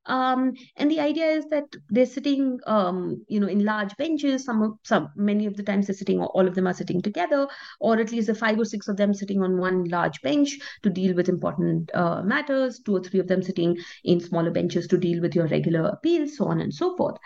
Um, 0.07 0.53
and 0.75 0.89
the 0.89 0.99
idea 0.99 1.25
is 1.25 1.45
that 1.47 1.65
they're 1.89 2.05
sitting, 2.05 2.59
um, 2.67 3.25
you 3.27 3.39
know, 3.39 3.47
in 3.47 3.65
large 3.65 3.95
benches. 3.97 4.43
Some 4.43 4.61
of 4.61 4.73
some 4.83 5.09
many 5.15 5.45
of 5.45 5.55
the 5.55 5.63
times 5.63 5.87
they're 5.87 5.95
sitting, 5.95 6.21
all 6.21 6.47
of 6.47 6.55
them 6.55 6.67
are 6.67 6.73
sitting 6.73 7.01
together, 7.01 7.47
or 7.79 7.99
at 7.99 8.11
least 8.11 8.27
the 8.27 8.35
five 8.35 8.59
or 8.59 8.65
six 8.65 8.87
of 8.87 8.97
them 8.97 9.13
sitting 9.13 9.41
on 9.41 9.57
one 9.57 9.85
large 9.85 10.21
bench 10.21 10.57
to 10.83 10.89
deal 10.89 11.15
with 11.15 11.29
important 11.29 11.89
uh, 11.93 12.21
matters. 12.21 12.79
Two 12.79 12.95
or 12.97 13.03
three 13.03 13.19
of 13.19 13.27
them 13.27 13.41
sitting 13.41 13.77
in 14.03 14.19
smaller 14.19 14.51
benches 14.51 14.87
to 14.87 14.97
deal 14.97 15.21
with 15.21 15.35
your 15.35 15.47
regular 15.47 15.85
appeals, 15.89 16.37
so 16.37 16.45
on 16.45 16.61
and 16.61 16.73
so 16.73 16.95
forth. 16.95 17.17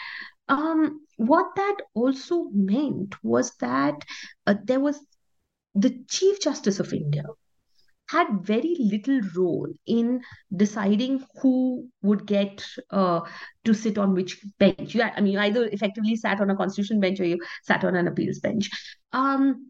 Um, 0.47 1.01
what 1.17 1.47
that 1.55 1.77
also 1.93 2.45
meant 2.53 3.15
was 3.23 3.51
that 3.57 4.05
uh, 4.47 4.55
there 4.63 4.79
was 4.79 4.99
the 5.75 6.03
Chief 6.09 6.41
Justice 6.41 6.79
of 6.79 6.93
India 6.93 7.23
had 8.09 8.27
very 8.41 8.75
little 8.79 9.21
role 9.35 9.67
in 9.85 10.21
deciding 10.55 11.23
who 11.41 11.87
would 12.01 12.25
get 12.25 12.65
uh, 12.89 13.21
to 13.65 13.73
sit 13.73 13.97
on 13.97 14.13
which 14.13 14.39
bench. 14.57 14.95
You, 14.95 15.03
I 15.03 15.21
mean, 15.21 15.33
you 15.33 15.39
either 15.39 15.65
effectively 15.65 16.15
sat 16.15 16.41
on 16.41 16.49
a 16.49 16.55
constitution 16.55 16.99
bench 16.99 17.19
or 17.19 17.25
you 17.25 17.39
sat 17.63 17.83
on 17.83 17.95
an 17.95 18.07
appeals 18.07 18.39
bench. 18.39 18.69
Um, 19.13 19.69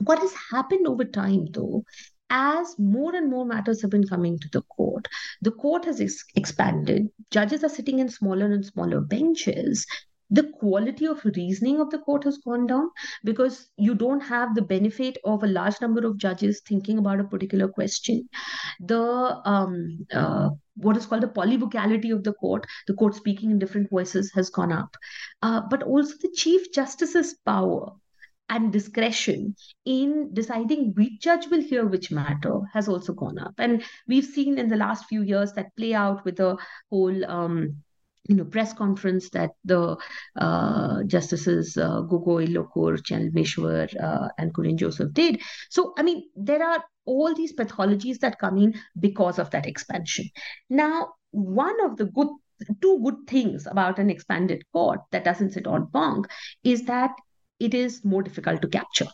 what 0.00 0.20
has 0.20 0.32
happened 0.52 0.86
over 0.86 1.04
time, 1.04 1.46
though, 1.50 1.84
as 2.30 2.74
more 2.78 3.14
and 3.14 3.30
more 3.30 3.44
matters 3.44 3.82
have 3.82 3.90
been 3.90 4.06
coming 4.06 4.38
to 4.38 4.48
the 4.52 4.62
court, 4.62 5.08
the 5.42 5.52
court 5.52 5.84
has 5.84 6.00
ex- 6.00 6.24
expanded. 6.36 7.08
Judges 7.30 7.64
are 7.64 7.68
sitting 7.68 7.98
in 7.98 8.08
smaller 8.08 8.46
and 8.46 8.64
smaller 8.64 9.00
benches 9.00 9.86
the 10.30 10.50
quality 10.58 11.06
of 11.06 11.24
reasoning 11.24 11.80
of 11.80 11.90
the 11.90 11.98
court 11.98 12.24
has 12.24 12.38
gone 12.38 12.66
down 12.66 12.88
because 13.24 13.68
you 13.76 13.94
don't 13.94 14.20
have 14.20 14.54
the 14.54 14.62
benefit 14.62 15.18
of 15.24 15.42
a 15.42 15.46
large 15.46 15.80
number 15.80 16.06
of 16.06 16.16
judges 16.16 16.62
thinking 16.66 16.98
about 16.98 17.20
a 17.20 17.24
particular 17.24 17.68
question. 17.68 18.28
The 18.80 19.40
um, 19.44 20.06
uh, 20.12 20.50
what 20.76 20.96
is 20.96 21.06
called 21.06 21.22
the 21.22 21.28
polyvocality 21.28 22.12
of 22.12 22.24
the 22.24 22.32
court, 22.32 22.66
the 22.86 22.94
court 22.94 23.14
speaking 23.14 23.50
in 23.50 23.58
different 23.58 23.90
voices, 23.90 24.32
has 24.34 24.50
gone 24.50 24.72
up. 24.72 24.96
Uh, 25.42 25.62
but 25.70 25.82
also 25.82 26.14
the 26.20 26.32
chief 26.34 26.72
justice's 26.72 27.34
power 27.46 27.92
and 28.48 28.72
discretion 28.72 29.54
in 29.84 30.30
deciding 30.34 30.92
which 30.94 31.20
judge 31.20 31.46
will 31.48 31.62
hear 31.62 31.86
which 31.86 32.10
matter 32.10 32.60
has 32.72 32.88
also 32.88 33.12
gone 33.12 33.38
up. 33.38 33.54
And 33.58 33.82
we've 34.06 34.24
seen 34.24 34.58
in 34.58 34.68
the 34.68 34.76
last 34.76 35.06
few 35.06 35.22
years 35.22 35.52
that 35.52 35.74
play 35.76 35.94
out 35.94 36.24
with 36.24 36.36
the 36.36 36.56
whole. 36.90 37.24
Um, 37.24 37.82
you 38.28 38.34
know 38.36 38.44
press 38.44 38.72
conference 38.72 39.30
that 39.30 39.50
the 39.64 39.96
uh, 40.36 41.02
justices 41.04 41.76
uh, 41.76 42.02
Gogoi, 42.02 42.48
Lokur, 42.48 42.98
Chelameswar, 43.02 43.88
uh, 44.02 44.28
and 44.38 44.54
Kurian 44.54 44.76
Joseph 44.76 45.12
did. 45.12 45.40
So 45.70 45.92
I 45.98 46.02
mean, 46.02 46.24
there 46.36 46.62
are 46.62 46.82
all 47.06 47.34
these 47.34 47.52
pathologies 47.52 48.18
that 48.20 48.38
come 48.38 48.56
in 48.58 48.74
because 48.98 49.38
of 49.38 49.50
that 49.50 49.66
expansion. 49.66 50.30
Now, 50.70 51.14
one 51.32 51.84
of 51.84 51.96
the 51.96 52.06
good 52.06 52.28
two 52.80 53.00
good 53.02 53.26
things 53.26 53.66
about 53.66 53.98
an 53.98 54.10
expanded 54.10 54.62
court 54.72 55.00
that 55.10 55.24
doesn't 55.24 55.50
sit 55.50 55.66
en 55.66 55.84
banc 55.92 56.26
is 56.62 56.84
that 56.84 57.10
it 57.58 57.74
is 57.74 58.04
more 58.04 58.22
difficult 58.22 58.62
to 58.62 58.68
capture 58.68 59.06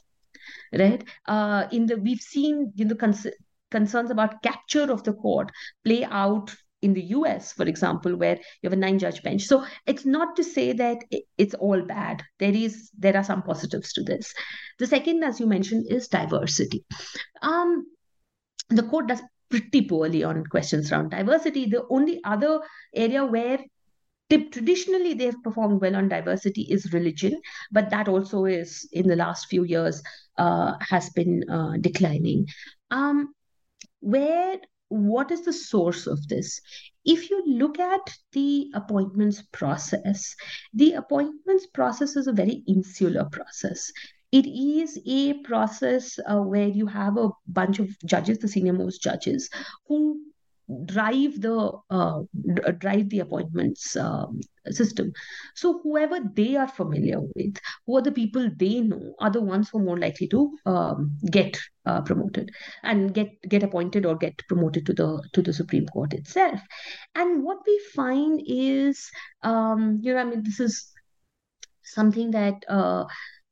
right 0.79 1.05
uh, 1.27 1.67
in 1.73 1.87
the 1.87 1.97
we've 1.97 2.21
seen 2.21 2.73
you 2.75 2.85
know 2.85 2.95
cons- 2.95 3.27
concerns 3.71 4.11
about 4.11 4.43
capture 4.43 4.93
of 4.93 5.03
the 5.05 5.13
court 5.13 5.51
play 5.85 6.05
out 6.05 6.55
in 6.83 6.95
the 6.95 7.03
US, 7.17 7.53
for 7.53 7.65
example, 7.65 8.17
where 8.17 8.37
you 8.37 8.71
have 8.71 8.73
a 8.73 8.77
nine 8.77 8.99
judge 8.99 9.23
bench. 9.23 9.43
So 9.43 9.65
it's 9.87 10.07
not 10.07 10.37
to 10.37 10.45
say 10.45 10.73
that 10.73 10.99
it's 11.37 11.55
all 11.55 11.83
bad. 11.83 12.23
There 12.39 12.53
is 12.53 12.91
there 12.99 13.17
are 13.17 13.25
some 13.25 13.43
positives 13.43 13.93
to 13.95 14.03
this. 14.03 14.33
The 14.79 14.87
second, 14.87 15.23
as 15.25 15.41
you 15.41 15.47
mentioned, 15.47 15.87
is 15.91 16.09
diversity. 16.09 16.85
Um, 17.43 17.87
the 18.69 18.83
court 18.85 19.09
does 19.09 19.23
pretty 19.51 19.83
poorly 19.83 20.23
on 20.25 20.45
questions 20.47 20.91
around 20.93 21.11
diversity. 21.11 21.67
The 21.67 21.85
only 21.91 22.21
other 22.25 22.61
area 22.95 23.25
where 23.25 23.59
traditionally 24.31 25.15
they've 25.15 25.43
performed 25.43 25.81
well 25.81 25.97
on 25.97 26.09
diversity 26.09 26.63
is 26.63 26.93
religion, 26.93 27.41
but 27.73 27.91
that 27.91 28.09
also 28.09 28.45
is 28.45 28.89
in 28.93 29.09
the 29.09 29.17
last 29.17 29.47
few 29.49 29.65
years 29.65 30.03
uh, 30.39 30.75
has 30.81 31.11
been 31.11 31.45
uh, 31.51 31.73
declining. 31.81 32.47
Um, 32.93 33.35
where 34.01 34.59
what 34.91 35.31
is 35.31 35.45
the 35.45 35.53
source 35.53 36.07
of 36.07 36.29
this? 36.29 36.61
If 37.05 37.31
you 37.31 37.43
look 37.47 37.79
at 37.79 38.01
the 38.33 38.71
appointments 38.75 39.43
process, 39.53 40.35
the 40.75 40.95
appointments 40.95 41.67
process 41.69 42.17
is 42.17 42.27
a 42.27 42.33
very 42.33 42.63
insular 42.67 43.25
process. 43.31 43.91
It 44.33 44.47
is 44.47 44.99
a 45.07 45.35
process 45.43 46.19
uh, 46.27 46.41
where 46.41 46.69
you 46.69 46.87
have 46.87 47.17
a 47.17 47.31
bunch 47.47 47.79
of 47.79 47.89
judges, 48.05 48.39
the 48.39 48.49
senior 48.49 48.73
most 48.73 49.01
judges, 49.01 49.49
who 49.87 50.21
drive 50.87 51.41
the 51.41 51.73
uh, 51.91 52.21
drive 52.79 53.09
the 53.09 53.21
appointments 53.21 53.97
um, 53.97 54.41
system. 54.71 55.13
So 55.55 55.81
whoever 55.83 56.21
they 56.35 56.57
are 56.57 56.69
familiar 56.69 57.21
with 57.21 57.59
who 57.87 57.97
are 57.97 58.03
the 58.03 58.13
people 58.13 58.51
they 58.57 58.81
know 58.81 59.15
are 59.21 59.31
the 59.31 59.41
ones 59.41 59.69
who 59.69 59.79
are 59.79 59.85
more 59.85 59.99
likely 59.99 60.29
to 60.29 60.57
um, 60.67 61.17
get 61.31 61.59
uh, 61.87 62.03
promoted 62.03 62.51
and 62.83 63.15
get 63.15 63.31
get 63.49 63.63
appointed 63.63 64.07
or 64.07 64.17
get 64.17 64.37
promoted 64.49 64.87
to 64.87 64.93
the 64.93 65.23
to 65.33 65.43
the 65.43 65.53
supreme 65.53 65.87
court 65.87 66.13
itself. 66.13 66.61
And 67.15 67.43
what 67.43 67.59
we 67.67 67.81
find 67.95 68.43
is 68.47 69.11
um, 69.43 69.99
you 70.03 70.15
know 70.15 70.21
i 70.21 70.25
mean 70.25 70.43
this 70.43 70.61
is 70.61 70.93
something 71.83 72.31
that 72.31 72.65
uh, 72.69 73.05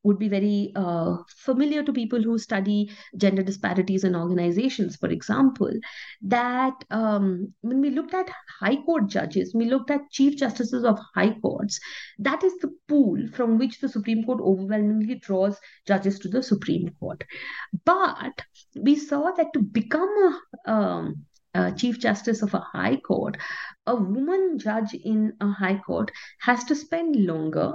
would 0.04 0.18
be 0.18 0.28
very 0.28 0.72
uh, 0.76 1.16
familiar 1.36 1.82
to 1.82 1.92
people 1.92 2.22
who 2.22 2.38
study 2.38 2.90
gender 3.16 3.42
disparities 3.42 4.04
in 4.04 4.14
organizations, 4.14 4.96
for 4.96 5.08
example, 5.08 5.70
that 6.22 6.74
um, 6.90 7.52
when 7.62 7.80
we 7.80 7.90
looked 7.90 8.14
at 8.14 8.30
high 8.60 8.76
court 8.76 9.08
judges, 9.08 9.54
we 9.54 9.66
looked 9.66 9.90
at 9.90 10.10
chief 10.10 10.36
justices 10.36 10.84
of 10.84 10.98
high 11.14 11.34
courts, 11.40 11.80
that 12.18 12.42
is 12.44 12.56
the 12.58 12.72
pool 12.86 13.18
from 13.34 13.58
which 13.58 13.80
the 13.80 13.88
Supreme 13.88 14.24
Court 14.24 14.40
overwhelmingly 14.40 15.16
draws 15.16 15.58
judges 15.86 16.18
to 16.20 16.28
the 16.28 16.42
Supreme 16.42 16.90
Court. 17.00 17.24
But 17.84 18.42
we 18.76 18.96
saw 18.96 19.32
that 19.32 19.52
to 19.52 19.62
become 19.62 20.40
a 20.66 20.70
um, 20.72 21.24
Chief 21.76 21.98
Justice 21.98 22.42
of 22.42 22.54
a 22.54 22.60
High 22.60 22.96
Court, 22.96 23.36
a 23.86 23.96
woman 23.96 24.58
judge 24.58 24.94
in 24.94 25.32
a 25.40 25.50
High 25.50 25.78
Court 25.78 26.12
has 26.40 26.62
to 26.64 26.76
spend 26.76 27.16
longer 27.16 27.72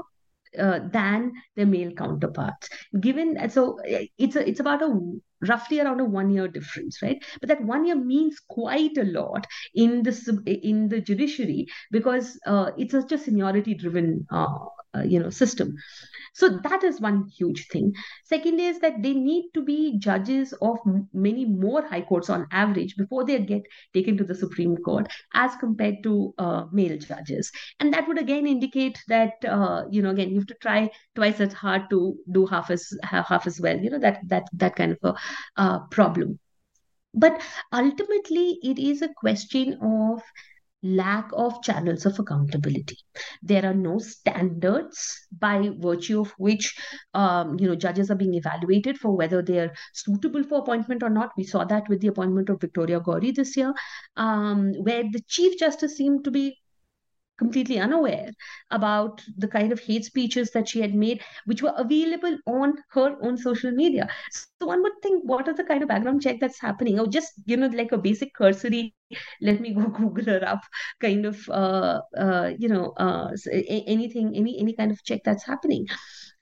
uh, 0.60 0.80
than 0.91 1.34
their 1.56 1.66
male 1.66 1.91
counterparts. 1.91 2.70
Given 2.99 3.49
so 3.49 3.80
it's 4.18 4.36
a, 4.36 4.47
it's 4.47 4.60
about 4.60 4.82
a 4.82 4.99
roughly 5.47 5.80
around 5.80 5.99
a 5.99 6.06
one 6.06 6.30
year 6.30 6.47
difference, 6.47 7.01
right? 7.01 7.24
But 7.39 7.49
that 7.49 7.64
one 7.64 7.86
year 7.86 7.95
means 7.95 8.39
quite 8.47 8.97
a 8.97 9.04
lot 9.04 9.45
in 9.76 10.04
the 10.04 10.60
in 10.64 10.89
the 10.89 11.01
judiciary 11.01 11.68
because 11.91 12.39
uh, 12.45 12.72
it's 12.78 12.91
such 12.93 13.12
a 13.12 13.18
seniority 13.18 13.74
driven 13.74 14.26
uh, 14.32 14.47
you 15.02 15.20
know 15.20 15.30
system. 15.30 15.76
So 16.36 16.50
that 16.64 16.84
is 16.84 17.00
one 17.00 17.28
huge 17.28 17.68
thing. 17.68 17.94
Second 18.26 18.60
is 18.60 18.80
that 18.80 19.04
they 19.04 19.14
need 19.14 19.52
to 19.54 19.64
be 19.64 20.00
judges 20.00 20.54
of 20.62 20.80
many 21.14 21.46
more 21.46 21.86
high 21.86 22.02
courts 22.02 22.30
on 22.30 22.48
average 22.52 22.96
before 22.98 23.24
they 23.24 23.38
get 23.39 23.62
taken 23.94 24.18
to 24.18 24.24
the 24.24 24.34
Supreme 24.34 24.76
Court 24.78 25.08
as 25.36 25.56
compared 25.58 26.02
to 26.04 26.34
uh, 26.39 26.66
male 26.72 26.98
judges. 26.98 27.52
And 27.80 27.94
that 27.94 28.08
would 28.08 28.18
again 28.18 28.48
indicate 28.48 29.00
that, 29.10 29.34
uh, 29.46 29.84
you 29.91 30.02
know, 30.02 30.10
again, 30.10 30.30
you 30.30 30.38
have 30.38 30.48
to 30.48 30.56
try 30.56 30.89
twice 31.16 31.39
as 31.39 31.54
hard 31.54 31.89
to 31.91 32.16
do 32.32 32.48
half 32.48 32.72
as 32.72 32.91
half 33.04 33.46
as 33.46 33.62
well. 33.62 33.78
You 33.78 33.91
know, 33.91 34.00
that 34.00 34.20
that 34.28 34.48
that 34.54 34.76
kind 34.76 34.91
of 34.94 34.98
a 35.04 35.16
uh, 35.62 35.80
problem. 35.91 36.39
But 37.14 37.41
ultimately, 37.72 38.58
it 38.64 38.80
is 38.80 39.04
a 39.04 39.14
question 39.14 39.78
of 39.84 40.24
lack 40.84 41.30
of 41.34 41.62
channels 41.64 42.06
of 42.06 42.20
accountability. 42.20 42.98
There 43.42 43.66
are 43.66 43.74
no 43.74 44.00
standards 44.00 45.28
by 45.40 45.72
virtue 45.80 46.22
of 46.22 46.34
which 46.38 46.76
um, 47.14 47.58
you 47.60 47.68
know 47.68 47.76
judges 47.76 48.12
are 48.12 48.16
being 48.16 48.36
evaluated 48.36 48.98
for 48.98 49.16
whether 49.16 49.42
they 49.42 49.60
are 49.60 49.74
suitable 49.94 50.44
for 50.44 50.60
appointment 50.60 51.04
or 51.04 51.10
not. 51.10 51.32
We 51.38 51.46
saw 51.46 51.64
that 51.66 51.88
with 51.88 52.02
the 52.02 52.08
appointment 52.08 52.50
of 52.50 52.62
Victoria 52.62 53.00
Gowri 53.00 53.34
this 53.34 53.56
year, 53.56 53.74
um, 54.18 54.74
where 54.82 55.04
the 55.04 55.22
Chief 55.28 55.58
Justice 55.58 55.96
seemed 55.98 56.26
to 56.26 56.32
be 56.32 56.58
completely 57.38 57.80
unaware 57.80 58.30
about 58.72 59.22
the 59.38 59.48
kind 59.48 59.72
of 59.72 59.80
hate 59.80 60.06
speeches 60.06 60.52
that 60.52 60.68
she 60.70 60.82
had 60.82 60.94
made, 60.94 61.22
which 61.46 61.62
were 61.62 61.74
available 61.78 62.38
on 62.48 62.74
her 62.92 63.18
own 63.22 63.38
social 63.38 63.72
media. 63.72 64.08
So 64.32 64.68
one 64.68 64.82
would 64.84 64.94
think, 65.02 65.24
what 65.26 65.48
is 65.48 65.58
the 65.58 65.64
kind 65.64 65.82
of 65.82 65.90
background 65.90 66.22
check 66.22 66.40
that's 66.40 66.60
happening? 66.60 67.00
Or 67.00 67.08
just, 67.08 67.32
you 67.46 67.58
know, 67.58 67.68
like 67.68 67.92
a 67.92 67.98
basic 67.98 68.34
cursory, 68.36 68.96
let 69.42 69.60
me 69.62 69.74
go 69.74 69.82
Google 69.98 70.26
her 70.26 70.48
up 70.48 70.62
kind 71.02 71.26
of, 71.26 71.48
uh, 71.50 72.02
uh, 72.18 72.52
you 72.58 72.70
know, 72.70 72.94
uh, 72.98 73.30
anything, 73.52 74.36
any 74.36 74.60
any 74.60 74.74
kind 74.74 74.92
of 74.92 75.04
check 75.04 75.22
that's 75.24 75.46
happening. 75.46 75.88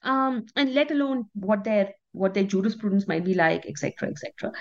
Um, 0.04 0.46
and 0.56 0.74
let 0.74 0.92
alone 0.92 1.26
what 1.34 1.64
their 1.64 1.94
what 2.14 2.34
their 2.34 2.44
jurisprudence 2.44 3.08
might 3.08 3.24
be 3.24 3.34
like, 3.34 3.66
etc., 3.66 4.10
etc. 4.10 4.52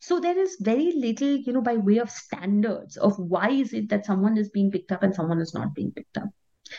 So 0.00 0.20
there 0.20 0.38
is 0.38 0.56
very 0.60 0.92
little, 0.92 1.36
you 1.36 1.52
know, 1.52 1.62
by 1.62 1.76
way 1.76 1.98
of 1.98 2.10
standards 2.10 2.96
of 2.96 3.18
why 3.18 3.50
is 3.50 3.72
it 3.72 3.88
that 3.88 4.06
someone 4.06 4.36
is 4.36 4.50
being 4.50 4.70
picked 4.70 4.92
up 4.92 5.02
and 5.02 5.14
someone 5.14 5.40
is 5.40 5.54
not 5.54 5.74
being 5.74 5.92
picked 5.92 6.18
up. 6.18 6.28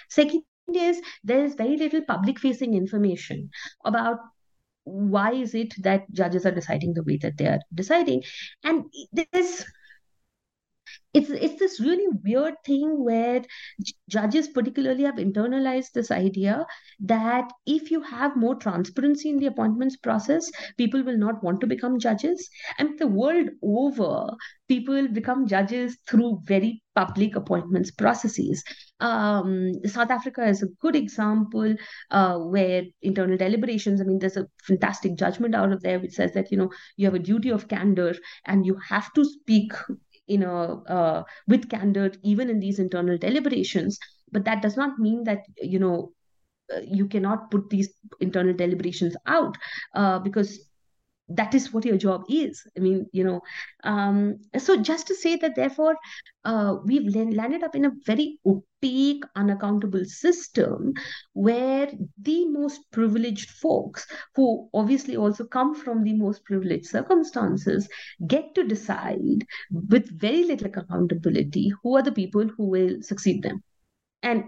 Second 0.09 0.43
is 0.73 1.01
there 1.23 1.43
is 1.43 1.55
very 1.55 1.77
little 1.77 2.01
public 2.01 2.39
facing 2.39 2.73
information 2.73 3.49
about 3.83 4.17
why 4.83 5.31
is 5.33 5.53
it 5.55 5.73
that 5.81 6.11
judges 6.11 6.45
are 6.45 6.51
deciding 6.51 6.93
the 6.93 7.03
way 7.03 7.17
that 7.17 7.37
they 7.37 7.47
are 7.47 7.59
deciding 7.73 8.23
and 8.63 8.85
there's 9.11 9.65
it's 11.15 11.29
it's 11.29 11.59
this 11.59 11.79
really 11.79 12.07
weird 12.23 12.55
thing 12.65 13.03
where 13.03 13.41
judges 14.09 14.49
particularly 14.49 15.03
have 15.03 15.15
internalized 15.15 15.93
this 15.93 16.11
idea 16.11 16.65
that 16.99 17.51
if 17.65 17.89
you 17.89 18.01
have 18.01 18.35
more 18.35 18.55
transparency 18.55 19.29
in 19.29 19.37
the 19.37 19.45
appointments 19.45 19.95
process 19.95 20.51
people 20.77 21.03
will 21.03 21.17
not 21.17 21.41
want 21.43 21.61
to 21.61 21.67
become 21.67 21.99
judges. 21.99 22.49
And 22.79 22.99
the 22.99 23.07
world 23.07 23.49
over 23.63 24.27
people 24.67 25.07
become 25.07 25.47
judges 25.47 25.97
through 26.09 26.41
very 26.43 26.81
public 26.95 27.35
appointments 27.35 27.91
processes. 27.91 28.63
Um, 28.99 29.73
south 29.85 30.09
africa 30.09 30.45
is 30.47 30.63
a 30.63 30.67
good 30.81 30.95
example 30.95 31.75
uh, 32.11 32.37
where 32.37 32.83
internal 33.01 33.35
deliberations 33.35 33.99
i 33.99 34.05
mean 34.05 34.19
there's 34.19 34.37
a 34.37 34.47
fantastic 34.63 35.17
judgment 35.17 35.53
out 35.53 35.73
of 35.73 35.81
there 35.81 35.99
which 35.99 36.13
says 36.13 36.31
that 36.33 36.49
you 36.49 36.57
know 36.57 36.69
you 36.95 37.05
have 37.05 37.13
a 37.13 37.19
duty 37.19 37.49
of 37.49 37.67
candor 37.67 38.15
and 38.45 38.65
you 38.65 38.77
have 38.89 39.11
to 39.13 39.25
speak 39.25 39.73
you 40.27 40.37
know 40.37 40.83
uh, 40.87 41.23
with 41.47 41.69
candor 41.69 42.11
even 42.23 42.49
in 42.49 42.59
these 42.59 42.79
internal 42.79 43.17
deliberations. 43.17 43.99
But 44.31 44.45
that 44.45 44.61
does 44.61 44.77
not 44.77 44.99
mean 44.99 45.23
that 45.25 45.39
you 45.61 45.79
know 45.79 46.11
uh, 46.75 46.81
you 46.83 47.07
cannot 47.07 47.51
put 47.51 47.69
these 47.69 47.89
internal 48.19 48.53
deliberations 48.53 49.15
out 49.27 49.57
uh, 49.95 50.19
because 50.19 50.59
that 51.27 51.55
is 51.55 51.73
what 51.73 51.85
your 51.85 51.97
job 51.97 52.23
is. 52.29 52.61
I 52.77 52.79
mean 52.79 53.07
you 53.11 53.23
know 53.23 53.41
um, 53.83 54.39
so 54.57 54.81
just 54.81 55.07
to 55.07 55.15
say 55.15 55.35
that 55.37 55.55
therefore 55.55 55.95
uh, 56.43 56.75
we've 56.85 57.15
landed 57.15 57.63
up 57.63 57.75
in 57.75 57.85
a 57.85 57.91
very 58.05 58.39
opaque 58.45 59.23
unaccountable 59.35 60.05
system 60.05 60.93
where 61.33 61.91
the 62.21 62.45
most 62.47 62.81
privileged 62.91 63.49
folks 63.49 64.05
who 64.35 64.69
obviously 64.73 65.17
also 65.17 65.43
come 65.45 65.73
from 65.73 66.03
the 66.03 66.13
most 66.13 66.43
privileged 66.45 66.85
circumstances 66.85 67.89
get 68.27 68.53
to 68.53 68.63
decide 68.63 69.45
with 69.71 70.19
very 70.19 70.43
little 70.43 70.67
accountability 70.67 71.71
who 71.81 71.95
are 71.95 72.03
the 72.03 72.11
people 72.11 72.47
who 72.47 72.65
will 72.69 73.01
succeed 73.01 73.41
them. 73.41 73.63
And 74.21 74.43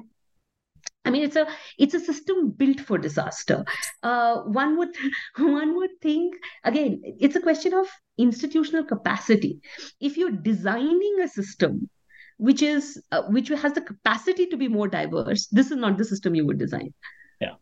I 1.07 1.09
mean, 1.09 1.23
it's 1.23 1.37
a 1.37 1.47
it's 1.77 1.93
a 1.93 1.99
system 1.99 2.51
built 2.51 2.81
for 2.81 2.97
disaster. 2.97 3.63
Uh, 4.03 4.41
one 4.41 4.77
would 4.77 4.89
one 5.37 5.75
would 5.77 5.91
think 6.01 6.35
again, 6.65 7.01
it's 7.19 7.37
a 7.37 7.41
question 7.41 7.73
of 7.73 7.87
institutional 8.17 8.83
capacity. 8.83 9.61
If 10.01 10.17
you're 10.17 10.31
designing 10.31 11.17
a 11.23 11.27
system 11.27 11.89
which 12.37 12.61
is 12.61 13.01
uh, 13.11 13.23
which 13.29 13.47
has 13.47 13.73
the 13.73 13.81
capacity 13.81 14.47
to 14.47 14.57
be 14.57 14.67
more 14.67 14.89
diverse, 14.89 15.47
this 15.47 15.71
is 15.71 15.77
not 15.77 15.97
the 15.97 16.05
system 16.05 16.35
you 16.35 16.45
would 16.45 16.59
design. 16.59 16.93
Yeah, 17.39 17.55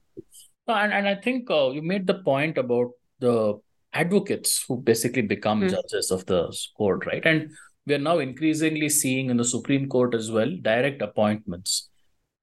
and 0.67 0.91
and 0.91 1.07
I 1.07 1.15
think 1.15 1.51
uh, 1.51 1.69
you 1.69 1.83
made 1.83 2.07
the 2.07 2.19
point 2.31 2.57
about 2.57 2.91
the 3.19 3.59
advocates 3.93 4.65
who 4.67 4.81
basically 4.81 5.21
become 5.21 5.61
mm. 5.61 5.69
judges 5.69 6.11
of 6.11 6.25
the 6.25 6.41
court, 6.75 7.05
right? 7.05 7.25
And 7.25 7.51
we 7.85 7.93
are 7.93 7.99
now 7.99 8.17
increasingly 8.17 8.89
seeing 8.89 9.29
in 9.29 9.37
the 9.37 9.45
Supreme 9.45 9.87
Court 9.87 10.15
as 10.15 10.31
well 10.31 10.51
direct 10.63 11.03
appointments 11.03 11.89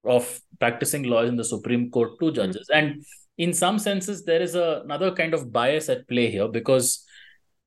of 0.04 0.40
practicing 0.58 1.04
laws 1.04 1.28
in 1.28 1.36
the 1.36 1.44
Supreme 1.44 1.90
Court 1.90 2.12
to 2.20 2.32
judges. 2.32 2.68
Mm-hmm. 2.70 2.86
And 2.86 3.04
in 3.38 3.52
some 3.52 3.78
senses, 3.78 4.24
there 4.24 4.42
is 4.42 4.54
a, 4.54 4.82
another 4.84 5.12
kind 5.12 5.34
of 5.34 5.52
bias 5.52 5.88
at 5.88 6.08
play 6.08 6.30
here 6.30 6.48
because 6.48 7.04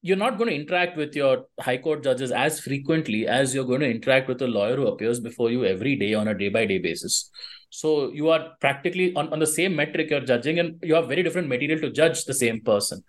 you're 0.01 0.17
not 0.17 0.37
going 0.37 0.49
to 0.49 0.55
interact 0.55 0.97
with 0.97 1.15
your 1.15 1.45
high 1.59 1.77
court 1.77 2.03
judges 2.03 2.31
as 2.31 2.59
frequently 2.59 3.27
as 3.27 3.55
you're 3.55 3.65
going 3.65 3.79
to 3.79 3.89
interact 3.89 4.27
with 4.27 4.41
a 4.41 4.47
lawyer 4.47 4.75
who 4.75 4.87
appears 4.87 5.19
before 5.19 5.49
you 5.49 5.65
every 5.65 5.95
day 5.95 6.13
on 6.13 6.27
a 6.27 6.37
day 6.37 6.49
by 6.49 6.65
day 6.65 6.77
basis. 6.77 7.31
So 7.71 8.11
you 8.11 8.29
are 8.29 8.51
practically 8.61 9.15
on, 9.15 9.33
on 9.33 9.39
the 9.39 9.47
same 9.47 9.75
metric 9.75 10.11
you're 10.11 10.21
judging, 10.21 10.59
and 10.59 10.79
you 10.83 10.93
have 10.93 11.07
very 11.07 11.23
different 11.23 11.47
material 11.47 11.81
to 11.81 11.91
judge 11.91 12.25
the 12.25 12.33
same 12.33 12.61
person. 12.61 13.03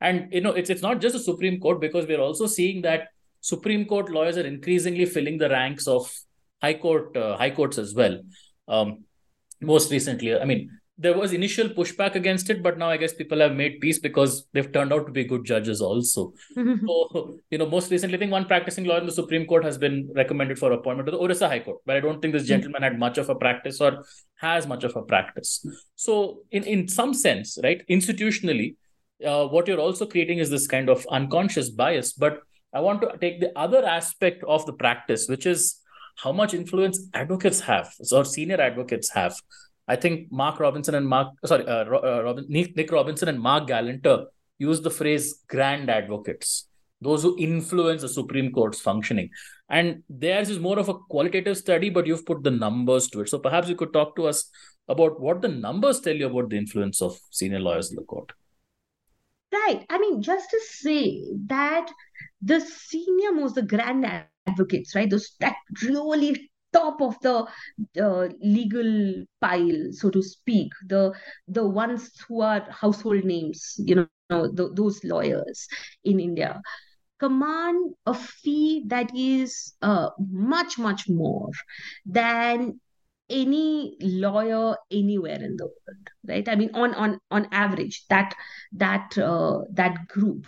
And 0.00 0.32
you 0.32 0.40
know, 0.40 0.52
it's 0.52 0.70
it's 0.70 0.82
not 0.82 1.00
just 1.00 1.14
the 1.14 1.20
Supreme 1.20 1.58
Court 1.58 1.80
because 1.80 2.06
we're 2.06 2.20
also 2.20 2.46
seeing 2.46 2.82
that 2.82 3.08
Supreme 3.40 3.84
Court 3.84 4.10
lawyers 4.10 4.38
are 4.38 4.46
increasingly 4.46 5.06
filling 5.06 5.38
the 5.38 5.50
ranks 5.50 5.88
of 5.88 6.10
high 6.62 6.74
court 6.74 7.16
uh, 7.16 7.36
high 7.36 7.50
courts 7.50 7.76
as 7.76 7.94
well 7.94 8.20
um, 8.68 9.04
most 9.60 9.90
recently. 9.90 10.38
I 10.38 10.44
mean, 10.44 10.70
there 10.98 11.16
was 11.16 11.32
initial 11.32 11.68
pushback 11.68 12.14
against 12.14 12.48
it, 12.48 12.62
but 12.62 12.78
now 12.78 12.88
I 12.88 12.96
guess 12.96 13.12
people 13.12 13.40
have 13.40 13.54
made 13.54 13.80
peace 13.80 13.98
because 13.98 14.46
they've 14.54 14.72
turned 14.72 14.94
out 14.94 15.06
to 15.06 15.12
be 15.12 15.24
good 15.24 15.44
judges 15.44 15.82
also. 15.82 16.32
so, 16.54 17.38
you 17.50 17.58
know, 17.58 17.66
most 17.66 17.90
recently, 17.90 18.16
I 18.16 18.18
think 18.18 18.32
one 18.32 18.46
practicing 18.46 18.84
lawyer 18.84 19.00
in 19.00 19.06
the 19.06 19.12
Supreme 19.12 19.46
Court 19.46 19.62
has 19.64 19.76
been 19.76 20.10
recommended 20.14 20.58
for 20.58 20.72
appointment 20.72 21.06
to 21.06 21.12
the 21.12 21.18
Orissa 21.18 21.48
High 21.48 21.60
Court, 21.60 21.78
but 21.84 21.96
I 21.96 22.00
don't 22.00 22.22
think 22.22 22.32
this 22.32 22.44
hmm. 22.44 22.48
gentleman 22.48 22.82
had 22.82 22.98
much 22.98 23.18
of 23.18 23.28
a 23.28 23.34
practice 23.34 23.80
or 23.80 24.04
has 24.36 24.66
much 24.66 24.84
of 24.84 24.96
a 24.96 25.02
practice. 25.02 25.66
So, 25.96 26.40
in, 26.50 26.64
in 26.64 26.88
some 26.88 27.12
sense, 27.12 27.58
right, 27.62 27.82
institutionally, 27.90 28.76
uh, 29.24 29.46
what 29.48 29.68
you're 29.68 29.80
also 29.80 30.06
creating 30.06 30.38
is 30.38 30.50
this 30.50 30.66
kind 30.66 30.88
of 30.88 31.06
unconscious 31.10 31.70
bias. 31.70 32.14
But 32.14 32.40
I 32.72 32.80
want 32.80 33.02
to 33.02 33.16
take 33.18 33.40
the 33.40 33.56
other 33.58 33.84
aspect 33.84 34.44
of 34.44 34.64
the 34.66 34.72
practice, 34.72 35.28
which 35.28 35.46
is 35.46 35.80
how 36.16 36.32
much 36.32 36.54
influence 36.54 37.08
advocates 37.14 37.60
have 37.60 37.92
or 38.12 38.24
senior 38.24 38.60
advocates 38.60 39.10
have. 39.10 39.34
I 39.88 39.96
think 39.96 40.32
Mark 40.32 40.58
Robinson 40.58 40.94
and 40.94 41.06
Mark, 41.06 41.28
sorry, 41.44 41.66
uh, 41.66 41.84
uh, 41.84 42.22
Robin, 42.24 42.44
Nick 42.48 42.90
Robinson 42.90 43.28
and 43.28 43.40
Marc 43.40 43.68
Galanter 43.68 44.26
use 44.58 44.80
the 44.80 44.90
phrase 44.90 45.42
grand 45.48 45.90
advocates, 45.90 46.68
those 47.00 47.22
who 47.22 47.36
influence 47.38 48.02
the 48.02 48.08
Supreme 48.08 48.50
Court's 48.52 48.80
functioning. 48.80 49.30
And 49.68 50.02
theirs 50.08 50.50
is 50.50 50.58
more 50.58 50.78
of 50.78 50.88
a 50.88 50.94
qualitative 50.94 51.56
study, 51.56 51.90
but 51.90 52.06
you've 52.06 52.26
put 52.26 52.42
the 52.42 52.50
numbers 52.50 53.08
to 53.08 53.20
it. 53.20 53.28
So 53.28 53.38
perhaps 53.38 53.68
you 53.68 53.76
could 53.76 53.92
talk 53.92 54.16
to 54.16 54.26
us 54.26 54.50
about 54.88 55.20
what 55.20 55.42
the 55.42 55.48
numbers 55.48 56.00
tell 56.00 56.14
you 56.16 56.26
about 56.26 56.50
the 56.50 56.56
influence 56.56 57.02
of 57.02 57.18
senior 57.30 57.60
lawyers 57.60 57.90
in 57.90 57.96
the 57.96 58.02
court. 58.02 58.32
Right. 59.52 59.84
I 59.90 59.98
mean, 59.98 60.22
just 60.22 60.50
to 60.50 60.60
say 60.60 61.24
that 61.46 61.90
the 62.42 62.60
senior 62.60 63.32
most, 63.32 63.54
the 63.54 63.62
grand 63.62 64.04
advocates, 64.46 64.94
right? 64.94 65.10
Those 65.10 65.34
that 65.40 65.56
really 65.82 66.50
top 66.72 67.00
of 67.00 67.18
the 67.20 67.46
uh, 68.02 68.28
legal 68.40 69.24
pile, 69.40 69.92
so 69.92 70.10
to 70.10 70.22
speak, 70.22 70.72
the 70.86 71.12
the 71.48 71.66
ones 71.66 72.10
who 72.28 72.40
are 72.42 72.66
household 72.70 73.24
names, 73.24 73.74
you 73.78 73.94
know, 73.94 74.08
the, 74.30 74.70
those 74.74 75.02
lawyers 75.04 75.68
in 76.04 76.20
India. 76.20 76.60
Command 77.18 77.94
a 78.04 78.12
fee 78.12 78.84
that 78.88 79.10
is 79.16 79.74
uh, 79.80 80.10
much 80.18 80.78
much 80.78 81.08
more 81.08 81.48
than 82.04 82.78
any 83.30 83.96
lawyer 84.00 84.76
anywhere 84.90 85.42
in 85.42 85.56
the 85.56 85.64
world 85.64 86.10
right? 86.28 86.48
I 86.48 86.54
mean 86.54 86.70
on 86.74 86.94
on 86.94 87.18
on 87.30 87.48
average 87.52 88.04
that 88.08 88.34
that 88.72 89.16
uh, 89.18 89.60
that 89.72 90.08
group. 90.08 90.46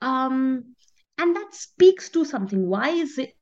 Um 0.00 0.74
and 1.18 1.36
that 1.36 1.54
speaks 1.54 2.08
to 2.10 2.24
something. 2.24 2.66
Why 2.66 2.90
is 2.90 3.18
it 3.18 3.34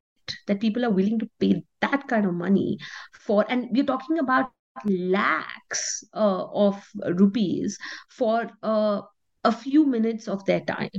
that 0.46 0.60
people 0.60 0.84
are 0.84 0.90
willing 0.90 1.18
to 1.18 1.28
pay 1.40 1.62
that 1.80 2.06
kind 2.08 2.26
of 2.26 2.34
money 2.34 2.78
for 3.12 3.44
and 3.48 3.68
we're 3.72 3.84
talking 3.84 4.18
about 4.18 4.50
lakhs 4.84 6.04
uh, 6.14 6.44
of 6.52 6.84
rupees 7.16 7.78
for 8.08 8.50
uh, 8.62 9.00
a 9.44 9.52
few 9.52 9.86
minutes 9.86 10.28
of 10.28 10.44
their 10.44 10.60
time. 10.60 10.90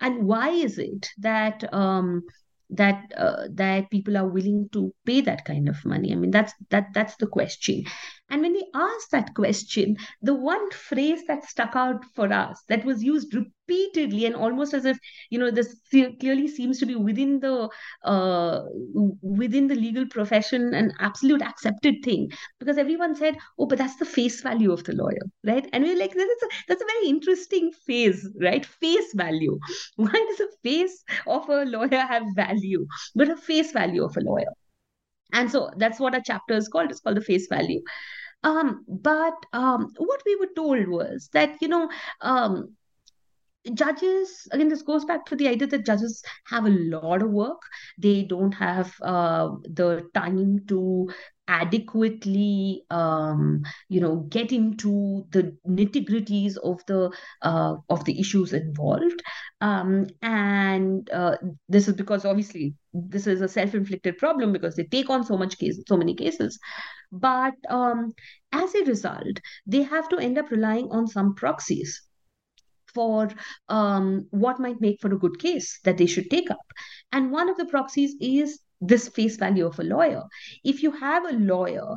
And 0.00 0.24
why 0.26 0.50
is 0.50 0.78
it 0.78 1.08
that 1.18 1.72
um, 1.72 2.22
that 2.70 3.12
uh, 3.16 3.48
that 3.54 3.90
people 3.90 4.16
are 4.16 4.28
willing 4.28 4.68
to 4.72 4.94
pay 5.04 5.20
that 5.22 5.44
kind 5.44 5.68
of 5.68 5.84
money? 5.84 6.12
I 6.12 6.16
mean 6.16 6.30
that's 6.30 6.54
that 6.70 6.88
that's 6.94 7.16
the 7.16 7.26
question. 7.26 7.84
And 8.30 8.42
when 8.42 8.52
we 8.52 8.66
asked 8.74 9.10
that 9.10 9.34
question 9.34 9.96
the 10.22 10.34
one 10.34 10.70
phrase 10.70 11.22
that 11.26 11.44
stuck 11.44 11.74
out 11.74 12.04
for 12.14 12.32
us 12.32 12.62
that 12.68 12.84
was 12.84 13.02
used 13.02 13.32
repeatedly 13.70 14.26
and 14.26 14.34
almost 14.34 14.74
as 14.74 14.84
if 14.84 14.98
you 15.30 15.38
know 15.38 15.50
this 15.50 15.80
clearly 15.90 16.48
seems 16.48 16.78
to 16.78 16.86
be 16.86 16.94
within 16.94 17.40
the 17.40 17.68
uh, 18.04 18.60
within 19.22 19.66
the 19.66 19.74
legal 19.74 20.06
profession 20.06 20.74
an 20.74 20.92
absolute 21.00 21.42
accepted 21.42 21.96
thing. 22.04 22.30
Because 22.58 22.78
everyone 22.78 23.14
said 23.14 23.36
oh 23.58 23.66
but 23.66 23.78
that's 23.78 23.96
the 23.96 24.04
face 24.04 24.40
value 24.42 24.72
of 24.72 24.84
the 24.84 24.94
lawyer 24.94 25.26
right? 25.44 25.68
And 25.72 25.84
we're 25.84 25.98
like 25.98 26.14
that's 26.14 26.42
a, 26.42 26.48
that's 26.68 26.82
a 26.82 26.86
very 26.86 27.08
interesting 27.08 27.72
phase 27.86 28.28
right? 28.40 28.64
Face 28.64 29.12
value. 29.14 29.58
Why 29.96 30.12
does 30.12 30.40
a 30.40 30.48
face 30.62 31.04
of 31.26 31.48
a 31.48 31.64
lawyer 31.64 32.06
have 32.14 32.24
value 32.34 32.86
but 33.14 33.30
a 33.30 33.36
face 33.36 33.72
value 33.72 34.04
of 34.04 34.16
a 34.16 34.20
lawyer? 34.20 34.52
And 35.32 35.50
so 35.50 35.70
that's 35.76 36.00
what 36.00 36.16
a 36.16 36.22
chapter 36.24 36.54
is 36.54 36.68
called. 36.68 36.90
It's 36.90 37.00
called 37.00 37.16
the 37.16 37.20
face 37.20 37.46
value. 37.48 37.82
Um, 38.42 38.84
but 38.88 39.34
um, 39.52 39.92
what 39.98 40.22
we 40.24 40.36
were 40.36 40.48
told 40.56 40.88
was 40.88 41.28
that 41.32 41.56
you 41.60 41.68
know 41.68 41.90
um, 42.22 42.74
judges 43.74 44.48
again 44.52 44.68
this 44.68 44.82
goes 44.82 45.04
back 45.04 45.26
to 45.26 45.36
the 45.36 45.48
idea 45.48 45.66
that 45.68 45.84
judges 45.84 46.22
have 46.46 46.64
a 46.64 46.70
lot 46.70 47.22
of 47.22 47.30
work. 47.30 47.60
They 47.98 48.22
don't 48.24 48.52
have 48.52 48.94
uh, 49.02 49.50
the 49.64 50.08
time 50.14 50.66
to 50.68 51.10
adequately 51.48 52.84
um, 52.90 53.62
you 53.88 54.00
know 54.00 54.16
get 54.28 54.52
into 54.52 55.26
the 55.30 55.56
nitty 55.68 56.08
gritties 56.08 56.56
of 56.58 56.80
the 56.86 57.10
uh, 57.42 57.76
of 57.88 58.04
the 58.04 58.18
issues 58.18 58.52
involved. 58.52 59.22
Um, 59.60 60.06
and 60.22 61.10
uh, 61.10 61.36
this 61.68 61.88
is 61.88 61.94
because 61.94 62.24
obviously 62.24 62.74
this 62.94 63.26
is 63.26 63.40
a 63.40 63.48
self-inflicted 63.48 64.16
problem 64.18 64.52
because 64.52 64.74
they 64.76 64.84
take 64.84 65.10
on 65.10 65.24
so 65.24 65.36
much 65.36 65.58
case 65.58 65.78
so 65.86 65.96
many 65.96 66.14
cases. 66.14 66.58
But 67.12 67.54
um, 67.68 68.12
as 68.52 68.74
a 68.74 68.84
result 68.84 69.40
they 69.66 69.82
have 69.82 70.08
to 70.10 70.18
end 70.18 70.38
up 70.38 70.50
relying 70.50 70.88
on 70.90 71.06
some 71.06 71.34
proxies 71.34 72.09
for 72.94 73.30
um, 73.68 74.26
what 74.30 74.60
might 74.60 74.80
make 74.80 75.00
for 75.00 75.12
a 75.12 75.18
good 75.18 75.38
case 75.38 75.80
that 75.84 75.98
they 75.98 76.06
should 76.06 76.30
take 76.30 76.50
up. 76.50 76.72
And 77.12 77.30
one 77.30 77.48
of 77.48 77.56
the 77.56 77.66
proxies 77.66 78.14
is 78.20 78.60
this 78.80 79.08
face 79.08 79.36
value 79.36 79.66
of 79.66 79.78
a 79.78 79.84
lawyer. 79.84 80.22
If 80.64 80.82
you 80.82 80.90
have 80.92 81.24
a 81.24 81.32
lawyer 81.32 81.94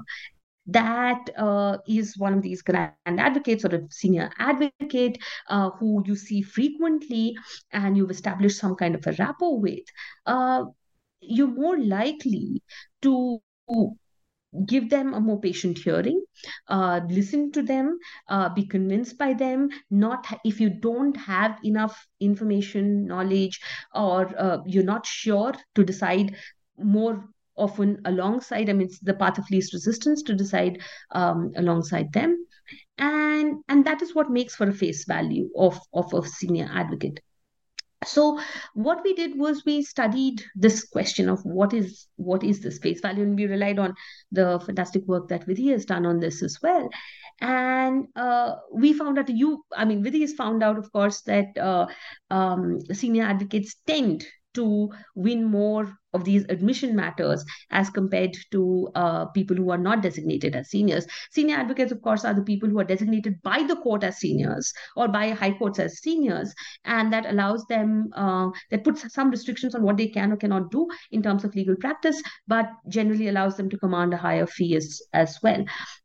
that 0.67 1.29
uh, 1.37 1.77
is 1.87 2.17
one 2.17 2.33
of 2.33 2.41
these 2.41 2.61
grand 2.61 2.93
advocates 3.05 3.65
or 3.65 3.75
a 3.75 3.81
senior 3.89 4.29
advocate 4.39 5.17
uh, 5.49 5.69
who 5.71 6.03
you 6.05 6.15
see 6.15 6.41
frequently 6.41 7.35
and 7.71 7.97
you've 7.97 8.11
established 8.11 8.59
some 8.59 8.75
kind 8.75 8.95
of 8.95 9.05
a 9.05 9.11
rapport 9.13 9.59
with, 9.59 9.83
uh, 10.25 10.63
you're 11.19 11.47
more 11.47 11.77
likely 11.77 12.61
to 13.01 13.39
give 14.65 14.89
them 14.89 15.13
a 15.13 15.19
more 15.19 15.39
patient 15.39 15.77
hearing 15.77 16.23
uh, 16.67 17.01
listen 17.09 17.51
to 17.51 17.61
them 17.61 17.97
uh, 18.29 18.49
be 18.49 18.65
convinced 18.65 19.17
by 19.17 19.33
them 19.33 19.69
not 19.89 20.25
if 20.45 20.59
you 20.59 20.69
don't 20.69 21.15
have 21.17 21.57
enough 21.63 22.07
information 22.19 23.05
knowledge 23.05 23.59
or 23.93 24.31
uh, 24.37 24.57
you're 24.65 24.83
not 24.83 25.05
sure 25.05 25.53
to 25.75 25.83
decide 25.83 26.35
more 26.77 27.23
often 27.55 27.99
alongside 28.05 28.69
i 28.69 28.73
mean 28.73 28.87
it's 28.87 28.99
the 28.99 29.13
path 29.13 29.37
of 29.37 29.49
least 29.51 29.73
resistance 29.73 30.23
to 30.23 30.33
decide 30.33 30.81
um, 31.11 31.51
alongside 31.55 32.11
them. 32.13 32.45
And 32.97 33.63
and 33.67 33.85
that 33.85 34.01
is 34.01 34.15
what 34.15 34.29
makes 34.29 34.55
for 34.55 34.69
a 34.69 34.73
face 34.73 35.05
value 35.05 35.49
of 35.57 35.79
of 35.93 36.13
a 36.13 36.25
senior 36.27 36.69
advocate 36.71 37.19
so 38.05 38.39
what 38.73 39.03
we 39.03 39.13
did 39.13 39.37
was 39.37 39.63
we 39.65 39.83
studied 39.83 40.43
this 40.55 40.83
question 40.85 41.29
of 41.29 41.41
what 41.43 41.73
is 41.73 42.07
what 42.15 42.43
is 42.43 42.61
this 42.61 42.79
face 42.79 43.01
value? 43.01 43.23
And 43.23 43.35
we 43.35 43.47
relied 43.47 43.79
on 43.79 43.93
the 44.31 44.59
fantastic 44.65 45.05
work 45.05 45.27
that 45.29 45.47
vidhi 45.47 45.71
has 45.71 45.85
done 45.85 46.05
on 46.05 46.19
this 46.19 46.41
as 46.43 46.57
well. 46.61 46.89
And 47.41 48.07
uh, 48.15 48.55
we 48.71 48.93
found 48.93 49.17
out 49.19 49.29
you 49.29 49.63
i 49.75 49.85
mean 49.85 50.03
vidhi 50.03 50.21
has 50.21 50.33
found 50.33 50.63
out 50.63 50.77
of 50.77 50.91
course 50.91 51.21
that 51.21 51.57
uh, 51.57 51.87
um, 52.29 52.79
senior 52.91 53.23
advocates 53.23 53.75
tend 53.87 54.25
to 54.53 54.89
win 55.15 55.43
more 55.43 55.91
of 56.13 56.23
these 56.23 56.45
admission 56.49 56.95
matters 56.95 57.43
as 57.71 57.89
compared 57.89 58.35
to 58.51 58.89
uh, 58.95 59.25
people 59.27 59.55
who 59.55 59.71
are 59.71 59.77
not 59.77 60.01
designated 60.01 60.55
as 60.55 60.69
seniors. 60.69 61.05
Senior 61.31 61.57
advocates, 61.57 61.91
of 61.91 62.01
course, 62.01 62.25
are 62.25 62.33
the 62.33 62.41
people 62.41 62.69
who 62.69 62.79
are 62.79 62.83
designated 62.83 63.41
by 63.41 63.63
the 63.63 63.75
court 63.77 64.03
as 64.03 64.17
seniors 64.17 64.73
or 64.95 65.07
by 65.07 65.29
high 65.29 65.53
courts 65.53 65.79
as 65.79 65.99
seniors, 65.99 66.53
and 66.85 67.11
that 67.11 67.25
allows 67.25 67.65
them, 67.65 68.09
uh, 68.15 68.49
that 68.71 68.83
puts 68.83 69.11
some 69.13 69.29
restrictions 69.29 69.75
on 69.75 69.83
what 69.83 69.97
they 69.97 70.07
can 70.07 70.31
or 70.31 70.37
cannot 70.37 70.71
do 70.71 70.87
in 71.11 71.21
terms 71.21 71.43
of 71.43 71.55
legal 71.55 71.75
practice, 71.75 72.21
but 72.47 72.69
generally 72.87 73.27
allows 73.27 73.57
them 73.57 73.69
to 73.69 73.77
command 73.77 74.13
a 74.13 74.17
higher 74.17 74.45
fee 74.45 74.75
as, 74.75 75.01
as 75.13 75.39
well. 75.41 75.63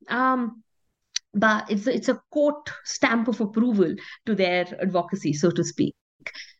Um, 0.09 0.62
but 1.34 1.70
it's 1.70 1.86
it's 1.86 2.09
a 2.09 2.20
court 2.32 2.70
stamp 2.84 3.28
of 3.28 3.40
approval 3.40 3.94
to 4.26 4.34
their 4.34 4.66
advocacy, 4.80 5.32
so 5.32 5.50
to 5.50 5.62
speak. 5.62 5.94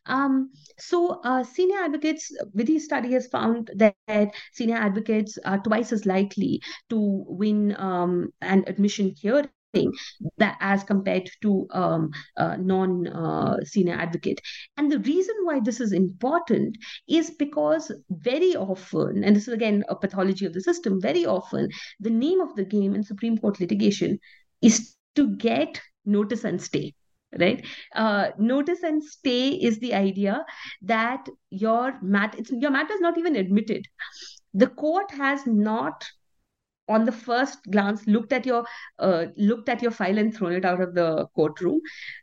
Um, 0.09 0.51
so, 0.77 1.21
uh, 1.23 1.43
senior 1.43 1.77
advocates, 1.77 2.31
Vidhi's 2.53 2.85
study 2.85 3.13
has 3.13 3.27
found 3.27 3.71
that 3.75 3.95
senior 4.53 4.75
advocates 4.75 5.37
are 5.45 5.59
twice 5.59 5.91
as 5.91 6.05
likely 6.05 6.61
to 6.89 7.23
win 7.27 7.75
um, 7.77 8.29
an 8.41 8.63
admission 8.67 9.13
hearing 9.15 9.49
that 10.37 10.57
as 10.59 10.83
compared 10.83 11.29
to 11.43 11.67
um, 11.71 12.09
uh, 12.37 12.57
non 12.57 13.07
uh, 13.07 13.57
senior 13.63 13.93
advocate. 13.95 14.41
And 14.77 14.91
the 14.91 14.99
reason 14.99 15.35
why 15.43 15.59
this 15.59 15.79
is 15.79 15.91
important 15.91 16.77
is 17.07 17.29
because 17.31 17.91
very 18.09 18.55
often 18.55 19.23
and 19.23 19.35
this 19.35 19.47
is 19.47 19.53
again 19.53 19.83
a 19.89 19.95
pathology 19.95 20.45
of 20.45 20.53
the 20.53 20.61
system 20.61 20.99
very 21.01 21.25
often 21.25 21.69
the 21.99 22.09
name 22.09 22.41
of 22.41 22.55
the 22.55 22.65
game 22.65 22.95
in 22.95 23.03
supreme 23.03 23.37
court 23.37 23.59
litigation 23.59 24.19
is 24.61 24.95
to 25.15 25.35
get 25.37 25.81
notice 26.05 26.43
and 26.43 26.61
stay 26.61 26.93
right? 27.37 27.65
Uh, 27.95 28.29
notice 28.37 28.83
and 28.83 29.03
stay 29.03 29.49
is 29.49 29.79
the 29.79 29.93
idea 29.93 30.45
that 30.81 31.27
your 31.49 31.99
mat 32.01 32.35
it's, 32.37 32.51
your 32.51 32.71
matter 32.71 32.93
is 32.93 33.01
not 33.01 33.17
even 33.17 33.35
admitted. 33.35 33.85
The 34.53 34.67
court 34.67 35.11
has 35.11 35.45
not 35.45 36.05
on 36.87 37.05
the 37.05 37.11
first 37.11 37.59
glance 37.69 38.07
looked 38.07 38.33
at 38.33 38.47
your 38.47 38.65
uh, 38.97 39.25
looked 39.37 39.69
at 39.69 39.81
your 39.81 39.91
file 39.91 40.17
and 40.17 40.35
thrown 40.35 40.53
it 40.53 40.65
out 40.65 40.81
of 40.81 40.95
the 40.95 41.27
courtroom. 41.35 41.79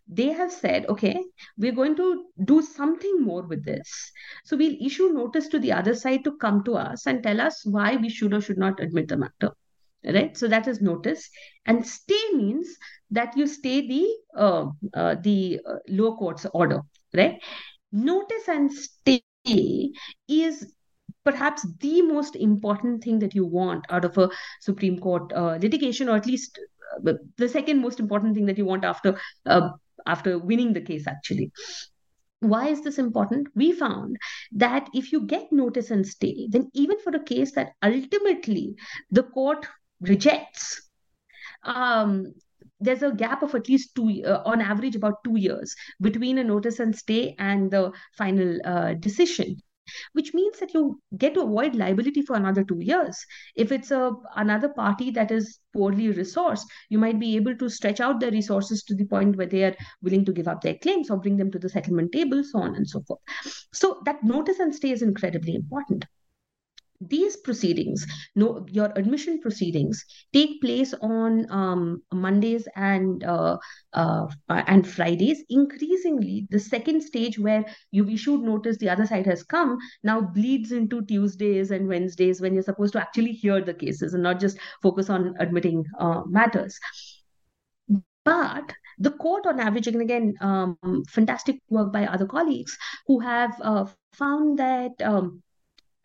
They 0.09 0.33
have 0.33 0.51
said 0.51 0.87
okay 0.89 1.23
we're 1.57 1.73
going 1.81 1.97
to 1.97 2.25
do 2.45 2.63
something 2.63 3.23
more 3.23 3.47
with 3.47 3.65
this. 3.65 4.11
So 4.45 4.57
we'll 4.57 4.77
issue 4.81 5.09
notice 5.13 5.49
to 5.49 5.61
the 5.61 5.73
other 5.73 5.95
side 5.95 6.25
to 6.25 6.37
come 6.39 6.65
to 6.65 6.75
us 6.75 7.07
and 7.07 7.23
tell 7.23 7.41
us 7.41 7.65
why 7.65 7.97
we 7.97 8.09
should 8.09 8.35
or 8.35 8.41
should 8.41 8.59
not 8.59 8.81
admit 8.81 9.09
the 9.09 9.17
matter 9.17 9.53
right? 10.07 10.37
So 10.37 10.49
that 10.49 10.69
is 10.69 10.81
notice. 10.81 11.29
And 11.67 11.87
stay 11.87 12.23
means 12.33 12.69
that 13.11 13.37
you 13.37 13.47
stay 13.47 13.87
the 13.87 14.07
uh, 14.41 14.67
uh, 14.95 15.17
the 15.23 15.61
uh, 15.69 15.77
lower 15.89 16.17
court's 16.17 16.47
order 16.53 16.81
right? 17.15 17.41
Notice 17.93 18.49
and 18.49 18.73
stay 18.73 19.33
is 20.29 20.73
perhaps 21.25 21.67
the 21.81 22.03
most 22.03 22.37
important 22.37 23.03
thing 23.03 23.19
that 23.19 23.35
you 23.35 23.45
want 23.45 23.85
out 23.91 24.05
of 24.05 24.17
a 24.19 24.29
supreme 24.61 24.99
court 24.99 25.33
uh, 25.35 25.59
litigation 25.61 26.09
or 26.09 26.17
at 26.17 26.27
least 26.27 26.59
uh, 27.07 27.13
the 27.37 27.49
second 27.49 27.81
most 27.81 27.99
important 28.01 28.35
thing 28.35 28.47
that 28.47 28.59
you 28.59 28.65
want 28.65 28.85
after 28.85 29.19
uh, 29.47 29.69
after 30.07 30.39
winning 30.39 30.73
the 30.73 30.81
case 30.81 31.07
actually. 31.07 31.51
Why 32.41 32.69
is 32.69 32.83
this 32.83 32.99
important? 32.99 33.49
We 33.55 33.73
found 33.73 34.17
that 34.53 34.89
if 34.93 35.11
you 35.13 35.23
get 35.23 35.53
notice 35.53 35.91
and 35.91 36.07
stay, 36.07 36.47
then 36.51 36.71
even 36.75 36.99
for 37.01 37.11
a 37.11 37.23
case 37.25 37.53
that 37.55 37.73
ultimately 37.83 38.77
the 39.11 39.23
court 39.23 39.67
rejects. 40.01 40.83
Um, 41.63 42.35
there's 42.81 43.03
a 43.03 43.13
gap 43.13 43.43
of 43.43 43.55
at 43.55 43.69
least 43.69 43.95
two 43.95 44.23
uh, 44.25 44.43
on 44.45 44.61
average 44.61 44.97
about 44.97 45.25
two 45.25 45.39
years 45.39 45.75
between 46.01 46.39
a 46.39 46.45
notice 46.45 46.79
and 46.81 46.95
stay 46.95 47.35
and 47.39 47.71
the 47.71 47.91
final 48.17 48.59
uh, 48.65 48.95
decision 48.95 49.57
which 50.13 50.35
means 50.35 50.59
that 50.59 50.75
you 50.75 51.01
get 51.17 51.35
to 51.35 51.43
avoid 51.43 51.75
liability 51.75 52.23
for 52.23 52.35
another 52.35 52.65
two 52.65 52.81
years. 52.81 53.25
If 53.55 53.71
it's 53.71 53.91
a 53.91 54.13
another 54.35 54.69
party 54.69 55.11
that 55.13 55.31
is 55.31 55.61
poorly 55.73 56.13
resourced 56.13 56.65
you 56.89 56.99
might 56.99 57.21
be 57.21 57.37
able 57.37 57.57
to 57.57 57.69
stretch 57.69 58.01
out 58.01 58.21
their 58.21 58.31
resources 58.31 58.83
to 58.85 58.95
the 58.95 59.05
point 59.05 59.37
where 59.37 59.47
they 59.47 59.65
are 59.65 59.77
willing 60.03 60.25
to 60.25 60.33
give 60.33 60.49
up 60.49 60.61
their 60.61 60.75
claims 60.75 61.11
or 61.11 61.19
bring 61.19 61.37
them 61.37 61.51
to 61.53 61.59
the 61.59 61.69
settlement 61.69 62.13
table 62.13 62.43
so 62.45 62.59
on 62.59 62.75
and 62.75 62.89
so 62.89 63.01
forth. 63.03 63.21
So 63.73 64.03
that 64.05 64.23
notice 64.25 64.59
and 64.59 64.75
stay 64.75 64.91
is 64.91 65.03
incredibly 65.03 65.55
important 65.55 66.05
these 67.01 67.37
proceedings 67.37 68.07
no 68.35 68.65
your 68.71 68.93
admission 68.97 69.41
proceedings 69.41 70.05
take 70.33 70.61
place 70.61 70.95
on 71.01 71.47
um, 71.51 72.03
mondays 72.13 72.69
and 72.77 73.25
uh, 73.25 73.57
uh, 73.93 74.27
and 74.49 74.87
fridays. 74.87 75.43
Increasingly 75.49 76.47
the 76.51 76.59
second 76.59 77.03
stage 77.03 77.39
where 77.39 77.65
you've 77.91 78.11
issued 78.11 78.43
notice 78.43 78.77
the 78.79 78.89
other 78.89 79.07
side 79.07 79.27
has 79.27 79.43
come 79.43 79.79
now 80.03 80.21
bleeds 80.21 80.73
into 80.73 81.03
tuesdays 81.03 81.71
and 81.71 81.89
wednesdays 81.89 82.41
when 82.41 82.55
you're 82.55 82.63
supposed 82.63 82.93
to 82.93 83.01
actually 83.01 83.33
hear 83.33 83.61
the 83.61 83.75
cases 83.75 84.15
and 84.15 84.23
not 84.23 84.41
just 84.41 84.59
focus 84.83 85.11
on 85.11 85.35
admitting 85.39 85.85
uh, 85.99 86.23
matters. 86.27 86.79
But 88.25 88.73
the 88.99 89.11
court 89.11 89.47
on 89.47 89.61
average 89.61 89.87
and 89.87 90.01
again 90.01 90.35
um, 90.41 90.77
fantastic 91.09 91.61
work 91.69 91.93
by 91.93 92.07
other 92.07 92.27
colleagues 92.27 92.77
who 93.07 93.21
have 93.21 93.55
uh, 93.63 93.87
found 94.13 94.59
that 94.59 94.93
um, 95.03 95.43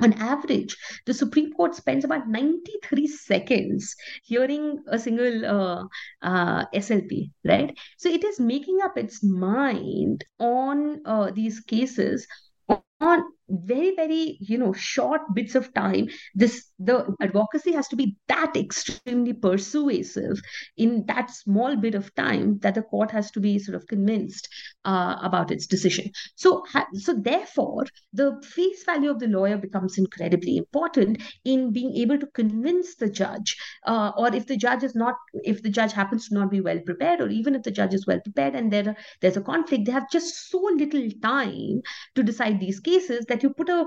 on 0.02 0.14
average, 0.14 0.76
the 1.06 1.14
Supreme 1.14 1.52
Court 1.54 1.76
spends 1.76 2.04
about 2.06 2.28
93 2.28 3.08
seconds 3.08 3.96
hearing 4.24 4.84
a 4.88 5.00
single 5.00 5.46
uh, 5.46 5.84
uh, 6.22 6.66
SLP, 6.74 7.32
right? 7.46 7.78
So 7.98 8.10
it 8.10 8.24
is 8.24 8.40
making 8.40 8.80
up 8.84 8.98
its 8.98 9.24
mind 9.24 10.26
on 10.40 11.02
uh, 11.06 11.32
these 11.32 11.60
cases 11.62 12.28
on 12.70 13.24
very 13.50 13.96
very 13.96 14.38
you 14.40 14.58
know 14.58 14.74
short 14.74 15.22
bits 15.34 15.56
of 15.56 15.74
time 15.74 16.08
this 16.36 16.71
the 16.84 17.16
advocacy 17.22 17.72
has 17.74 17.88
to 17.90 17.96
be 17.96 18.16
that 18.28 18.56
extremely 18.56 19.34
persuasive 19.34 20.42
in 20.78 21.06
that 21.08 21.30
small 21.30 21.76
bit 21.76 21.96
of 21.96 22.14
time 22.16 22.58
that 22.60 22.76
the 22.76 22.82
court 22.82 23.12
has 23.12 23.32
to 23.32 23.40
be 23.40 23.60
sort 23.60 23.76
of 23.76 23.88
convinced 23.88 24.48
uh, 24.86 25.18
about 25.22 25.52
its 25.52 25.68
decision. 25.68 26.12
So 26.36 26.64
so 26.94 27.14
therefore 27.14 27.86
the 28.14 28.42
face 28.44 28.84
value 28.86 29.10
of 29.10 29.20
the 29.20 29.28
lawyer 29.28 29.58
becomes 29.58 29.98
incredibly 29.98 30.58
important 30.58 31.22
in 31.46 31.72
being 31.72 31.96
able 31.96 32.18
to 32.18 32.28
convince 32.28 32.96
the 32.96 33.10
judge 33.10 33.56
uh, 33.86 34.12
or 34.18 34.34
if 34.34 34.48
the 34.48 34.58
judge 34.58 34.84
is 34.84 34.96
not 34.96 35.16
if 35.44 35.62
the 35.62 35.70
judge 35.70 35.94
happens 35.94 36.28
to 36.28 36.36
not 36.36 36.50
be 36.50 36.62
well 36.62 36.80
prepared 36.86 37.22
or 37.22 37.30
even 37.30 37.56
if 37.56 37.64
the 37.64 37.72
judge 37.72 37.94
is 37.94 38.08
well 38.08 38.20
prepared 38.20 38.56
and 38.56 38.72
there 38.72 38.96
there's 39.22 39.38
a 39.38 39.42
conflict 39.42 39.86
they 39.86 39.92
have 39.92 40.10
just 40.12 40.50
so 40.50 40.60
little 40.76 41.08
time 41.22 41.82
to 42.16 42.24
decide 42.24 42.60
these 42.60 42.80
cases 42.80 43.26
that 43.26 43.44
you 43.44 43.50
put 43.52 43.70
a, 43.70 43.86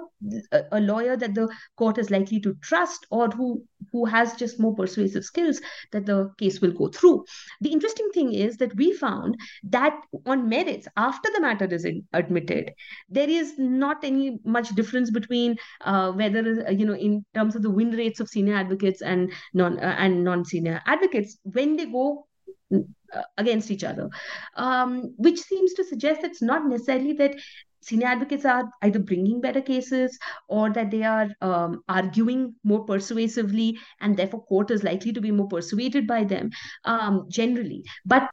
a 0.72 0.80
lawyer 0.80 1.16
that 1.16 1.34
the 1.34 1.48
court 1.76 1.98
is 1.98 2.10
likely 2.10 2.40
to 2.40 2.54
trust 2.62 2.83
or 3.10 3.28
who 3.28 3.62
who 3.92 4.04
has 4.04 4.34
just 4.34 4.58
more 4.58 4.74
persuasive 4.74 5.24
skills 5.24 5.60
that 5.92 6.06
the 6.06 6.32
case 6.38 6.60
will 6.60 6.72
go 6.72 6.88
through. 6.88 7.24
The 7.60 7.72
interesting 7.72 8.08
thing 8.12 8.32
is 8.32 8.56
that 8.56 8.74
we 8.76 8.92
found 8.92 9.36
that 9.64 9.94
on 10.26 10.48
merits 10.48 10.88
after 10.96 11.30
the 11.34 11.40
matter 11.40 11.66
is 11.66 11.86
admitted 12.12 12.72
there 13.08 13.28
is 13.28 13.54
not 13.58 14.04
any 14.04 14.38
much 14.44 14.70
difference 14.70 15.10
between 15.10 15.56
uh, 15.82 16.12
whether 16.12 16.66
uh, 16.66 16.70
you 16.70 16.86
know 16.86 16.94
in 16.96 17.24
terms 17.34 17.54
of 17.54 17.62
the 17.62 17.70
win 17.70 17.90
rates 17.90 18.20
of 18.20 18.28
senior 18.28 18.56
advocates 18.56 19.02
and 19.02 19.32
non 19.52 19.78
uh, 19.78 19.96
and 19.98 20.24
non 20.24 20.44
senior 20.44 20.82
advocates 20.86 21.38
when 21.42 21.76
they 21.76 21.86
go 21.86 22.26
uh, 22.74 23.22
against 23.38 23.70
each 23.70 23.84
other. 23.84 24.08
Um, 24.56 25.14
which 25.16 25.40
seems 25.40 25.74
to 25.74 25.84
suggest 25.84 26.24
it's 26.24 26.42
not 26.42 26.66
necessarily 26.66 27.12
that 27.14 27.36
senior 27.84 28.06
advocates 28.06 28.44
are 28.44 28.64
either 28.82 28.98
bringing 28.98 29.40
better 29.40 29.60
cases 29.60 30.18
or 30.48 30.70
that 30.70 30.90
they 30.90 31.02
are 31.02 31.28
um, 31.40 31.82
arguing 31.88 32.54
more 32.64 32.84
persuasively 32.84 33.78
and 34.00 34.16
therefore 34.16 34.44
court 34.44 34.70
is 34.70 34.82
likely 34.82 35.12
to 35.12 35.20
be 35.20 35.30
more 35.30 35.48
persuaded 35.48 36.06
by 36.06 36.24
them 36.24 36.50
um, 36.84 37.26
generally. 37.28 37.82
But 38.04 38.30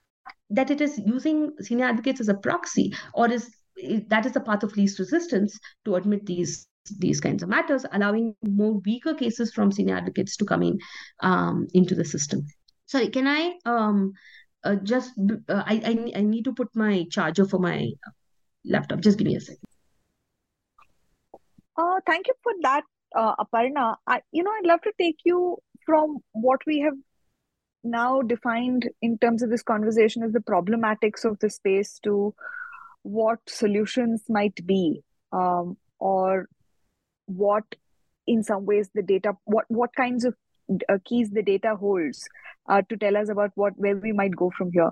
that 0.50 0.72
it 0.72 0.82
is 0.82 1.00
using 1.06 1.52
senior 1.62 1.86
advocates 1.86 2.20
as 2.20 2.30
a 2.30 2.34
proxy 2.36 2.94
or 3.14 3.32
is 3.32 3.50
that 4.08 4.26
is 4.26 4.34
the 4.34 4.40
path 4.40 4.64
of 4.64 4.76
least 4.78 5.00
resistance 5.00 5.58
to 5.86 5.96
admit 5.96 6.26
these 6.26 6.68
these 6.98 7.22
kinds 7.22 7.44
of 7.44 7.50
matters 7.50 7.86
allowing 7.94 8.36
more 8.44 8.74
weaker 8.86 9.14
cases 9.14 9.54
from 9.54 9.72
senior 9.72 9.96
advocates 9.96 10.36
to 10.36 10.46
come 10.46 10.64
in 10.64 10.78
um, 11.22 11.68
into 11.74 11.96
the 11.96 12.06
system. 12.06 12.46
Sorry 12.86 13.10
can 13.10 13.28
i 13.28 13.54
um, 13.66 14.14
uh, 14.64 14.76
just 14.76 15.14
uh, 15.50 15.64
I, 15.66 15.82
I 15.86 16.20
i 16.20 16.22
need 16.22 16.46
to 16.46 16.54
put 16.54 16.76
my 16.76 17.06
charger 17.10 17.46
for 17.46 17.60
my 17.60 17.88
laptop. 18.66 19.02
Just 19.02 19.18
give 19.18 19.28
me 19.28 19.36
a 19.36 19.42
second. 19.42 19.60
Uh, 21.78 22.00
thank 22.06 22.28
you 22.28 22.34
for 22.44 22.54
that 22.62 22.84
uh, 23.16 23.36
aparna. 23.36 23.96
I, 24.08 24.22
you 24.32 24.44
know 24.44 24.52
i'd 24.52 24.68
love 24.68 24.82
to 24.82 24.92
take 25.00 25.18
you 25.26 25.58
from 25.86 26.20
what 26.34 26.60
we 26.66 26.80
have 26.80 26.94
now 27.84 28.22
defined 28.22 28.90
in 29.02 29.18
terms 29.18 29.42
of 29.42 29.50
this 29.50 29.64
conversation 29.64 30.24
as 30.24 30.32
the 30.32 30.40
problematics 30.40 31.26
of 31.26 31.40
the 31.40 31.50
space 31.50 32.00
to 32.04 32.34
what 33.02 33.40
solutions 33.48 34.22
might 34.30 34.66
be 34.66 35.02
um, 35.32 35.78
or 36.00 36.48
what 37.26 37.64
in 38.28 38.44
some 38.44 38.66
ways 38.66 38.90
the 38.94 39.02
data 39.02 39.34
what 39.46 39.66
what 39.70 39.96
kinds 39.96 40.26
of 40.26 40.36
uh, 40.90 40.98
keys 41.04 41.32
the 41.32 41.42
data 41.42 41.76
holds 41.76 42.28
uh, 42.70 42.82
to 42.88 42.96
tell 42.96 43.18
us 43.18 43.30
about 43.30 43.52
what 43.56 43.74
where 43.78 43.96
we 43.98 44.12
might 44.12 44.36
go 44.36 44.52
from 44.56 44.72
here 44.72 44.92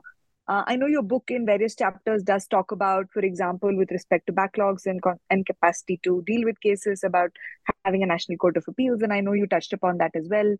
uh, 0.50 0.64
i 0.68 0.76
know 0.76 0.88
your 0.88 1.02
book 1.02 1.24
in 1.30 1.46
various 1.46 1.76
chapters 1.76 2.24
does 2.24 2.48
talk 2.48 2.72
about 2.72 3.06
for 3.14 3.22
example 3.22 3.76
with 3.76 3.92
respect 3.92 4.28
to 4.28 4.34
backlogs 4.34 4.86
and, 4.86 5.02
and 5.30 5.46
capacity 5.46 6.00
to 6.04 6.24
deal 6.26 6.44
with 6.44 6.60
cases 6.60 7.04
about 7.04 7.32
having 7.86 8.04
a 8.04 8.06
national 8.06 8.38
court 8.38 8.58
of 8.58 8.66
appeals 8.68 9.02
and 9.02 9.14
i 9.14 9.22
know 9.22 9.34
you 9.34 9.48
touched 9.48 9.74
upon 9.74 9.98
that 9.98 10.12
as 10.16 10.28
well 10.30 10.56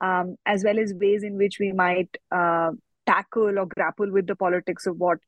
um, 0.00 0.36
as 0.46 0.64
well 0.64 0.78
as 0.78 0.92
ways 0.94 1.22
in 1.22 1.36
which 1.36 1.58
we 1.60 1.72
might 1.72 2.16
uh, 2.32 2.70
tackle 3.06 3.58
or 3.58 3.66
grapple 3.66 4.10
with 4.10 4.26
the 4.26 4.36
politics 4.36 4.86
of 4.86 4.96
what 4.98 5.18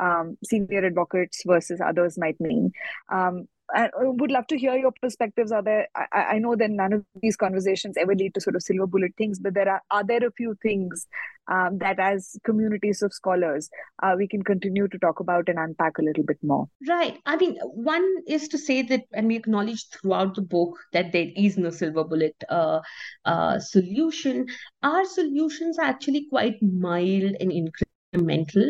um, 0.00 0.36
senior 0.44 0.84
advocates 0.84 1.42
versus 1.46 1.80
others 1.80 2.18
might 2.18 2.40
mean. 2.40 2.72
Um, 3.10 3.46
I 3.74 3.90
would 3.94 4.30
love 4.30 4.46
to 4.48 4.58
hear 4.58 4.76
your 4.76 4.92
perspectives. 5.02 5.50
Are 5.52 5.62
there? 5.62 5.88
I, 5.96 6.22
I, 6.34 6.38
know 6.38 6.54
that 6.56 6.70
none 6.70 6.92
of 6.92 7.04
these 7.20 7.36
conversations 7.36 7.96
ever 7.96 8.14
lead 8.14 8.34
to 8.34 8.40
sort 8.40 8.56
of 8.56 8.62
silver 8.62 8.86
bullet 8.86 9.12
things, 9.18 9.38
but 9.38 9.54
there 9.54 9.68
are 9.68 9.82
are 9.90 10.04
there 10.04 10.24
a 10.24 10.30
few 10.30 10.56
things 10.62 11.06
um, 11.48 11.78
that, 11.78 11.98
as 11.98 12.36
communities 12.44 13.02
of 13.02 13.12
scholars, 13.12 13.68
uh, 14.02 14.14
we 14.16 14.28
can 14.28 14.42
continue 14.42 14.88
to 14.88 14.98
talk 14.98 15.20
about 15.20 15.48
and 15.48 15.58
unpack 15.58 15.98
a 15.98 16.02
little 16.02 16.24
bit 16.24 16.38
more. 16.42 16.68
Right. 16.88 17.18
I 17.26 17.36
mean, 17.36 17.58
one 17.62 18.16
is 18.26 18.48
to 18.48 18.58
say 18.58 18.82
that, 18.82 19.02
and 19.12 19.26
we 19.26 19.36
acknowledge 19.36 19.88
throughout 19.88 20.34
the 20.34 20.42
book 20.42 20.78
that 20.92 21.12
there 21.12 21.28
is 21.36 21.58
no 21.58 21.70
silver 21.70 22.04
bullet 22.04 22.36
uh, 22.48 22.80
uh, 23.24 23.58
solution. 23.58 24.46
Our 24.82 25.04
solutions 25.04 25.78
are 25.78 25.86
actually 25.86 26.26
quite 26.30 26.62
mild 26.62 27.36
and 27.40 27.50
incremental 27.50 27.93
mental 28.18 28.64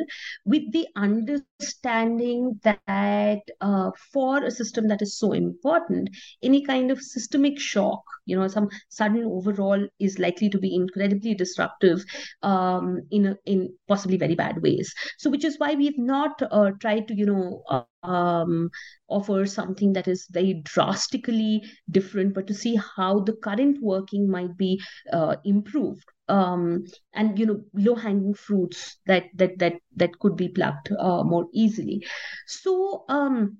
with 0.44 0.62
the 0.72 0.86
understanding 0.96 2.58
that 2.64 3.40
uh, 3.60 3.90
for 4.12 4.44
a 4.44 4.50
system 4.50 4.88
that 4.88 5.02
is 5.02 5.18
so 5.18 5.32
important 5.32 6.08
any 6.42 6.64
kind 6.64 6.90
of 6.90 7.00
systemic 7.00 7.58
shock 7.58 8.02
you 8.26 8.36
know 8.36 8.46
some 8.48 8.68
sudden 8.88 9.24
overall 9.24 9.86
is 9.98 10.18
likely 10.18 10.48
to 10.48 10.58
be 10.58 10.74
incredibly 10.74 11.34
disruptive 11.34 12.04
um, 12.42 13.00
in 13.10 13.26
a, 13.26 13.36
in 13.46 13.72
possibly 13.88 14.16
very 14.16 14.34
bad 14.34 14.62
ways. 14.62 14.92
So 15.18 15.30
which 15.30 15.44
is 15.44 15.58
why 15.58 15.74
we've 15.74 15.98
not 15.98 16.40
uh, 16.50 16.70
tried 16.80 17.08
to 17.08 17.14
you 17.14 17.26
know 17.26 17.62
uh, 17.68 17.82
um, 18.04 18.70
offer 19.08 19.46
something 19.46 19.92
that 19.94 20.08
is 20.08 20.26
very 20.30 20.60
drastically 20.64 21.62
different, 21.90 22.34
but 22.34 22.46
to 22.48 22.54
see 22.54 22.78
how 22.96 23.20
the 23.20 23.34
current 23.34 23.78
working 23.82 24.28
might 24.30 24.56
be 24.56 24.80
uh, 25.12 25.36
improved 25.44 26.04
um, 26.28 26.84
and 27.12 27.38
you 27.38 27.46
know 27.46 27.60
low 27.74 27.94
hanging 27.94 28.34
fruits 28.34 28.98
that 29.06 29.24
that 29.34 29.58
that 29.58 29.74
that 29.96 30.18
could 30.20 30.36
be 30.36 30.48
plucked 30.48 30.90
uh, 30.98 31.22
more 31.22 31.46
easily. 31.52 32.04
So 32.46 33.04
um, 33.08 33.58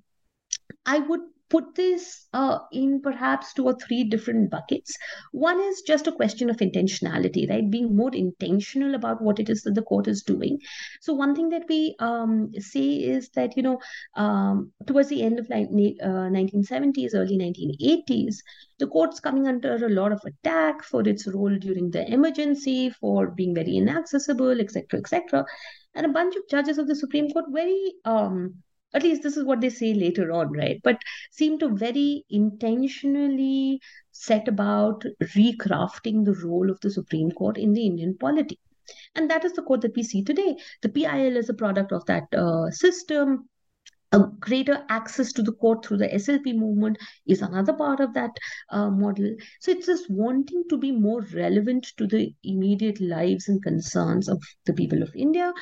I 0.87 0.99
would 0.99 1.21
put 1.55 1.75
this 1.77 2.27
uh, 2.33 2.59
in 2.73 3.01
perhaps 3.01 3.53
two 3.55 3.65
or 3.65 3.75
three 3.75 4.03
different 4.03 4.51
buckets. 4.51 4.97
One 5.31 5.61
is 5.61 5.83
just 5.83 6.09
a 6.09 6.13
question 6.13 6.51
of 6.51 6.57
intentionality, 6.57 7.49
right? 7.49 7.71
Being 7.71 7.95
more 7.95 8.13
intentional 8.13 8.97
about 8.97 9.23
what 9.23 9.39
it 9.39 9.49
is 9.49 9.63
that 9.63 9.77
the 9.77 9.83
court 9.83 10.09
is 10.09 10.25
doing. 10.25 10.59
So, 11.01 11.15
one 11.15 11.37
thing 11.37 11.51
that 11.51 11.67
we 11.69 11.95
um, 12.01 12.51
say 12.59 12.87
is 12.95 13.29
that, 13.37 13.57
you 13.57 13.63
know, 13.63 13.79
um, 14.17 14.73
towards 14.89 15.11
the 15.11 15.23
end 15.23 15.39
of 15.39 15.47
uh, 15.47 15.55
1970s, 15.55 17.15
early 17.15 17.39
1980s, 17.39 18.35
the 18.81 18.89
court's 18.89 19.21
coming 19.21 19.47
under 19.47 19.77
a 19.77 19.89
lot 19.89 20.11
of 20.11 20.21
attack 20.27 20.83
for 20.83 21.09
its 21.09 21.29
role 21.29 21.57
during 21.57 21.93
the 21.93 22.05
emergency, 22.13 22.91
for 22.91 23.29
being 23.29 23.55
very 23.55 23.77
inaccessible, 23.77 24.61
etc., 24.61 24.99
etc. 24.99 25.45
And 25.95 26.07
a 26.07 26.09
bunch 26.09 26.35
of 26.35 26.43
judges 26.51 26.79
of 26.79 26.89
the 26.89 26.97
Supreme 26.97 27.31
Court 27.31 27.45
very 27.53 27.95
um, 28.05 28.64
at 28.95 29.03
least 29.03 29.23
this 29.23 29.37
is 29.37 29.45
what 29.45 29.61
they 29.61 29.69
say 29.69 29.93
later 29.93 30.31
on 30.33 30.53
right? 30.53 30.81
But 30.83 30.99
seem 31.31 31.59
to 31.59 31.69
very 31.69 32.25
intentionally 32.31 33.81
set 34.13 34.49
about 34.49 35.05
recrafting 35.37 36.25
the 36.25 36.37
role 36.45 36.71
of 36.71 36.81
the 36.81 36.91
supreme 36.91 37.33
court 37.33 37.59
in 37.59 37.73
the 37.73 37.87
indian 37.87 38.17
polity. 38.19 38.59
And 39.15 39.31
that 39.31 39.45
is 39.45 39.55
the 39.55 39.63
court 39.63 39.81
that 39.81 39.97
we 39.97 40.03
see 40.03 40.23
today. 40.23 40.57
The 40.83 40.89
pil 40.89 41.37
is 41.37 41.49
a 41.49 41.55
product 41.55 41.93
of 41.93 42.05
that 42.07 42.25
uh, 42.35 42.71
system 42.71 43.49
a 44.15 44.31
greater 44.39 44.85
access 44.91 45.33
to 45.33 45.43
the 45.43 45.53
court 45.53 45.85
through 45.85 45.97
the 45.97 46.07
SLP 46.07 46.55
movement 46.55 46.97
is 47.27 47.43
another 47.43 47.73
part 47.73 47.99
of 47.99 48.15
that 48.15 48.31
uh, 48.71 48.89
model. 48.89 49.35
So 49.61 49.73
it's 49.73 49.87
just 49.87 50.09
wanting 50.09 50.63
to 50.71 50.79
be 50.79 50.93
more 50.93 51.23
relevant 51.35 51.89
to 51.97 52.07
the 52.07 52.33
immediate 52.45 53.01
lives 53.01 53.49
and 53.49 53.61
concerns 53.61 54.29
of 54.29 54.41
the 54.67 54.73
people 54.73 55.03
of 55.03 55.11
India. 55.17 55.53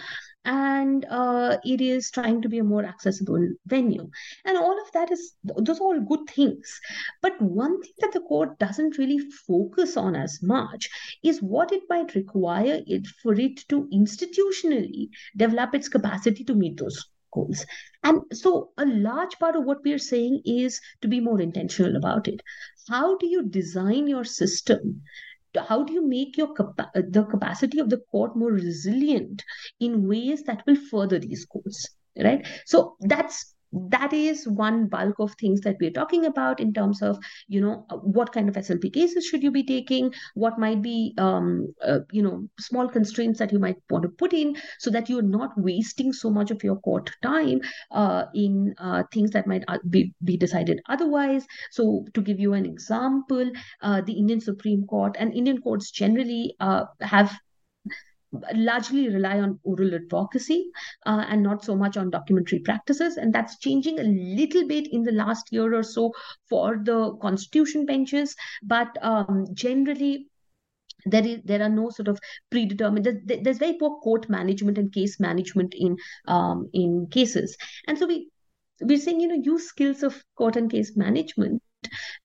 And 0.44 1.06
uh, 1.08 1.56
it 1.64 1.80
is 1.80 2.10
trying 2.10 2.42
to 2.42 2.48
be 2.50 2.58
a 2.58 2.64
more 2.64 2.84
accessible 2.84 3.48
venue. 3.66 4.10
And 4.44 4.58
all 4.58 4.78
of 4.82 4.92
that 4.92 5.10
is 5.10 5.32
those 5.44 5.80
are 5.80 5.84
all 5.84 6.00
good 6.00 6.28
things. 6.28 6.78
But 7.22 7.40
one 7.40 7.80
thing 7.80 7.92
that 8.00 8.12
the 8.12 8.20
court 8.20 8.58
doesn't 8.58 8.98
really 8.98 9.20
focus 9.46 9.96
on 9.96 10.14
as 10.14 10.40
much 10.42 10.90
is 11.22 11.40
what 11.40 11.72
it 11.72 11.84
might 11.88 12.14
require 12.14 12.82
it 12.86 13.06
for 13.22 13.32
it 13.32 13.66
to 13.68 13.88
institutionally 13.94 15.08
develop 15.36 15.74
its 15.74 15.88
capacity 15.88 16.44
to 16.44 16.54
meet 16.54 16.76
those 16.76 17.11
goals. 17.32 17.64
And 18.02 18.22
so 18.32 18.70
a 18.78 18.86
large 18.86 19.38
part 19.38 19.56
of 19.56 19.64
what 19.64 19.82
we 19.84 19.92
are 19.92 19.98
saying 19.98 20.42
is 20.44 20.80
to 21.00 21.08
be 21.08 21.20
more 21.20 21.40
intentional 21.40 21.96
about 21.96 22.28
it. 22.28 22.40
How 22.88 23.16
do 23.16 23.26
you 23.26 23.44
design 23.44 24.06
your 24.06 24.24
system? 24.24 25.02
How 25.68 25.82
do 25.84 25.92
you 25.92 26.06
make 26.06 26.36
your 26.36 26.54
the 26.94 27.26
capacity 27.30 27.78
of 27.78 27.90
the 27.90 28.02
court 28.10 28.36
more 28.36 28.52
resilient 28.52 29.42
in 29.80 30.08
ways 30.08 30.44
that 30.44 30.62
will 30.66 30.76
further 30.76 31.18
these 31.18 31.44
goals 31.44 31.88
right? 32.16 32.46
So 32.66 32.96
that's 33.00 33.54
that 33.72 34.12
is 34.12 34.46
one 34.46 34.86
bulk 34.86 35.18
of 35.18 35.34
things 35.34 35.60
that 35.62 35.76
we're 35.80 35.90
talking 35.90 36.26
about 36.26 36.60
in 36.60 36.72
terms 36.72 37.00
of 37.02 37.18
you 37.48 37.60
know 37.60 37.86
uh, 37.90 37.96
what 37.96 38.32
kind 38.32 38.48
of 38.48 38.54
slp 38.56 38.92
cases 38.92 39.24
should 39.24 39.42
you 39.42 39.50
be 39.50 39.62
taking 39.62 40.12
what 40.34 40.58
might 40.58 40.82
be 40.82 41.14
um, 41.18 41.66
uh, 41.82 42.00
you 42.10 42.22
know 42.22 42.46
small 42.58 42.88
constraints 42.88 43.38
that 43.38 43.52
you 43.52 43.58
might 43.58 43.76
want 43.90 44.02
to 44.02 44.08
put 44.08 44.32
in 44.32 44.54
so 44.78 44.90
that 44.90 45.08
you're 45.08 45.22
not 45.22 45.50
wasting 45.56 46.12
so 46.12 46.30
much 46.30 46.50
of 46.50 46.62
your 46.62 46.76
court 46.76 47.10
time 47.22 47.60
uh, 47.90 48.24
in 48.34 48.74
uh, 48.78 49.02
things 49.12 49.30
that 49.30 49.46
might 49.46 49.64
uh, 49.68 49.78
be, 49.88 50.12
be 50.24 50.36
decided 50.36 50.80
otherwise. 50.88 51.46
So 51.70 52.04
to 52.14 52.20
give 52.20 52.38
you 52.38 52.52
an 52.54 52.66
example 52.66 53.50
uh, 53.82 54.00
the 54.02 54.12
indian 54.12 54.40
supreme 54.40 54.86
court 54.86 55.16
and 55.18 55.32
indian 55.34 55.60
courts 55.60 55.90
generally 55.90 56.54
have 57.00 57.32
largely 58.54 59.08
rely 59.08 59.38
on 59.40 59.58
oral 59.62 59.94
advocacy 59.94 60.70
uh, 61.06 61.24
and 61.28 61.42
not 61.42 61.64
so 61.64 61.76
much 61.76 61.96
on 61.96 62.10
documentary 62.10 62.60
practices. 62.60 63.16
And 63.16 63.32
that's 63.32 63.58
changing 63.58 63.98
a 63.98 64.04
little 64.04 64.66
bit 64.66 64.88
in 64.92 65.02
the 65.02 65.12
last 65.12 65.52
year 65.52 65.74
or 65.74 65.82
so 65.82 66.12
for 66.48 66.78
the 66.82 67.16
constitution 67.20 67.86
benches. 67.86 68.34
But 68.62 68.96
um, 69.02 69.46
generally, 69.52 70.28
there 71.04 71.26
is 71.26 71.40
there 71.44 71.62
are 71.62 71.68
no 71.68 71.90
sort 71.90 72.08
of 72.08 72.18
predetermined 72.50 73.04
there's, 73.04 73.42
there's 73.42 73.58
very 73.58 73.76
poor 73.78 73.98
court 74.00 74.28
management 74.28 74.78
and 74.78 74.92
case 74.92 75.18
management 75.18 75.74
in 75.76 75.96
um, 76.28 76.68
in 76.72 77.08
cases 77.10 77.56
and 77.88 77.98
so 77.98 78.06
we 78.06 78.28
we're 78.80 78.98
saying 78.98 79.20
you 79.20 79.26
know 79.26 79.42
use 79.42 79.66
skills 79.66 80.04
of 80.04 80.22
court 80.36 80.54
and 80.54 80.70
case 80.70 80.96
management 80.96 81.60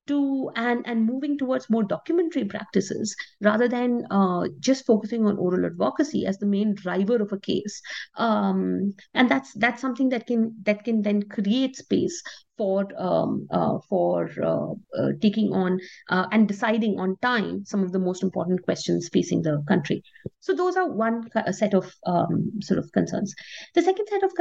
to 0.08 0.49
and 0.55 0.86
and 0.88 1.05
moving 1.05 1.38
towards 1.38 1.70
more 1.70 1.84
documentary 1.84 2.45
practices 2.45 3.16
rather 3.41 3.68
than 3.68 4.03
uh, 4.12 4.47
just 4.60 4.86
focusing 4.86 5.26
on 5.26 5.38
oral 5.38 5.66
advocacy 5.66 6.26
as 6.26 6.38
the 6.38 6.45
main 6.45 6.74
driver 6.76 7.18
of 7.18 7.32
a 7.32 7.39
case. 7.39 7.82
Um, 8.18 8.93
and 9.14 9.30
that's 9.30 9.53
that's 9.53 9.82
something 9.82 10.10
that 10.10 10.28
can 10.28 10.55
that 10.64 10.84
can 10.84 11.01
then 11.01 11.24
create 11.24 11.76
space 11.76 12.22
for 12.58 12.88
um, 12.97 13.47
uh, 13.51 13.78
for 13.89 14.30
uh, 14.43 14.72
uh, 14.99 15.12
taking 15.22 15.53
on 15.53 15.80
uh, 16.10 16.26
and 16.32 16.47
deciding 16.47 16.99
on 16.99 17.16
time 17.22 17.64
some 17.66 17.84
of 17.84 17.91
the 17.91 17.99
most 17.99 18.24
important 18.24 18.64
questions 18.64 19.10
facing 19.12 19.41
the 19.41 19.64
country. 19.68 20.03
So 20.39 20.53
those 20.53 20.76
are 20.76 20.89
one 20.89 21.30
set 21.51 21.74
of 21.74 21.93
um, 22.05 22.51
sort 22.62 22.80
of 22.80 22.91
concerns. 22.91 23.36
The 23.76 23.82
second 23.82 24.08
set 24.08 24.24
of 24.24 24.34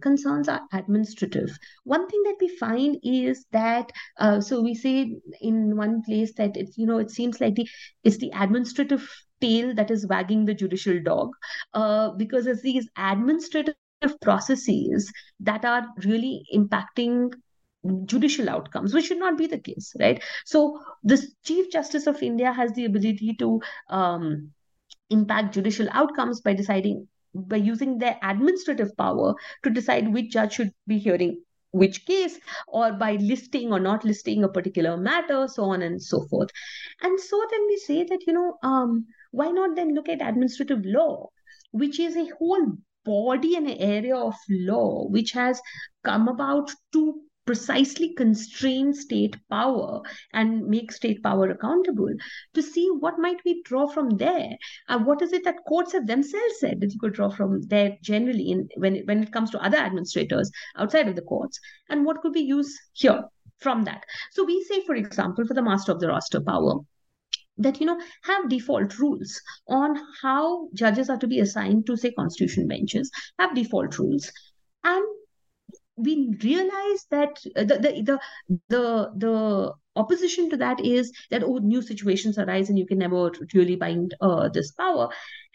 concerns 0.00 0.48
are 0.48 0.62
administrative. 0.72 1.58
One 1.84 2.06
thing 2.08 2.22
that 2.24 2.36
we 2.40 2.48
find 2.56 2.98
is 3.02 3.44
that 3.52 3.90
uh, 4.18 4.40
so 4.40 4.60
we 4.62 4.74
say 4.74 5.16
in 5.40 5.76
one 5.76 6.02
place 6.02 6.34
that 6.34 6.56
it's 6.56 6.76
you 6.78 6.86
know 6.86 6.98
it 6.98 7.10
seems 7.10 7.40
like 7.40 7.54
the 7.54 7.68
it's 8.04 8.18
the 8.18 8.30
administrative 8.34 9.08
tail 9.40 9.74
that 9.74 9.90
is 9.90 10.06
wagging 10.06 10.44
the 10.44 10.54
judicial 10.54 11.00
dog 11.02 11.30
uh, 11.74 12.10
because 12.12 12.46
it's 12.46 12.62
these 12.62 12.88
administrative 12.96 13.74
processes 14.22 15.12
that 15.40 15.64
are 15.64 15.86
really 16.04 16.42
impacting 16.54 17.32
judicial 18.06 18.48
outcomes, 18.48 18.94
which 18.94 19.06
should 19.06 19.18
not 19.18 19.38
be 19.38 19.46
the 19.46 19.58
case, 19.58 19.94
right? 20.00 20.22
So 20.44 20.80
the 21.02 21.22
Chief 21.44 21.70
Justice 21.70 22.06
of 22.06 22.22
India 22.22 22.52
has 22.52 22.72
the 22.72 22.84
ability 22.84 23.34
to 23.38 23.60
um, 23.90 24.52
impact 25.10 25.54
judicial 25.54 25.88
outcomes 25.92 26.40
by 26.40 26.54
deciding 26.54 27.08
by 27.34 27.56
using 27.56 27.98
their 27.98 28.18
administrative 28.22 28.96
power 28.96 29.34
to 29.62 29.70
decide 29.70 30.12
which 30.12 30.30
judge 30.30 30.54
should 30.54 30.70
be 30.86 30.98
hearing 30.98 31.42
which 31.72 32.06
case 32.06 32.38
or 32.68 32.92
by 32.92 33.12
listing 33.16 33.72
or 33.72 33.78
not 33.78 34.04
listing 34.04 34.42
a 34.44 34.48
particular 34.48 34.96
matter 34.96 35.46
so 35.46 35.64
on 35.64 35.82
and 35.82 36.02
so 36.02 36.24
forth 36.30 36.48
and 37.02 37.20
so 37.20 37.40
then 37.50 37.66
we 37.66 37.76
say 37.76 38.04
that 38.04 38.26
you 38.26 38.32
know 38.32 38.56
um, 38.62 39.04
why 39.32 39.50
not 39.50 39.76
then 39.76 39.94
look 39.94 40.08
at 40.08 40.22
administrative 40.22 40.80
law 40.84 41.28
which 41.72 42.00
is 42.00 42.16
a 42.16 42.30
whole 42.38 42.66
body 43.04 43.54
and 43.54 43.68
area 43.78 44.16
of 44.16 44.34
law 44.48 45.06
which 45.08 45.32
has 45.32 45.60
come 46.02 46.28
about 46.28 46.70
to 46.92 47.20
precisely 47.46 48.12
constrain 48.14 48.92
state 48.92 49.36
power 49.48 50.02
and 50.32 50.66
make 50.66 50.90
state 50.90 51.22
power 51.22 51.48
accountable 51.48 52.12
to 52.52 52.62
see 52.62 52.88
what 52.98 53.18
might 53.18 53.38
we 53.44 53.62
draw 53.62 53.86
from 53.86 54.10
there. 54.16 54.50
Uh, 54.88 54.98
what 54.98 55.22
is 55.22 55.32
it 55.32 55.44
that 55.44 55.64
courts 55.66 55.92
have 55.92 56.06
themselves 56.06 56.58
said 56.58 56.80
that 56.80 56.92
you 56.92 56.98
could 56.98 57.14
draw 57.14 57.30
from 57.30 57.62
there 57.62 57.96
generally 58.02 58.50
in 58.50 58.68
when 58.76 58.96
it, 58.96 59.06
when 59.06 59.22
it 59.22 59.32
comes 59.32 59.50
to 59.50 59.60
other 59.60 59.78
administrators 59.78 60.50
outside 60.76 61.08
of 61.08 61.14
the 61.14 61.22
courts? 61.22 61.58
And 61.88 62.04
what 62.04 62.20
could 62.20 62.32
be 62.32 62.40
used 62.40 62.76
here 62.92 63.24
from 63.60 63.84
that? 63.84 64.04
So 64.32 64.44
we 64.44 64.62
say 64.64 64.84
for 64.84 64.96
example 64.96 65.46
for 65.46 65.54
the 65.54 65.62
master 65.62 65.92
of 65.92 66.00
the 66.00 66.08
roster 66.08 66.40
power 66.40 66.80
that 67.58 67.80
you 67.80 67.86
know 67.86 67.98
have 68.24 68.50
default 68.50 68.98
rules 68.98 69.40
on 69.68 69.96
how 70.20 70.68
judges 70.74 71.08
are 71.08 71.16
to 71.16 71.26
be 71.26 71.40
assigned 71.40 71.86
to 71.86 71.96
say 71.96 72.10
constitution 72.12 72.68
benches. 72.68 73.10
Have 73.38 73.54
default 73.54 73.98
rules. 73.98 74.30
And 74.84 75.04
we 75.96 76.34
realize 76.42 77.06
that 77.10 77.38
uh, 77.56 77.64
the, 77.64 77.78
the 77.78 78.02
the 78.04 78.18
the 78.68 79.12
the 79.16 79.72
opposition 79.96 80.50
to 80.50 80.56
that 80.58 80.84
is 80.84 81.10
that 81.30 81.42
oh 81.42 81.56
new 81.58 81.80
situations 81.80 82.38
arise 82.38 82.68
and 82.68 82.78
you 82.78 82.86
can 82.86 82.98
never 82.98 83.30
really 83.54 83.76
bind 83.76 84.14
uh, 84.20 84.48
this 84.48 84.72
power 84.72 85.08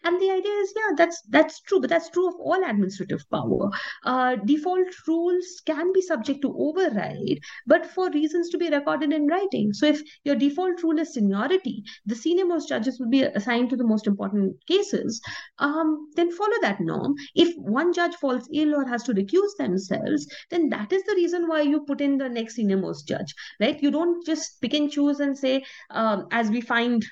and 0.04 0.20
the 0.22 0.30
idea 0.30 0.52
is 0.52 0.74
yeah 0.76 0.94
that's 0.98 1.22
that's 1.30 1.62
true 1.62 1.80
but 1.80 1.90
that's 1.90 2.10
true 2.10 2.28
of 2.28 2.36
all 2.40 2.64
administrative 2.64 3.24
power. 3.30 3.70
Uh, 4.06 4.36
default 4.46 4.88
rules 5.08 5.62
can 5.66 5.92
be 5.94 6.02
subject 6.02 6.42
to 6.42 6.56
override 6.58 7.40
but 7.68 7.86
for 7.86 8.10
reasons 8.12 8.50
to 8.50 8.58
be 8.58 8.70
recorded 8.70 9.14
in 9.14 9.28
writing. 9.28 9.74
So 9.74 9.86
if 9.88 10.02
your 10.24 10.36
default 10.36 10.82
rule 10.84 11.00
is 11.00 11.14
seniority 11.14 11.84
the 12.06 12.16
senior 12.16 12.46
most 12.46 12.70
judges 12.70 13.00
will 13.00 13.10
be 13.10 13.24
assigned 13.24 13.70
to 13.70 13.76
the 13.76 13.84
most 13.84 14.08
important 14.08 14.56
cases 14.68 15.22
um, 15.60 16.08
then 16.16 16.32
follow 16.32 16.58
that 16.62 16.80
norm. 16.80 17.16
If 17.36 17.56
one 17.58 17.94
judge 17.94 18.16
falls 18.16 18.48
ill 18.54 18.76
or 18.76 18.88
has 18.88 19.04
to 19.04 19.14
recuse 19.14 19.56
themselves 19.58 20.28
then 20.50 20.70
that 20.70 20.92
is 20.92 21.04
the 21.04 21.16
reason 21.16 21.48
why 21.48 21.62
you 21.62 21.82
put 21.82 22.02
in 22.02 22.18
the 22.18 22.30
next 22.30 22.56
senior 22.56 22.78
most 22.78 23.08
judge 23.08 23.34
right? 23.60 23.82
You 23.82 23.92
don't 23.92 24.26
just 24.26 24.62
pick 24.62 24.74
and 24.74 24.92
choose 24.92 25.20
and 25.20 25.38
say 25.38 25.64
um, 25.90 26.28
as 26.32 26.50
we 26.50 26.62
find 26.62 27.06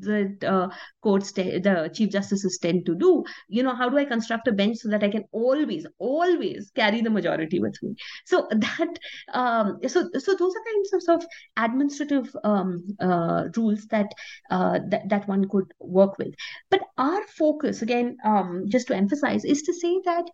that 0.00 0.44
uh, 0.44 0.68
courts, 1.02 1.32
the 1.32 1.90
chief 1.94 2.10
justices 2.10 2.58
tend 2.60 2.86
to 2.86 2.94
do. 2.94 3.24
You 3.48 3.62
know, 3.62 3.74
how 3.74 3.88
do 3.88 3.98
I 3.98 4.04
construct 4.04 4.48
a 4.48 4.52
bench 4.52 4.78
so 4.78 4.88
that 4.90 5.02
I 5.02 5.08
can 5.08 5.24
always, 5.32 5.86
always 5.98 6.70
carry 6.74 7.00
the 7.00 7.10
majority 7.10 7.58
with 7.60 7.76
me? 7.82 7.94
So 8.24 8.48
that, 8.50 8.98
um, 9.32 9.78
so 9.86 10.08
so 10.18 10.34
those 10.34 10.54
are 10.54 10.64
kinds 10.64 10.92
of, 10.92 11.02
sort 11.02 11.22
of 11.22 11.28
administrative 11.56 12.34
um, 12.44 12.84
uh, 13.00 13.44
rules 13.56 13.86
that, 13.86 14.06
uh, 14.50 14.78
that 14.88 15.08
that 15.08 15.28
one 15.28 15.48
could 15.48 15.72
work 15.80 16.18
with. 16.18 16.34
But 16.70 16.82
our 16.98 17.22
focus, 17.38 17.82
again, 17.82 18.16
um, 18.24 18.64
just 18.68 18.88
to 18.88 18.96
emphasize, 18.96 19.44
is 19.44 19.62
to 19.62 19.72
say 19.72 20.00
that 20.04 20.24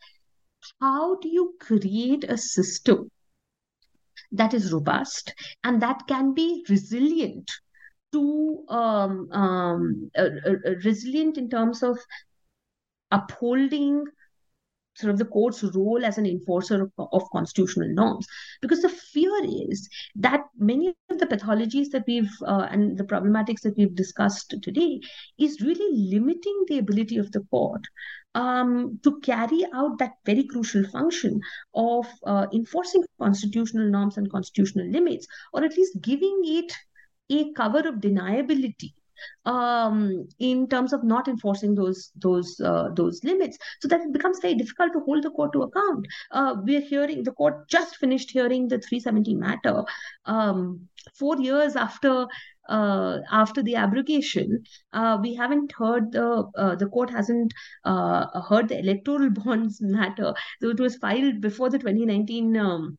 how 0.81 1.17
do 1.17 1.29
you 1.29 1.55
create 1.61 2.25
a 2.25 2.39
system 2.39 3.11
that 4.31 4.55
is 4.55 4.73
robust 4.73 5.35
and 5.65 5.83
that 5.83 6.07
can 6.07 6.35
be 6.35 6.65
resilient 6.69 7.51
too 8.13 8.65
um, 8.69 9.31
um, 9.33 10.11
uh, 10.17 10.29
uh, 10.47 10.71
resilient 10.85 11.39
in 11.39 11.49
terms 11.49 11.83
of 11.83 11.99
upholding 13.11 14.05
sort 14.95 15.11
of 15.11 15.19
the 15.19 15.25
court's 15.25 15.63
role 15.63 16.05
as 16.05 16.19
an 16.19 16.27
enforcer 16.27 16.83
of, 16.83 17.09
of, 17.13 17.23
constitutional 17.31 17.89
norms. 17.89 18.27
Because 18.61 18.83
the 18.83 18.89
fear 18.89 19.33
is 19.71 19.89
that 20.17 20.43
many 20.59 20.95
of 21.09 21.19
the 21.19 21.27
pathologies 21.27 21.89
that 21.93 22.05
we've 22.07 22.31
uh, 22.47 22.69
and 22.71 22.99
the 22.99 23.05
problematics 23.05 23.63
that 23.63 23.77
we've 23.77 23.95
discussed 23.95 24.55
today 24.63 25.01
is 25.39 25.63
really 25.63 26.11
limiting 26.11 26.65
the 26.69 26.79
ability 26.79 27.17
of 27.17 27.33
the 27.33 27.41
court 27.51 27.83
um, 28.35 28.99
to 29.03 29.19
carry 29.21 29.65
out 29.75 29.99
that 29.99 30.13
very 30.27 30.45
crucial 30.45 30.85
function 30.89 31.41
of 31.75 32.07
uh, 32.27 32.47
enforcing 32.53 33.03
constitutional 33.19 33.89
norms 33.89 34.17
and 34.17 34.31
constitutional 34.31 34.89
limits 34.91 35.27
or 35.53 35.65
at 35.65 35.77
least 35.77 36.01
giving 36.01 36.41
it 36.45 36.73
a 37.31 37.53
cover 37.53 37.81
of 37.89 37.97
deniability 37.97 38.93
um, 39.45 40.29
in 40.39 40.69
terms 40.69 40.93
of 40.93 41.05
not 41.05 41.29
enforcing 41.29 41.75
those 41.75 42.11
those 42.17 42.61
uh, 42.61 42.89
those 42.95 43.23
limits, 43.25 43.59
so 43.81 43.89
that 43.89 44.01
it 44.01 44.13
becomes 44.13 44.39
very 44.41 44.55
difficult 44.55 44.93
to 44.93 45.01
hold 45.01 45.23
the 45.23 45.31
court 45.31 45.53
to 45.53 45.63
account. 45.63 46.07
Uh, 46.31 46.57
we're 46.63 46.81
hearing 46.81 47.23
the 47.23 47.33
court 47.33 47.69
just 47.69 47.97
finished 47.97 48.31
hearing 48.31 48.69
the 48.69 48.79
370 48.79 49.35
matter 49.35 49.85
um, 50.27 50.89
four 51.15 51.37
years 51.41 51.77
after. 51.77 52.27
Uh, 52.69 53.19
after 53.33 53.61
the 53.61 53.75
abrogation, 53.75 54.63
uh, 54.93 55.19
we 55.21 55.35
haven't 55.35 55.73
heard 55.73 56.13
the 56.13 56.45
uh, 56.57 56.77
the 56.77 56.87
court 56.87 57.11
hasn't 57.11 57.53
uh, 57.85 58.41
heard 58.43 58.69
the 58.69 58.79
electoral 58.79 59.29
bonds 59.45 59.81
matter. 59.83 60.33
So 60.63 60.71
it 60.71 60.79
was 60.79 60.97
filed 60.97 61.41
before 61.41 61.71
the 61.71 61.79
2019 61.81 62.57
um, 62.57 62.99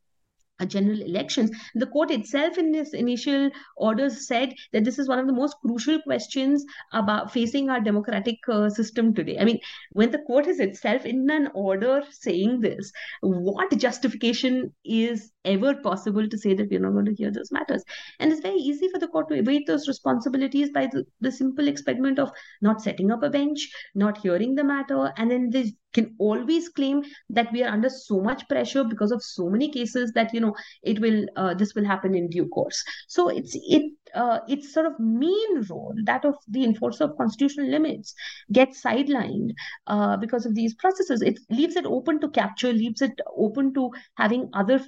general 0.65 1.01
elections. 1.01 1.51
The 1.75 1.87
court 1.87 2.11
itself, 2.11 2.57
in 2.57 2.71
this 2.71 2.93
initial 2.93 3.49
orders, 3.75 4.27
said 4.27 4.53
that 4.71 4.85
this 4.85 4.99
is 4.99 5.09
one 5.09 5.19
of 5.19 5.27
the 5.27 5.33
most 5.33 5.57
crucial 5.61 6.01
questions 6.01 6.63
about 6.93 7.31
facing 7.31 7.69
our 7.69 7.81
democratic 7.81 8.37
uh, 8.47 8.69
system 8.69 9.13
today. 9.13 9.37
I 9.39 9.45
mean, 9.45 9.59
when 9.91 10.11
the 10.11 10.19
court 10.19 10.47
is 10.47 10.59
itself 10.59 11.05
in 11.05 11.29
an 11.29 11.49
order 11.53 12.03
saying 12.11 12.61
this, 12.61 12.91
what 13.21 13.77
justification 13.77 14.73
is 14.85 15.32
ever 15.45 15.75
possible 15.75 16.27
to 16.27 16.37
say 16.37 16.53
that 16.53 16.69
we're 16.69 16.79
not 16.79 16.93
going 16.93 17.05
to 17.05 17.13
hear 17.15 17.31
those 17.31 17.51
matters? 17.51 17.83
And 18.19 18.31
it's 18.31 18.41
very 18.41 18.57
easy 18.57 18.89
for 18.89 18.99
the 18.99 19.07
court 19.07 19.29
to 19.29 19.35
evade 19.35 19.67
those 19.67 19.87
responsibilities 19.87 20.69
by 20.71 20.87
the, 20.87 21.05
the 21.21 21.31
simple 21.31 21.67
experiment 21.67 22.19
of 22.19 22.31
not 22.61 22.81
setting 22.81 23.11
up 23.11 23.23
a 23.23 23.29
bench, 23.29 23.69
not 23.95 24.17
hearing 24.17 24.55
the 24.55 24.63
matter, 24.63 25.11
and 25.17 25.31
then 25.31 25.49
they 25.49 25.73
can 25.93 26.15
always 26.19 26.69
claim 26.69 27.03
that 27.29 27.51
we 27.53 27.63
are 27.63 27.71
under 27.71 27.89
so 27.89 28.19
much 28.19 28.47
pressure 28.49 28.83
because 28.83 29.11
of 29.11 29.23
so 29.23 29.49
many 29.49 29.69
cases 29.71 30.11
that 30.13 30.33
you 30.33 30.39
know 30.39 30.53
it 30.81 30.99
will 30.99 31.25
uh, 31.35 31.53
this 31.53 31.73
will 31.75 31.85
happen 31.85 32.15
in 32.15 32.29
due 32.29 32.47
course 32.47 32.83
so 33.07 33.29
it's 33.29 33.55
it 33.55 33.91
uh, 34.15 34.39
its 34.47 34.73
sort 34.73 34.85
of 34.85 34.99
main 34.99 35.61
role 35.69 35.93
that 36.05 36.25
of 36.25 36.35
the 36.47 36.63
enforcer 36.63 37.05
of 37.05 37.17
constitutional 37.17 37.67
limits 37.69 38.13
gets 38.51 38.81
sidelined 38.81 39.51
uh, 39.87 40.17
because 40.17 40.45
of 40.45 40.55
these 40.55 40.73
processes 40.75 41.21
it 41.21 41.39
leaves 41.49 41.75
it 41.75 41.85
open 41.85 42.19
to 42.19 42.29
capture 42.29 42.73
leaves 42.73 43.01
it 43.01 43.19
open 43.37 43.73
to 43.73 43.89
having 44.15 44.49
other 44.53 44.79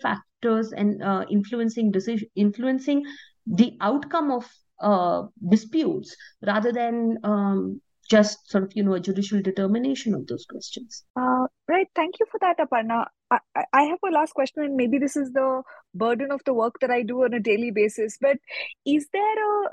factors 0.46 0.72
and 0.72 1.02
uh, 1.04 1.26
influencing 1.30 1.92
decision 1.92 2.28
influencing 2.36 3.04
the 3.48 3.78
outcome 3.82 4.32
of 4.32 4.50
uh, 4.82 5.24
disputes 5.50 6.16
rather 6.46 6.72
than 6.72 7.18
um, 7.24 7.82
just 8.10 8.50
sort 8.50 8.64
of 8.64 8.72
you 8.76 8.84
know 8.84 8.94
a 8.94 9.00
judicial 9.00 9.42
determination 9.42 10.14
of 10.14 10.28
those 10.28 10.46
questions. 10.46 11.04
Uh, 11.16 11.48
right. 11.68 11.88
Thank 11.96 12.16
you 12.20 12.26
for 12.32 12.40
that 12.42 12.58
aparna. 12.60 13.06
I, 13.32 13.40
I 13.74 13.84
have 13.84 14.00
a 14.08 14.12
last 14.12 14.34
question 14.34 14.64
and 14.64 14.76
maybe 14.76 15.00
this 15.00 15.16
is 15.16 15.32
the 15.32 15.64
burden 15.94 16.32
of 16.32 16.42
the 16.46 16.54
work 16.54 16.76
that 16.82 16.92
i 16.92 17.02
do 17.02 17.24
on 17.24 17.34
a 17.34 17.40
daily 17.40 17.72
basis 17.72 18.18
but 18.22 18.38
is 18.86 19.08
there 19.12 19.40
a 19.46 19.70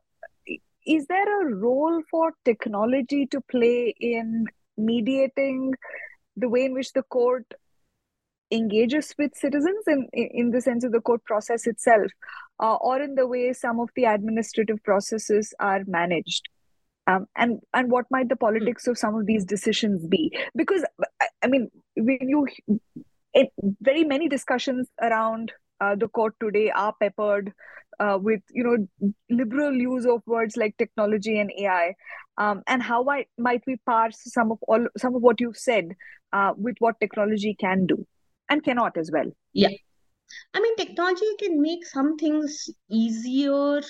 is 0.87 1.07
there 1.07 1.43
a 1.43 1.55
role 1.55 2.01
for 2.11 2.33
technology 2.47 3.27
to 3.27 3.41
play 3.43 3.95
in 4.01 4.47
mediating 4.79 5.75
the 6.37 6.49
way 6.49 6.65
in 6.65 6.73
which 6.73 6.93
the 6.93 7.03
court 7.03 7.45
engages 8.53 9.15
with 9.19 9.35
citizens 9.35 9.85
in 9.87 10.07
in 10.13 10.51
the 10.51 10.61
sense 10.61 10.85
of 10.85 10.93
the 10.93 11.01
court 11.01 11.25
process 11.25 11.67
itself 11.67 12.11
uh, 12.61 12.75
or 12.75 13.01
in 13.01 13.15
the 13.15 13.27
way 13.27 13.53
some 13.53 13.81
of 13.81 13.89
the 13.97 14.05
administrative 14.05 14.83
processes 14.85 15.55
are 15.59 15.81
managed. 15.87 16.49
Um, 17.07 17.27
and 17.37 17.61
and 17.75 17.91
what 17.91 18.07
might 18.11 18.29
the 18.29 18.37
politics 18.37 18.87
of 18.87 18.99
some 18.99 19.17
of 19.17 19.27
these 19.27 19.45
decisions 19.45 20.07
be? 20.07 20.37
Because 20.55 20.85
i 21.43 21.49
mean 21.49 21.69
when 21.97 22.29
you 22.29 22.47
it, 23.35 23.49
very 23.81 24.05
many 24.05 24.29
discussions 24.29 24.89
around 25.01 25.53
uh, 25.81 25.95
the 25.97 26.09
court 26.09 26.35
today 26.41 26.71
are 26.71 26.95
peppered 27.01 27.53
uh, 27.99 28.19
with 28.21 28.41
you 28.51 28.65
know 28.65 29.09
liberal 29.31 29.75
use 29.75 30.07
of 30.07 30.23
words 30.27 30.57
like 30.57 30.77
technology 30.77 31.39
and 31.39 31.53
AI, 31.59 31.95
um, 32.39 32.63
and 32.67 32.83
how 32.83 33.09
I, 33.09 33.27
might 33.39 33.63
we 33.67 33.77
parse 33.87 34.19
some 34.23 34.53
of 34.53 34.59
all 34.69 34.87
some 34.97 35.15
of 35.15 35.23
what 35.23 35.41
you've 35.41 35.57
said 35.57 35.93
uh, 36.33 36.53
with 36.57 36.77
what 36.79 37.01
technology 37.01 37.57
can 37.59 37.87
do 37.87 38.07
and 38.49 38.63
cannot 38.63 38.97
as 38.97 39.11
well? 39.13 39.31
Yeah, 39.53 39.71
I 40.55 40.61
mean 40.61 40.77
technology 40.77 41.27
can 41.39 41.61
make 41.61 41.87
some 41.87 42.17
things 42.17 42.69
easier 42.91 43.81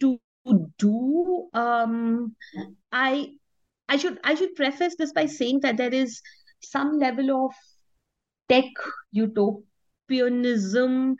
to 0.00 0.18
do. 0.78 1.48
Um, 1.54 2.36
I 2.92 3.30
I 3.88 3.96
should 3.96 4.18
I 4.24 4.34
should 4.34 4.54
preface 4.54 4.96
this 4.96 5.12
by 5.12 5.26
saying 5.26 5.60
that 5.60 5.76
there 5.76 5.94
is 5.94 6.20
some 6.60 6.98
level 6.98 7.46
of 7.46 7.52
tech 8.48 8.64
utopianism 9.12 11.16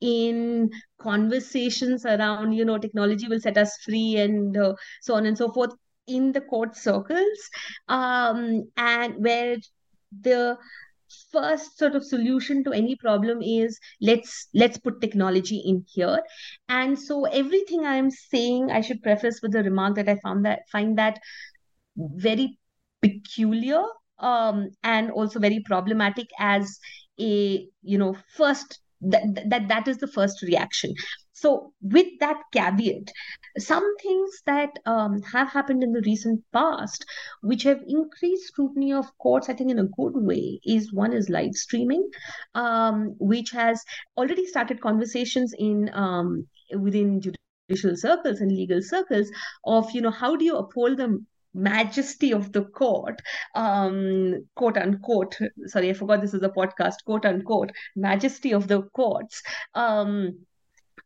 in 0.00 0.70
conversations 0.98 2.04
around 2.04 2.52
you 2.52 2.64
know 2.64 2.76
technology 2.76 3.28
will 3.28 3.40
set 3.40 3.56
us 3.56 3.76
free 3.84 4.16
and 4.16 4.56
uh, 4.56 4.74
so 5.00 5.14
on 5.14 5.26
and 5.26 5.38
so 5.38 5.52
forth 5.52 5.72
in 6.08 6.32
the 6.32 6.40
court 6.40 6.76
circles 6.76 7.50
um, 7.88 8.68
and 8.76 9.14
where 9.22 9.56
the 10.20 10.58
first 11.30 11.78
sort 11.78 11.94
of 11.94 12.04
solution 12.04 12.62
to 12.64 12.72
any 12.72 12.96
problem 12.96 13.42
is 13.42 13.78
let's 14.00 14.48
let's 14.54 14.78
put 14.78 15.00
technology 15.00 15.62
in 15.64 15.84
here. 15.88 16.20
And 16.68 16.98
so 16.98 17.24
everything 17.24 17.84
i'm 17.86 18.10
saying 18.10 18.70
i 18.70 18.80
should 18.80 19.02
preface 19.02 19.40
with 19.42 19.52
the 19.52 19.62
remark 19.62 19.94
that 19.96 20.08
i 20.08 20.16
found 20.16 20.44
that 20.44 20.60
find 20.70 20.98
that 20.98 21.18
very 21.96 22.58
peculiar 23.00 23.82
um, 24.18 24.68
and 24.82 25.10
also 25.10 25.38
very 25.38 25.60
problematic 25.60 26.28
as 26.38 26.78
a 27.20 27.66
you 27.82 27.98
know 27.98 28.16
first 28.36 28.80
that, 29.00 29.22
that 29.48 29.68
that 29.68 29.88
is 29.88 29.98
the 29.98 30.06
first 30.06 30.42
reaction 30.42 30.94
so 31.42 31.72
with 31.96 32.06
that 32.20 32.40
caveat 32.52 33.12
some 33.58 33.86
things 34.02 34.42
that 34.46 34.70
um, 34.86 35.20
have 35.22 35.48
happened 35.48 35.82
in 35.82 35.92
the 35.92 36.02
recent 36.06 36.40
past 36.52 37.04
which 37.42 37.64
have 37.64 37.80
increased 37.86 38.46
scrutiny 38.46 38.92
of 38.92 39.16
courts 39.18 39.48
i 39.48 39.54
think 39.54 39.70
in 39.70 39.78
a 39.78 39.92
good 39.98 40.14
way 40.30 40.60
is 40.64 40.92
one 40.92 41.12
is 41.12 41.28
live 41.28 41.54
streaming 41.54 42.08
um, 42.54 43.14
which 43.18 43.50
has 43.50 43.82
already 44.16 44.46
started 44.46 44.80
conversations 44.80 45.54
in 45.58 45.90
um, 45.92 46.46
within 46.78 47.20
judicial 47.20 47.96
circles 47.96 48.40
and 48.40 48.52
legal 48.52 48.82
circles 48.82 49.30
of 49.64 49.90
you 49.92 50.00
know 50.00 50.16
how 50.22 50.34
do 50.36 50.44
you 50.44 50.56
uphold 50.56 50.96
the 50.96 51.18
majesty 51.54 52.32
of 52.32 52.52
the 52.52 52.64
court, 52.64 53.20
um, 53.54 54.46
quote 54.56 54.78
unquote. 54.78 55.36
Sorry, 55.66 55.90
I 55.90 55.92
forgot 55.92 56.20
this 56.20 56.34
is 56.34 56.42
a 56.42 56.48
podcast, 56.48 57.04
quote 57.04 57.26
unquote, 57.26 57.72
majesty 57.94 58.52
of 58.54 58.68
the 58.68 58.82
courts. 58.94 59.42
Um, 59.74 60.46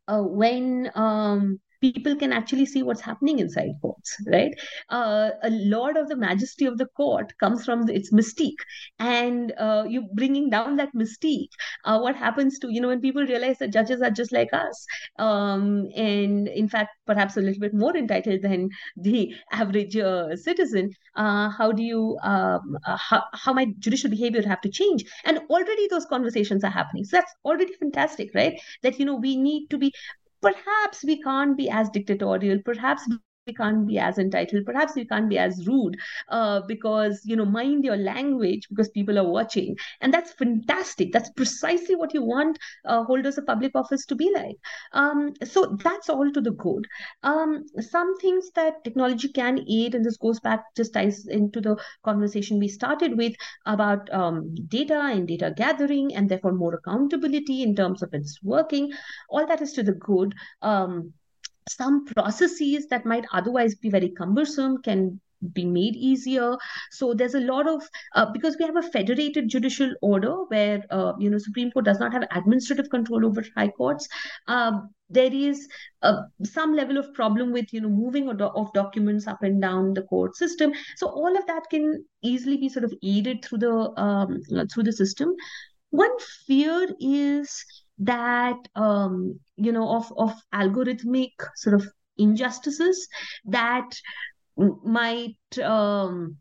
uh, 0.07 0.21
when 0.21 0.91
um, 0.95 1.59
people 1.81 2.15
can 2.15 2.33
actually 2.33 2.65
see 2.65 2.83
what's 2.83 3.01
happening 3.01 3.39
inside 3.39 3.71
courts, 3.81 4.15
right? 4.27 4.53
Uh, 4.89 5.31
a 5.43 5.49
lot 5.49 5.97
of 5.97 6.07
the 6.07 6.15
majesty 6.15 6.65
of 6.65 6.77
the 6.77 6.87
court 6.97 7.33
comes 7.39 7.65
from 7.65 7.83
the, 7.83 7.93
its 7.93 8.11
mystique, 8.11 8.61
and 8.99 9.53
uh, 9.57 9.83
you 9.87 10.07
bringing 10.13 10.49
down 10.49 10.75
that 10.77 10.89
mystique. 10.95 11.49
Uh, 11.85 11.99
what 11.99 12.15
happens 12.15 12.59
to 12.59 12.71
you 12.71 12.81
know 12.81 12.87
when 12.89 13.01
people 13.01 13.23
realize 13.25 13.57
that 13.59 13.71
judges 13.73 14.01
are 14.01 14.11
just 14.11 14.31
like 14.31 14.49
us, 14.53 14.85
um, 15.19 15.87
and 15.95 16.47
in 16.47 16.67
fact 16.67 16.89
perhaps 17.05 17.37
a 17.37 17.41
little 17.41 17.59
bit 17.59 17.73
more 17.73 17.95
entitled 17.95 18.41
than 18.41 18.69
the 18.97 19.33
average 19.51 19.95
uh, 19.97 20.35
citizen? 20.35 20.91
Uh, 21.15 21.49
how 21.49 21.71
do 21.71 21.83
you 21.83 22.17
um, 22.23 22.77
uh, 22.85 22.97
how, 22.97 23.23
how 23.33 23.53
might 23.53 23.79
judicial 23.79 24.09
behavior 24.09 24.41
have 24.47 24.61
to 24.61 24.69
change? 24.69 25.03
And 25.25 25.39
already 25.49 25.87
those 25.89 26.05
conversations 26.05 26.63
are 26.63 26.71
happening. 26.71 27.05
So 27.05 27.17
that's 27.17 27.33
already 27.45 27.73
fantastic, 27.73 28.29
right? 28.35 28.59
That 28.83 28.99
you 28.99 29.05
know 29.05 29.15
we 29.15 29.35
need 29.37 29.67
to 29.69 29.77
be 29.77 29.93
perhaps 30.41 31.03
we 31.03 31.21
can't 31.21 31.57
be 31.57 31.69
as 31.69 31.89
dictatorial. 31.89 32.59
Perhaps 32.65 33.07
we 33.47 33.53
can't 33.53 33.87
be 33.87 33.97
as 33.97 34.17
entitled 34.17 34.65
perhaps 34.65 34.95
we 34.95 35.05
can't 35.05 35.29
be 35.29 35.37
as 35.37 35.65
rude 35.67 35.97
uh, 36.29 36.61
because 36.67 37.21
you 37.23 37.35
know 37.35 37.45
mind 37.45 37.83
your 37.83 37.97
language 37.97 38.67
because 38.69 38.89
people 38.89 39.17
are 39.17 39.27
watching. 39.27 39.75
And 40.01 40.13
that's 40.13 40.33
fantastic. 40.33 41.11
That's 41.11 41.29
precisely 41.31 41.95
what 41.95 42.13
you 42.13 42.23
want 42.23 42.59
uh, 42.85 43.03
holders 43.03 43.37
of 43.37 43.45
public 43.45 43.71
office 43.75 44.05
to 44.07 44.15
be 44.15 44.31
like. 44.33 44.57
Um, 44.93 45.33
so 45.43 45.77
that's 45.83 46.09
all 46.09 46.31
to 46.31 46.41
the 46.41 46.51
good. 46.51 46.85
Um, 47.23 47.65
some 47.79 48.17
things 48.17 48.51
that 48.55 48.83
technology 48.83 49.29
can 49.29 49.59
aid 49.69 49.95
and 49.95 50.05
this 50.05 50.17
goes 50.17 50.39
back 50.39 50.63
just 50.75 50.93
ties 50.93 51.25
into 51.27 51.61
the 51.61 51.77
conversation 52.03 52.59
we 52.59 52.67
started 52.67 53.17
with 53.17 53.33
about 53.65 54.11
um, 54.13 54.53
data 54.67 54.99
and 54.99 55.27
data 55.27 55.53
gathering 55.55 56.15
and 56.15 56.29
therefore 56.29 56.53
more 56.53 56.75
accountability 56.75 57.63
in 57.63 57.75
terms 57.75 58.01
of 58.01 58.13
its 58.13 58.39
working. 58.43 58.91
All 59.29 59.45
that 59.45 59.61
is 59.61 59.73
to 59.73 59.83
the 59.83 59.93
good. 59.93 60.33
Um, 60.61 61.13
some 61.69 62.05
processes 62.05 62.87
that 62.87 63.05
might 63.05 63.25
otherwise 63.33 63.75
be 63.75 63.89
very 63.89 64.09
cumbersome 64.09 64.81
can 64.81 65.19
be 65.53 65.65
made 65.65 65.95
easier. 65.95 66.57
So 66.91 67.13
there's 67.13 67.35
a 67.35 67.39
lot 67.39 67.67
of 67.67 67.87
uh, 68.15 68.31
because 68.31 68.57
we 68.59 68.65
have 68.65 68.75
a 68.75 68.81
federated 68.81 69.49
judicial 69.49 69.93
order 70.01 70.33
where 70.47 70.83
uh, 70.89 71.13
you 71.19 71.29
know 71.29 71.37
supreme 71.37 71.71
court 71.71 71.85
does 71.85 71.99
not 71.99 72.11
have 72.11 72.23
administrative 72.31 72.89
control 72.89 73.23
over 73.23 73.43
high 73.55 73.67
courts 73.67 74.07
um, 74.47 74.89
there 75.09 75.33
is 75.33 75.67
uh, 76.01 76.21
some 76.43 76.75
level 76.75 76.97
of 76.97 77.13
problem 77.13 77.51
with 77.53 77.71
you 77.71 77.81
know 77.81 77.89
moving 77.89 78.29
of, 78.29 78.41
of 78.41 78.73
documents 78.73 79.27
up 79.27 79.41
and 79.43 79.61
down 79.61 79.93
the 79.93 80.01
court 80.03 80.35
system. 80.35 80.73
So 80.97 81.07
all 81.07 81.37
of 81.37 81.45
that 81.47 81.63
can 81.69 82.03
easily 82.23 82.57
be 82.57 82.69
sort 82.69 82.83
of 82.83 82.93
aided 83.03 83.43
through 83.43 83.59
the 83.59 84.01
um, 84.01 84.41
through 84.73 84.83
the 84.83 84.93
system. 84.93 85.33
One 85.91 86.11
fear 86.45 86.89
is 86.99 87.63
that 87.99 88.57
um, 88.75 89.39
you 89.55 89.71
know 89.71 89.89
of 89.89 90.11
of 90.17 90.33
algorithmic 90.53 91.31
sort 91.55 91.75
of 91.75 91.87
injustices 92.17 93.07
that 93.45 93.89
might 94.83 95.37
um, 95.63 96.37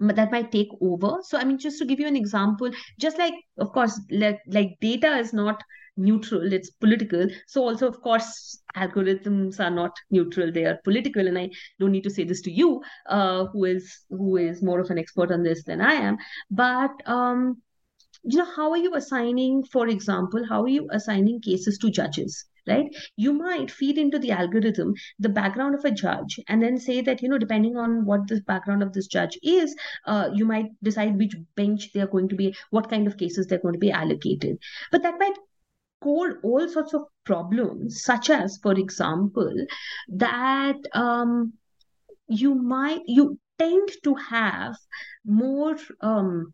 that 0.00 0.32
might 0.32 0.50
take 0.52 0.68
over. 0.80 1.18
So 1.22 1.38
i 1.38 1.44
mean 1.44 1.58
just 1.58 1.78
to 1.78 1.84
give 1.84 2.00
you 2.00 2.06
an 2.06 2.16
example 2.16 2.70
just 2.98 3.18
like 3.18 3.34
of 3.58 3.72
course 3.72 4.00
like, 4.10 4.40
like 4.46 4.76
data 4.80 5.16
is 5.16 5.32
not 5.32 5.62
neutral 5.96 6.52
it's 6.52 6.70
political. 6.70 7.26
So 7.46 7.62
also 7.62 7.88
of 7.88 8.00
course 8.00 8.60
algorithms 8.76 9.60
are 9.60 9.70
not 9.70 9.96
neutral 10.10 10.52
they 10.52 10.64
are 10.64 10.78
political. 10.84 11.26
And 11.26 11.38
i 11.38 11.50
don't 11.78 11.92
need 11.92 12.04
to 12.04 12.10
say 12.10 12.24
this 12.24 12.42
to 12.42 12.50
you 12.50 12.82
uh, 13.08 13.46
who 13.46 13.64
is 13.64 14.04
who 14.10 14.36
is 14.36 14.62
more 14.62 14.80
of 14.80 14.90
an 14.90 14.98
expert 14.98 15.30
on 15.30 15.42
this 15.42 15.64
than 15.64 15.80
i 15.80 15.94
am. 15.94 16.16
But 16.50 16.90
um 17.06 17.62
you 18.24 18.38
know 18.38 18.50
how 18.56 18.70
are 18.70 18.78
you 18.78 18.94
assigning 18.94 19.62
for 19.64 19.88
example 19.88 20.44
how 20.48 20.62
are 20.62 20.68
you 20.68 20.88
assigning 20.90 21.40
cases 21.40 21.78
to 21.78 21.90
judges 21.90 22.46
right? 22.66 22.86
You 23.16 23.32
might 23.32 23.70
feed 23.70 23.98
into 23.98 24.18
the 24.18 24.30
algorithm 24.32 24.94
the 25.18 25.28
background 25.28 25.74
of 25.74 25.84
a 25.84 25.90
judge 25.90 26.40
and 26.48 26.62
then 26.62 26.78
say 26.78 27.00
that 27.02 27.22
you 27.22 27.28
know 27.28 27.38
depending 27.38 27.76
on 27.76 28.04
what 28.04 28.26
the 28.28 28.40
background 28.46 28.82
of 28.82 28.92
this 28.92 29.06
judge 29.06 29.38
is 29.42 29.74
uh, 30.06 30.30
you 30.34 30.46
might 30.46 30.66
decide 30.82 31.18
which 31.18 31.36
bench 31.56 31.90
they're 31.92 32.06
going 32.06 32.28
to 32.28 32.34
be 32.34 32.54
what 32.70 32.90
kind 32.90 33.06
of 33.06 33.18
cases 33.18 33.46
they're 33.46 33.58
going 33.58 33.74
to 33.74 33.78
be 33.78 33.90
allocated. 33.90 34.58
But 34.90 35.02
that 35.02 35.18
might 35.18 35.36
cause 36.00 36.34
all 36.42 36.68
sorts 36.68 36.94
of 36.94 37.02
problems 37.24 38.02
such 38.02 38.30
as 38.30 38.58
for 38.62 38.72
example 38.72 39.54
that 40.08 40.76
um, 40.92 41.54
you 42.28 42.54
might 42.54 43.00
you 43.06 43.38
tend 43.58 43.88
to 44.02 44.14
have 44.14 44.74
more 45.24 45.76
um, 46.00 46.52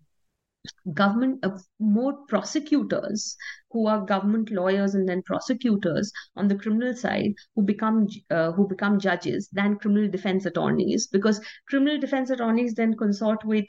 government 0.95 1.45
uh, 1.45 1.57
more 1.79 2.15
prosecutors 2.29 3.37
who 3.71 3.87
are 3.87 4.05
government 4.05 4.51
lawyers 4.51 4.95
and 4.95 5.09
then 5.09 5.23
prosecutors 5.23 6.13
on 6.37 6.49
the 6.49 6.55
criminal 6.55 6.95
side 6.95 7.33
who 7.55 7.63
become 7.63 8.07
uh, 8.31 8.53
who 8.53 8.67
become 8.69 8.99
judges 8.99 9.49
than 9.53 9.77
criminal 9.77 10.09
defense 10.09 10.47
attorneys. 10.47 11.07
Because 11.07 11.41
criminal 11.69 11.99
defense 11.99 12.31
attorneys 12.31 12.75
then 12.75 12.95
consort 12.95 13.45
with 13.45 13.67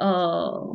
uh, 0.00 0.66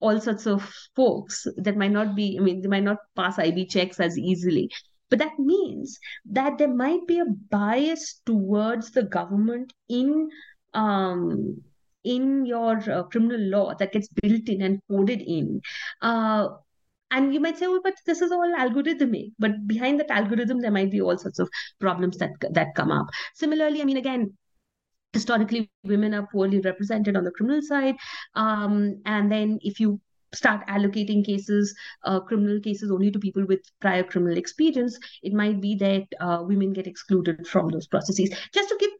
all 0.00 0.20
sorts 0.20 0.46
of 0.46 0.72
folks 0.94 1.46
that 1.56 1.76
might 1.76 1.90
not 1.90 2.14
be 2.14 2.38
i 2.38 2.42
mean 2.42 2.62
they 2.62 2.68
might 2.68 2.84
not 2.84 2.98
pass 3.16 3.38
ib 3.38 3.66
checks 3.66 4.00
as 4.00 4.18
easily. 4.18 4.70
But 5.10 5.20
that 5.20 5.38
means 5.38 5.98
that 6.26 6.58
there 6.58 6.74
might 6.74 7.06
be 7.06 7.18
a 7.18 7.24
bias 7.24 8.20
towards 8.26 8.90
the 8.90 9.04
government 9.04 9.72
in 9.88 10.28
um, 10.74 11.62
in 12.04 12.46
your 12.46 12.78
uh, 12.90 13.02
criminal 13.04 13.40
law 13.40 13.74
that 13.74 13.92
gets 13.92 14.08
built 14.22 14.48
in 14.48 14.62
and 14.62 14.80
coded 14.90 15.20
in. 15.20 15.60
Uh, 16.02 16.48
and 17.10 17.32
you 17.32 17.40
might 17.40 17.58
say, 17.58 17.66
"Oh, 17.66 17.80
but 17.82 17.94
this 18.06 18.20
is 18.20 18.32
all 18.32 18.54
algorithmic." 18.58 19.32
But 19.38 19.66
behind 19.66 19.98
that 20.00 20.10
algorithm, 20.10 20.60
there 20.60 20.70
might 20.70 20.90
be 20.90 21.00
all 21.00 21.16
sorts 21.16 21.38
of 21.38 21.48
problems 21.80 22.18
that 22.18 22.32
that 22.50 22.74
come 22.74 22.90
up. 22.90 23.06
Similarly, 23.34 23.80
I 23.80 23.84
mean, 23.84 23.96
again, 23.96 24.36
historically, 25.12 25.70
women 25.84 26.14
are 26.14 26.26
poorly 26.30 26.60
represented 26.60 27.16
on 27.16 27.24
the 27.24 27.30
criminal 27.30 27.62
side, 27.62 27.96
um, 28.34 29.00
and 29.06 29.32
then 29.32 29.58
if 29.62 29.80
you 29.80 30.00
start 30.34 30.66
allocating 30.66 31.24
cases, 31.24 31.74
uh, 32.04 32.20
criminal 32.20 32.60
cases, 32.60 32.90
only 32.90 33.10
to 33.10 33.18
people 33.18 33.46
with 33.46 33.60
prior 33.80 34.02
criminal 34.02 34.36
experience, 34.36 34.98
it 35.22 35.32
might 35.32 35.60
be 35.60 35.74
that 35.76 36.04
uh, 36.20 36.42
women 36.42 36.72
get 36.72 36.86
excluded 36.86 37.46
from 37.46 37.68
those 37.68 37.86
processes. 37.86 38.30
Just 38.52 38.68
to 38.68 38.76
give 38.78 38.90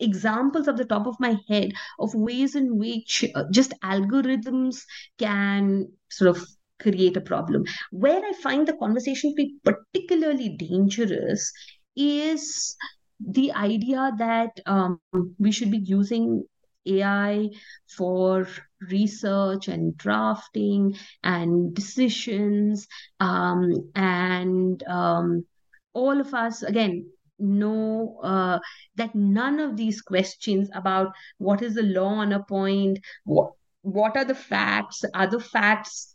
examples 0.00 0.68
of 0.68 0.76
the 0.76 0.84
top 0.84 1.06
of 1.06 1.20
my 1.20 1.36
head 1.48 1.72
of 1.98 2.14
ways 2.14 2.54
in 2.54 2.78
which 2.78 3.24
uh, 3.34 3.44
just 3.50 3.72
algorithms 3.82 4.82
can 5.18 5.88
sort 6.10 6.36
of 6.36 6.46
create 6.80 7.16
a 7.16 7.20
problem. 7.20 7.64
Where 7.90 8.22
I 8.24 8.32
find 8.42 8.66
the 8.66 8.74
conversation 8.74 9.30
to 9.30 9.34
be 9.36 9.56
particularly 9.64 10.56
dangerous 10.56 11.52
is 11.96 12.76
the 13.20 13.52
idea 13.52 14.12
that 14.18 14.60
um, 14.66 15.00
we 15.38 15.52
should 15.52 15.70
be 15.70 15.78
using 15.78 16.44
AI 16.86 17.50
for 17.96 18.48
research 18.80 19.68
and 19.68 19.96
drafting 19.96 20.96
and 21.22 21.74
decisions. 21.74 22.88
Um, 23.20 23.90
and 23.94 24.82
um, 24.84 25.46
all 25.92 26.20
of 26.20 26.34
us, 26.34 26.62
again, 26.62 27.06
know 27.42 28.18
uh, 28.22 28.58
that 28.96 29.14
none 29.14 29.60
of 29.60 29.76
these 29.76 30.00
questions 30.00 30.70
about 30.74 31.12
what 31.38 31.62
is 31.62 31.74
the 31.74 31.82
law 31.82 32.14
on 32.14 32.32
a 32.32 32.42
point, 32.44 32.98
what, 33.24 33.52
what 33.82 34.16
are 34.16 34.24
the 34.24 34.34
facts, 34.34 35.04
are 35.14 35.26
the 35.26 35.40
facts, 35.40 36.14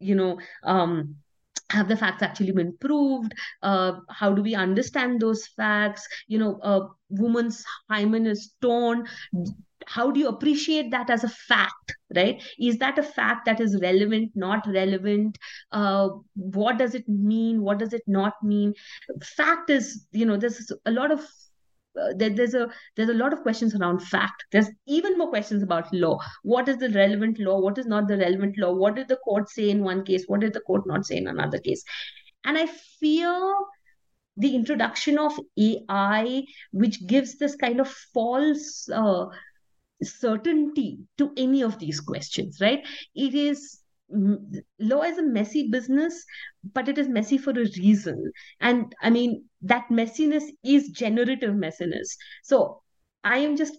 you 0.00 0.14
know, 0.14 0.38
um, 0.64 1.16
have 1.70 1.88
the 1.88 1.96
facts 1.96 2.22
actually 2.22 2.52
been 2.52 2.76
proved? 2.78 3.32
Uh, 3.62 3.94
how 4.08 4.32
do 4.32 4.42
we 4.42 4.54
understand 4.54 5.20
those 5.20 5.46
facts? 5.56 6.06
You 6.28 6.38
know 6.38 6.60
a 6.62 6.88
woman's 7.08 7.64
hymen 7.90 8.26
is 8.26 8.52
torn 8.60 9.06
how 9.86 10.10
do 10.10 10.20
you 10.20 10.28
appreciate 10.28 10.90
that 10.90 11.10
as 11.10 11.24
a 11.24 11.28
fact 11.28 11.96
right? 12.14 12.42
Is 12.58 12.78
that 12.78 12.98
a 12.98 13.02
fact 13.02 13.46
that 13.46 13.60
is 13.60 13.78
relevant 13.82 14.32
not 14.34 14.66
relevant? 14.66 15.38
Uh, 15.72 16.08
what 16.34 16.78
does 16.78 16.94
it 16.94 17.08
mean? 17.08 17.62
What 17.62 17.78
does 17.78 17.92
it 17.92 18.02
not 18.06 18.34
mean? 18.42 18.74
Fact 19.22 19.70
is 19.70 20.06
you 20.12 20.26
know 20.26 20.36
there's 20.36 20.70
a 20.84 20.90
lot 20.90 21.10
of 21.10 21.20
uh, 22.00 22.12
there, 22.16 22.30
there's 22.30 22.54
a 22.54 22.68
there's 22.96 23.08
a 23.08 23.14
lot 23.14 23.32
of 23.32 23.42
questions 23.42 23.74
around 23.74 24.00
fact. 24.00 24.44
There's 24.52 24.68
even 24.86 25.18
more 25.18 25.30
questions 25.30 25.62
about 25.62 25.92
law. 25.92 26.18
What 26.42 26.68
is 26.68 26.78
the 26.78 26.90
relevant 26.90 27.38
law? 27.38 27.60
What 27.60 27.78
is 27.78 27.86
not 27.86 28.08
the 28.08 28.18
relevant 28.18 28.56
law? 28.58 28.72
What 28.72 28.96
did 28.96 29.08
the 29.08 29.16
court 29.16 29.48
say 29.48 29.70
in 29.70 29.82
one 29.82 30.04
case? 30.04 30.24
What 30.26 30.40
did 30.40 30.52
the 30.52 30.60
court 30.60 30.86
not 30.86 31.06
say 31.06 31.16
in 31.16 31.26
another 31.26 31.58
case? 31.58 31.82
And 32.44 32.56
i 32.56 32.66
fear 33.00 33.54
the 34.36 34.54
introduction 34.54 35.18
of 35.18 35.32
ai 35.58 36.42
which 36.70 37.06
gives 37.06 37.38
this 37.38 37.56
kind 37.56 37.80
of 37.80 37.88
false 38.12 38.88
uh, 38.92 39.24
certainty 40.02 40.98
to 41.18 41.32
any 41.36 41.62
of 41.62 41.78
these 41.78 42.00
questions, 42.00 42.58
right? 42.60 42.86
It 43.14 43.34
is 43.34 43.80
law 44.08 45.02
is 45.02 45.18
a 45.18 45.22
messy 45.22 45.68
business, 45.68 46.24
but 46.72 46.88
it 46.88 46.98
is 46.98 47.08
messy 47.08 47.38
for 47.38 47.50
a 47.50 47.66
reason. 47.76 48.30
And 48.60 48.94
I 49.02 49.10
mean, 49.10 49.44
that 49.62 49.88
messiness 49.90 50.44
is 50.64 50.90
generative 50.90 51.54
messiness. 51.54 52.16
So 52.42 52.82
I 53.24 53.38
am 53.38 53.56
just, 53.56 53.76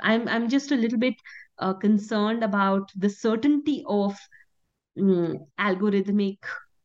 I'm, 0.00 0.28
I'm 0.28 0.48
just 0.48 0.70
a 0.70 0.76
little 0.76 0.98
bit 0.98 1.14
uh, 1.58 1.74
concerned 1.74 2.44
about 2.44 2.90
the 2.96 3.10
certainty 3.10 3.84
of 3.86 4.16
um, 5.00 5.38
algorithmic 5.58 6.38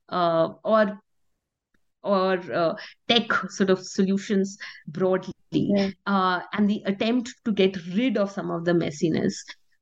uh, 0.09 0.49
or 0.63 0.99
or 2.03 2.39
uh, 2.53 2.73
tech 3.09 3.29
sort 3.49 3.69
of 3.69 3.85
solutions 3.85 4.57
broadly 4.87 5.33
yeah. 5.51 5.89
uh, 6.05 6.41
and 6.53 6.69
the 6.69 6.81
attempt 6.85 7.33
to 7.45 7.51
get 7.51 7.77
rid 7.95 8.17
of 8.17 8.31
some 8.31 8.51
of 8.51 8.65
the 8.65 8.73
messiness 8.73 9.33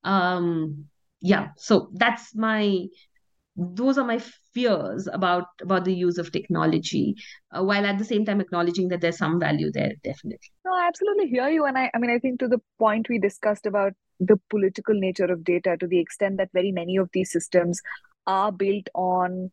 um 0.03 0.86
yeah 1.22 1.47
so 1.57 1.89
that's 1.93 2.36
my 2.36 2.86
those 3.57 3.97
are 3.97 4.05
my 4.05 4.20
fears 4.53 5.07
about 5.11 5.45
about 5.61 5.86
the 5.86 5.93
use 5.93 6.18
of 6.18 6.32
technology 6.32 7.16
uh, 7.51 7.63
while 7.63 7.86
at 7.86 7.97
the 7.97 8.05
same 8.05 8.26
time 8.26 8.41
acknowledging 8.41 8.89
that 8.89 9.01
there's 9.01 9.18
some 9.18 9.39
value 9.39 9.72
there 9.72 9.93
definitely 10.03 10.51
no 10.66 10.74
i 10.74 10.88
absolutely 10.88 11.28
hear 11.28 11.49
you 11.49 11.66
and 11.66 11.78
i 11.78 11.89
i 11.93 11.97
mean 11.97 12.11
i 12.11 12.20
think 12.20 12.39
to 12.39 12.47
the 12.47 12.61
point 12.80 13.07
we 13.09 13.18
discussed 13.18 13.66
about 13.66 13.93
the 14.20 14.39
political 14.49 14.93
nature 14.93 15.32
of 15.32 15.43
data 15.43 15.76
to 15.80 15.88
the 15.88 15.99
extent 15.99 16.38
that 16.38 16.49
very 16.53 16.72
many 16.72 16.97
of 16.97 17.09
these 17.13 17.32
systems 17.32 17.82
are 18.28 18.51
built 18.51 18.88
on 18.93 19.51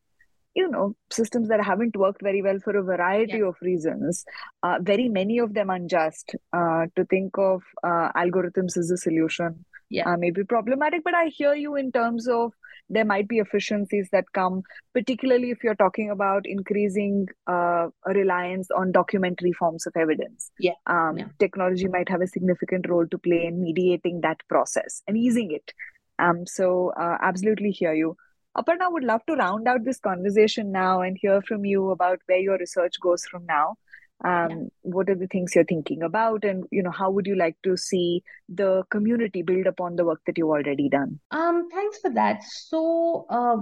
you 0.55 0.69
know 0.69 0.95
systems 1.11 1.49
that 1.49 1.65
haven't 1.65 1.97
worked 1.97 2.23
very 2.23 2.43
well 2.43 2.59
for 2.63 2.77
a 2.77 2.83
variety 2.83 3.39
yeah. 3.39 3.49
of 3.49 3.57
reasons 3.61 4.25
uh, 4.63 4.79
very 4.81 5.09
many 5.09 5.39
of 5.39 5.55
them 5.55 5.71
unjust 5.71 6.35
uh, 6.53 6.87
to 6.97 7.05
think 7.07 7.37
of 7.39 7.63
uh, 7.83 8.11
algorithms 8.13 8.77
as 8.77 8.91
a 8.91 8.97
solution 8.97 9.65
yeah. 9.91 10.11
Uh, 10.11 10.17
may 10.17 10.31
be 10.31 10.45
problematic 10.45 11.03
but 11.05 11.15
i 11.15 11.27
hear 11.27 11.55
you 11.55 11.77
in 11.77 11.93
terms 11.93 12.27
of 12.27 12.53
there 12.89 13.05
might 13.05 13.29
be 13.29 13.39
efficiencies 13.39 14.09
that 14.13 14.25
come 14.33 14.63
particularly 14.95 15.51
if 15.51 15.63
you're 15.63 15.75
talking 15.75 16.11
about 16.11 16.47
increasing 16.47 17.27
uh, 17.47 17.89
a 18.07 18.13
reliance 18.15 18.71
on 18.71 18.93
documentary 18.93 19.53
forms 19.53 19.87
of 19.87 19.93
evidence 19.97 20.51
yeah. 20.59 20.73
Um, 20.87 21.19
yeah. 21.19 21.27
technology 21.39 21.89
might 21.89 22.09
have 22.09 22.23
a 22.23 22.27
significant 22.27 22.89
role 22.89 23.07
to 23.07 23.19
play 23.19 23.45
in 23.47 23.63
mediating 23.63 24.21
that 24.23 24.41
process 24.49 25.03
and 25.07 25.17
easing 25.17 25.53
it 25.53 25.73
um, 26.19 26.47
so 26.47 26.93
uh, 26.99 27.19
absolutely 27.21 27.71
hear 27.71 27.93
you 27.93 28.17
Aparna, 28.57 28.93
would 28.93 29.05
love 29.05 29.25
to 29.27 29.35
round 29.35 29.67
out 29.67 29.85
this 29.85 29.99
conversation 29.99 30.73
now 30.73 31.01
and 31.01 31.17
hear 31.21 31.41
from 31.43 31.65
you 31.65 31.91
about 31.91 32.21
where 32.27 32.39
your 32.39 32.59
research 32.59 33.01
goes 33.01 33.25
from 33.25 33.47
now. 33.47 33.77
Um, 34.25 34.51
yeah. 34.51 34.57
What 34.83 35.11
are 35.11 35.17
the 35.17 35.27
things 35.27 35.55
you're 35.55 35.65
thinking 35.65 36.03
about, 36.03 36.45
and 36.45 36.65
you 36.71 36.83
know, 36.83 36.93
how 36.93 37.11
would 37.11 37.27
you 37.27 37.35
like 37.35 37.57
to 37.65 37.77
see 37.77 38.23
the 38.49 38.85
community 38.91 39.43
build 39.43 39.67
upon 39.67 39.97
the 39.97 40.05
work 40.05 40.21
that 40.27 40.39
you've 40.39 40.49
already 40.49 40.89
done? 40.89 41.19
Um, 41.33 41.69
thanks 41.73 41.99
for 41.99 42.11
that. 42.11 42.45
So, 42.45 43.27
uh, 43.29 43.57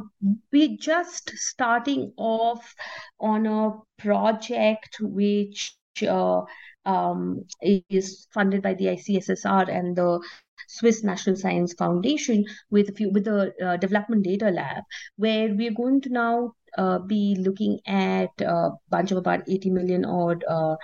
we're 0.53 0.77
just 0.77 1.31
starting 1.37 2.13
off 2.19 2.75
on 3.19 3.47
a 3.47 3.73
project 3.97 4.99
which 5.01 5.75
uh, 6.07 6.43
um, 6.85 7.45
is 7.61 8.27
funded 8.33 8.63
by 8.63 8.75
the 8.75 8.87
ICSSR 8.87 9.69
and 9.75 9.97
the 9.97 10.21
Swiss 10.69 11.03
National 11.03 11.37
Science 11.37 11.75
Foundation 11.75 12.45
with 12.71 12.89
a 12.89 12.93
few 12.93 13.11
with 13.11 13.25
the 13.25 13.53
uh, 13.65 13.77
Development 13.77 14.23
Data 14.23 14.51
Lab, 14.51 14.83
where 15.17 15.55
we're 15.55 15.75
going 15.75 16.01
to 16.03 16.09
now 16.11 16.53
uh, 16.79 16.99
be 16.99 17.37
looking 17.39 17.81
at 17.87 18.31
a 18.41 18.71
bunch 18.89 19.11
of 19.11 19.19
about 19.19 19.49
80 19.49 19.71
million 19.71 20.05
odd 20.05 20.45
uh, 20.49 20.77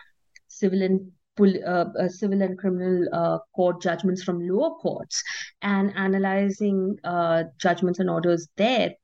civil 0.49 0.83
and 0.83 1.13
uh, 1.39 1.85
uh, 2.01 2.09
civil 2.09 2.41
and 2.41 2.59
criminal 2.59 3.07
uh, 3.13 3.39
court 3.55 3.83
judgments 3.83 4.23
from 4.23 4.41
lower 4.41 4.71
courts 4.77 5.23
and 5.61 5.93
analyzing 5.95 6.97
uh, 7.05 7.45
judgments 7.59 7.99
and 7.99 8.09
orders 8.09 8.49
there 8.57 8.95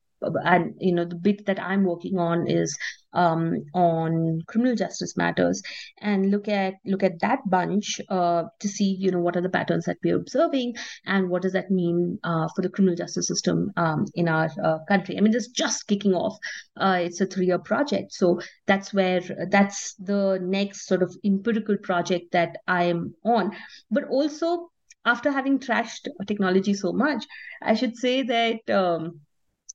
and 0.45 0.75
you 0.79 0.95
know 0.95 1.05
the 1.05 1.14
bit 1.14 1.47
that 1.47 1.61
i'm 1.61 1.85
working 1.85 2.18
on 2.18 2.47
is 2.47 2.77
um, 3.14 3.64
on 3.75 4.43
criminal 4.47 4.75
justice 4.75 5.16
matters. 5.16 5.62
And 6.01 6.31
look 6.31 6.49
at 6.49 6.75
look 6.85 7.03
at 7.03 7.20
that 7.20 7.41
bunch 7.47 8.01
uh, 8.09 8.45
to 8.61 8.68
see 8.68 8.97
you 8.99 9.11
know 9.11 9.20
what 9.20 9.37
are 9.37 9.41
the 9.41 9.49
patterns 9.49 9.85
that 9.87 9.99
we're 10.03 10.16
observing 10.16 10.75
and 11.07 11.29
what 11.29 11.43
does 11.43 11.53
that 11.53 11.70
mean 11.70 12.18
uh, 12.25 12.49
for 12.55 12.62
the 12.62 12.68
criminal 12.68 12.97
justice 12.97 13.29
system 13.29 13.73
um, 13.77 14.07
in 14.14 14.29
our 14.29 14.51
uh, 14.62 14.79
country. 14.89 15.16
I 15.16 15.20
mean 15.20 15.35
it's 15.35 15.49
just 15.49 15.87
kicking 15.87 16.14
off 16.14 16.37
uh, 16.77 16.99
it's 17.01 17.20
a 17.20 17.27
three 17.27 17.47
year 17.47 17.59
project. 17.59 18.12
So 18.12 18.41
that's 18.66 18.93
where 18.95 19.20
that's 19.51 19.95
the 19.95 20.39
next 20.43 20.87
sort 20.87 21.03
of 21.03 21.14
empirical 21.25 21.77
project 21.79 22.33
that 22.33 22.57
i 22.66 22.85
am 22.85 23.14
on. 23.25 23.53
But 23.91 24.05
also 24.09 24.70
after 25.05 25.31
having 25.33 25.59
trashed 25.59 26.07
technology 26.29 26.73
so 26.73 26.93
much 26.93 27.25
i 27.61 27.75
should 27.75 27.97
say 27.97 28.23
that 28.23 28.70
um, 28.70 29.20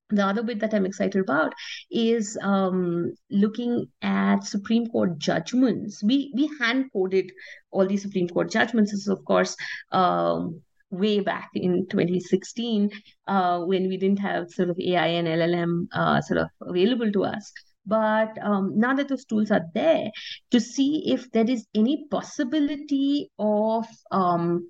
the 0.09 0.25
other 0.25 0.43
bit 0.43 0.59
that 0.59 0.73
I'm 0.73 0.85
excited 0.85 1.21
about 1.21 1.53
is 1.91 2.37
um, 2.41 3.13
looking 3.29 3.87
at 4.01 4.43
Supreme 4.43 4.87
Court 4.87 5.17
judgments. 5.17 6.03
We 6.03 6.31
we 6.35 6.49
hand 6.59 6.91
coded 6.93 7.31
all 7.71 7.85
these 7.85 8.03
Supreme 8.03 8.29
Court 8.29 8.51
judgments. 8.51 8.91
This 8.91 9.01
is 9.01 9.07
of 9.07 9.23
course 9.25 9.55
um, 9.91 10.61
way 10.89 11.19
back 11.19 11.49
in 11.53 11.85
2016 11.89 12.89
uh, 13.27 13.59
when 13.59 13.89
we 13.89 13.97
didn't 13.97 14.19
have 14.19 14.49
sort 14.49 14.69
of 14.69 14.79
AI 14.79 15.07
and 15.07 15.27
LLM 15.27 15.87
uh, 15.91 16.21
sort 16.21 16.39
of 16.39 16.47
available 16.61 17.11
to 17.11 17.25
us. 17.25 17.51
But 17.85 18.37
um, 18.41 18.73
now 18.77 18.93
that 18.95 19.07
those 19.07 19.25
tools 19.25 19.49
are 19.49 19.65
there, 19.73 20.11
to 20.51 20.59
see 20.59 21.03
if 21.07 21.31
there 21.31 21.49
is 21.49 21.65
any 21.73 22.05
possibility 22.11 23.29
of 23.39 23.85
um, 24.11 24.69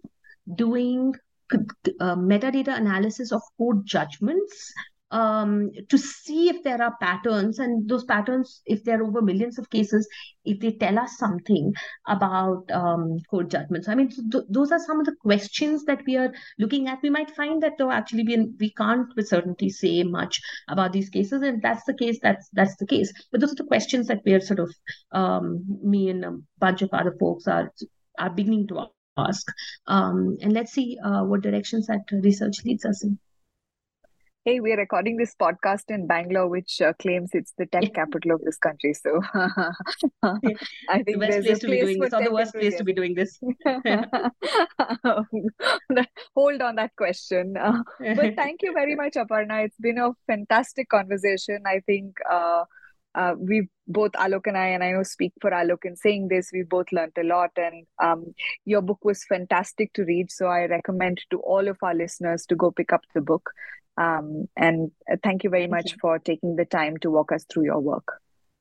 doing 0.56 1.14
uh, 1.52 2.16
metadata 2.16 2.78
analysis 2.78 3.32
of 3.32 3.42
court 3.58 3.86
judgments 3.86 4.74
um, 5.12 5.72
to 5.90 5.98
see 5.98 6.50
if 6.50 6.64
there 6.64 6.82
are 6.82 6.96
patterns 7.00 7.60
and 7.60 7.88
those 7.88 8.04
patterns 8.04 8.62
if 8.66 8.84
there 8.84 9.00
are 9.00 9.06
over 9.06 9.22
millions 9.22 9.58
of 9.58 9.70
cases 9.70 10.08
if 10.44 10.60
they 10.60 10.72
tell 10.72 11.00
us 11.00 11.18
something 11.18 11.74
about 12.08 12.70
um, 12.72 13.18
court 13.30 13.50
judgments. 13.50 13.88
I 13.88 13.96
mean 13.96 14.10
th- 14.10 14.44
those 14.50 14.72
are 14.72 14.80
some 14.80 15.00
of 15.00 15.06
the 15.06 15.16
questions 15.22 15.86
that 15.86 16.02
we 16.06 16.18
are 16.18 16.34
looking 16.60 16.88
at. 16.88 17.02
We 17.02 17.10
might 17.10 17.32
find 17.32 17.64
that 17.64 17.74
though 17.78 17.92
actually 17.92 18.24
we, 18.24 18.48
we 18.60 18.74
can't 18.74 19.08
with 19.16 19.28
certainty 19.28 19.70
say 19.70 20.04
much 20.04 20.42
about 20.68 20.92
these 20.94 21.10
cases 21.10 21.42
and 21.42 21.62
that's 21.62 21.86
the 21.86 21.96
case 21.96 22.20
that's 22.22 22.50
that's 22.54 22.76
the 22.76 22.88
case. 22.88 23.12
But 23.32 23.42
those 23.42 23.54
are 23.54 23.64
the 23.64 23.66
questions 23.66 24.08
that 24.08 24.22
we 24.26 24.34
are 24.34 24.42
sort 24.42 24.60
of 24.60 24.74
um, 25.14 25.64
me 25.84 26.10
and 26.10 26.26
a 26.26 26.38
bunch 26.60 26.82
of 26.82 26.90
other 26.92 27.16
folks 27.20 27.48
are 27.48 27.72
are 28.20 28.30
beginning 28.30 28.68
to 28.68 28.88
ask. 29.18 29.48
Um, 29.88 30.38
and 30.42 30.54
let's 30.54 30.74
see 30.74 30.98
uh, 31.04 31.24
what 31.24 31.42
directions 31.42 31.88
that 31.88 32.02
research 32.12 32.58
leads 32.66 32.86
us 32.86 33.04
in 33.04 33.20
hey, 34.48 34.62
we're 34.62 34.78
recording 34.78 35.18
this 35.18 35.36
podcast 35.36 35.90
in 35.90 36.08
Bangalore, 36.08 36.48
which 36.48 36.80
uh, 36.80 36.94
claims 37.02 37.32
it's 37.34 37.54
the 37.58 37.66
tech 37.66 37.94
capital 37.96 38.32
of 38.32 38.42
this 38.46 38.58
country. 38.58 38.94
So 38.94 39.20
I 39.34 41.04
think 41.04 41.20
the 41.20 41.28
best 41.28 41.44
place 41.44 41.60
to 41.60 41.68
be 41.68 41.82
doing 41.82 42.00
this, 42.00 42.14
or 42.14 42.24
the 42.24 42.32
worst 42.32 42.54
place 42.54 42.78
to 42.78 42.86
be 42.86 42.94
doing 42.94 43.14
this. 43.14 43.38
Hold 46.34 46.62
on 46.62 46.76
that 46.76 46.96
question. 46.96 47.58
Uh, 47.58 47.84
but 48.00 48.36
thank 48.38 48.62
you 48.62 48.72
very 48.72 48.96
much, 49.02 49.16
Aparna. 49.16 49.66
It's 49.66 49.76
been 49.82 49.98
a 49.98 50.12
fantastic 50.28 50.88
conversation. 50.88 51.64
I 51.66 51.82
think 51.86 52.16
uh, 52.32 52.64
uh, 53.18 53.34
we've 53.38 53.68
both 53.88 54.12
Alok 54.12 54.46
and 54.46 54.58
I, 54.58 54.68
and 54.68 54.84
I 54.84 54.92
know 54.92 55.04
speak 55.04 55.34
for 55.42 55.50
Alok 55.50 55.86
in 55.86 55.96
saying 55.96 56.28
this, 56.28 56.52
we 56.54 56.64
both 56.64 56.92
learned 56.92 57.14
a 57.18 57.24
lot. 57.24 57.52
And 57.58 57.88
um, 58.02 58.26
your 58.64 58.82
book 58.82 59.04
was 59.04 59.26
fantastic 59.26 59.92
to 59.94 60.04
read. 60.04 60.32
So 60.32 60.46
I 60.46 60.66
recommend 60.66 61.22
to 61.32 61.40
all 61.40 61.68
of 61.68 61.78
our 61.82 61.96
listeners 61.96 62.46
to 62.48 62.56
go 62.56 62.72
pick 62.72 62.94
up 62.94 63.02
the 63.16 63.22
book. 63.22 63.50
Um, 63.98 64.46
and 64.56 64.92
uh, 65.12 65.16
thank 65.24 65.44
you 65.44 65.50
very 65.50 65.64
thank 65.64 65.72
much 65.72 65.92
you. 65.94 65.98
for 66.00 66.20
taking 66.20 66.56
the 66.56 66.66
time 66.66 66.98
to 66.98 67.10
walk 67.10 67.32
us 67.32 67.46
through 67.52 67.66
your 67.66 67.80
work. 67.80 68.08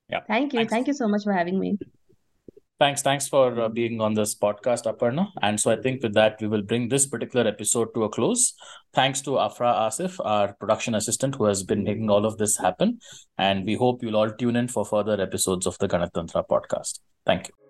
Yeah. 0.08 0.20
Thank 0.26 0.54
you. 0.54 0.60
Thanks. 0.60 0.72
Thank 0.72 0.86
you 0.86 0.94
so 0.94 1.08
much 1.08 1.24
for 1.24 1.32
having 1.32 1.60
me. 1.60 1.78
Thanks. 2.78 3.00
Thanks 3.00 3.26
for 3.26 3.58
uh, 3.58 3.68
being 3.70 4.02
on 4.02 4.12
this 4.12 4.34
podcast, 4.34 4.84
Aparna. 4.84 5.28
And 5.40 5.58
so 5.58 5.70
I 5.70 5.76
think 5.76 6.02
with 6.02 6.12
that, 6.12 6.36
we 6.42 6.46
will 6.46 6.60
bring 6.60 6.88
this 6.88 7.06
particular 7.06 7.48
episode 7.48 7.88
to 7.94 8.04
a 8.04 8.08
close. 8.10 8.52
Thanks 8.92 9.22
to 9.22 9.38
Afra 9.38 9.68
Asif, 9.68 10.20
our 10.22 10.52
production 10.52 10.94
assistant, 10.94 11.36
who 11.36 11.44
has 11.44 11.62
been 11.62 11.84
making 11.84 12.10
all 12.10 12.26
of 12.26 12.36
this 12.36 12.58
happen. 12.58 12.98
And 13.38 13.64
we 13.64 13.76
hope 13.76 14.02
you'll 14.02 14.16
all 14.16 14.30
tune 14.30 14.56
in 14.56 14.68
for 14.68 14.84
further 14.84 15.18
episodes 15.18 15.66
of 15.66 15.78
the 15.78 15.88
Ganatantra 15.88 16.46
podcast. 16.50 17.00
Thank 17.24 17.48
you. 17.48 17.65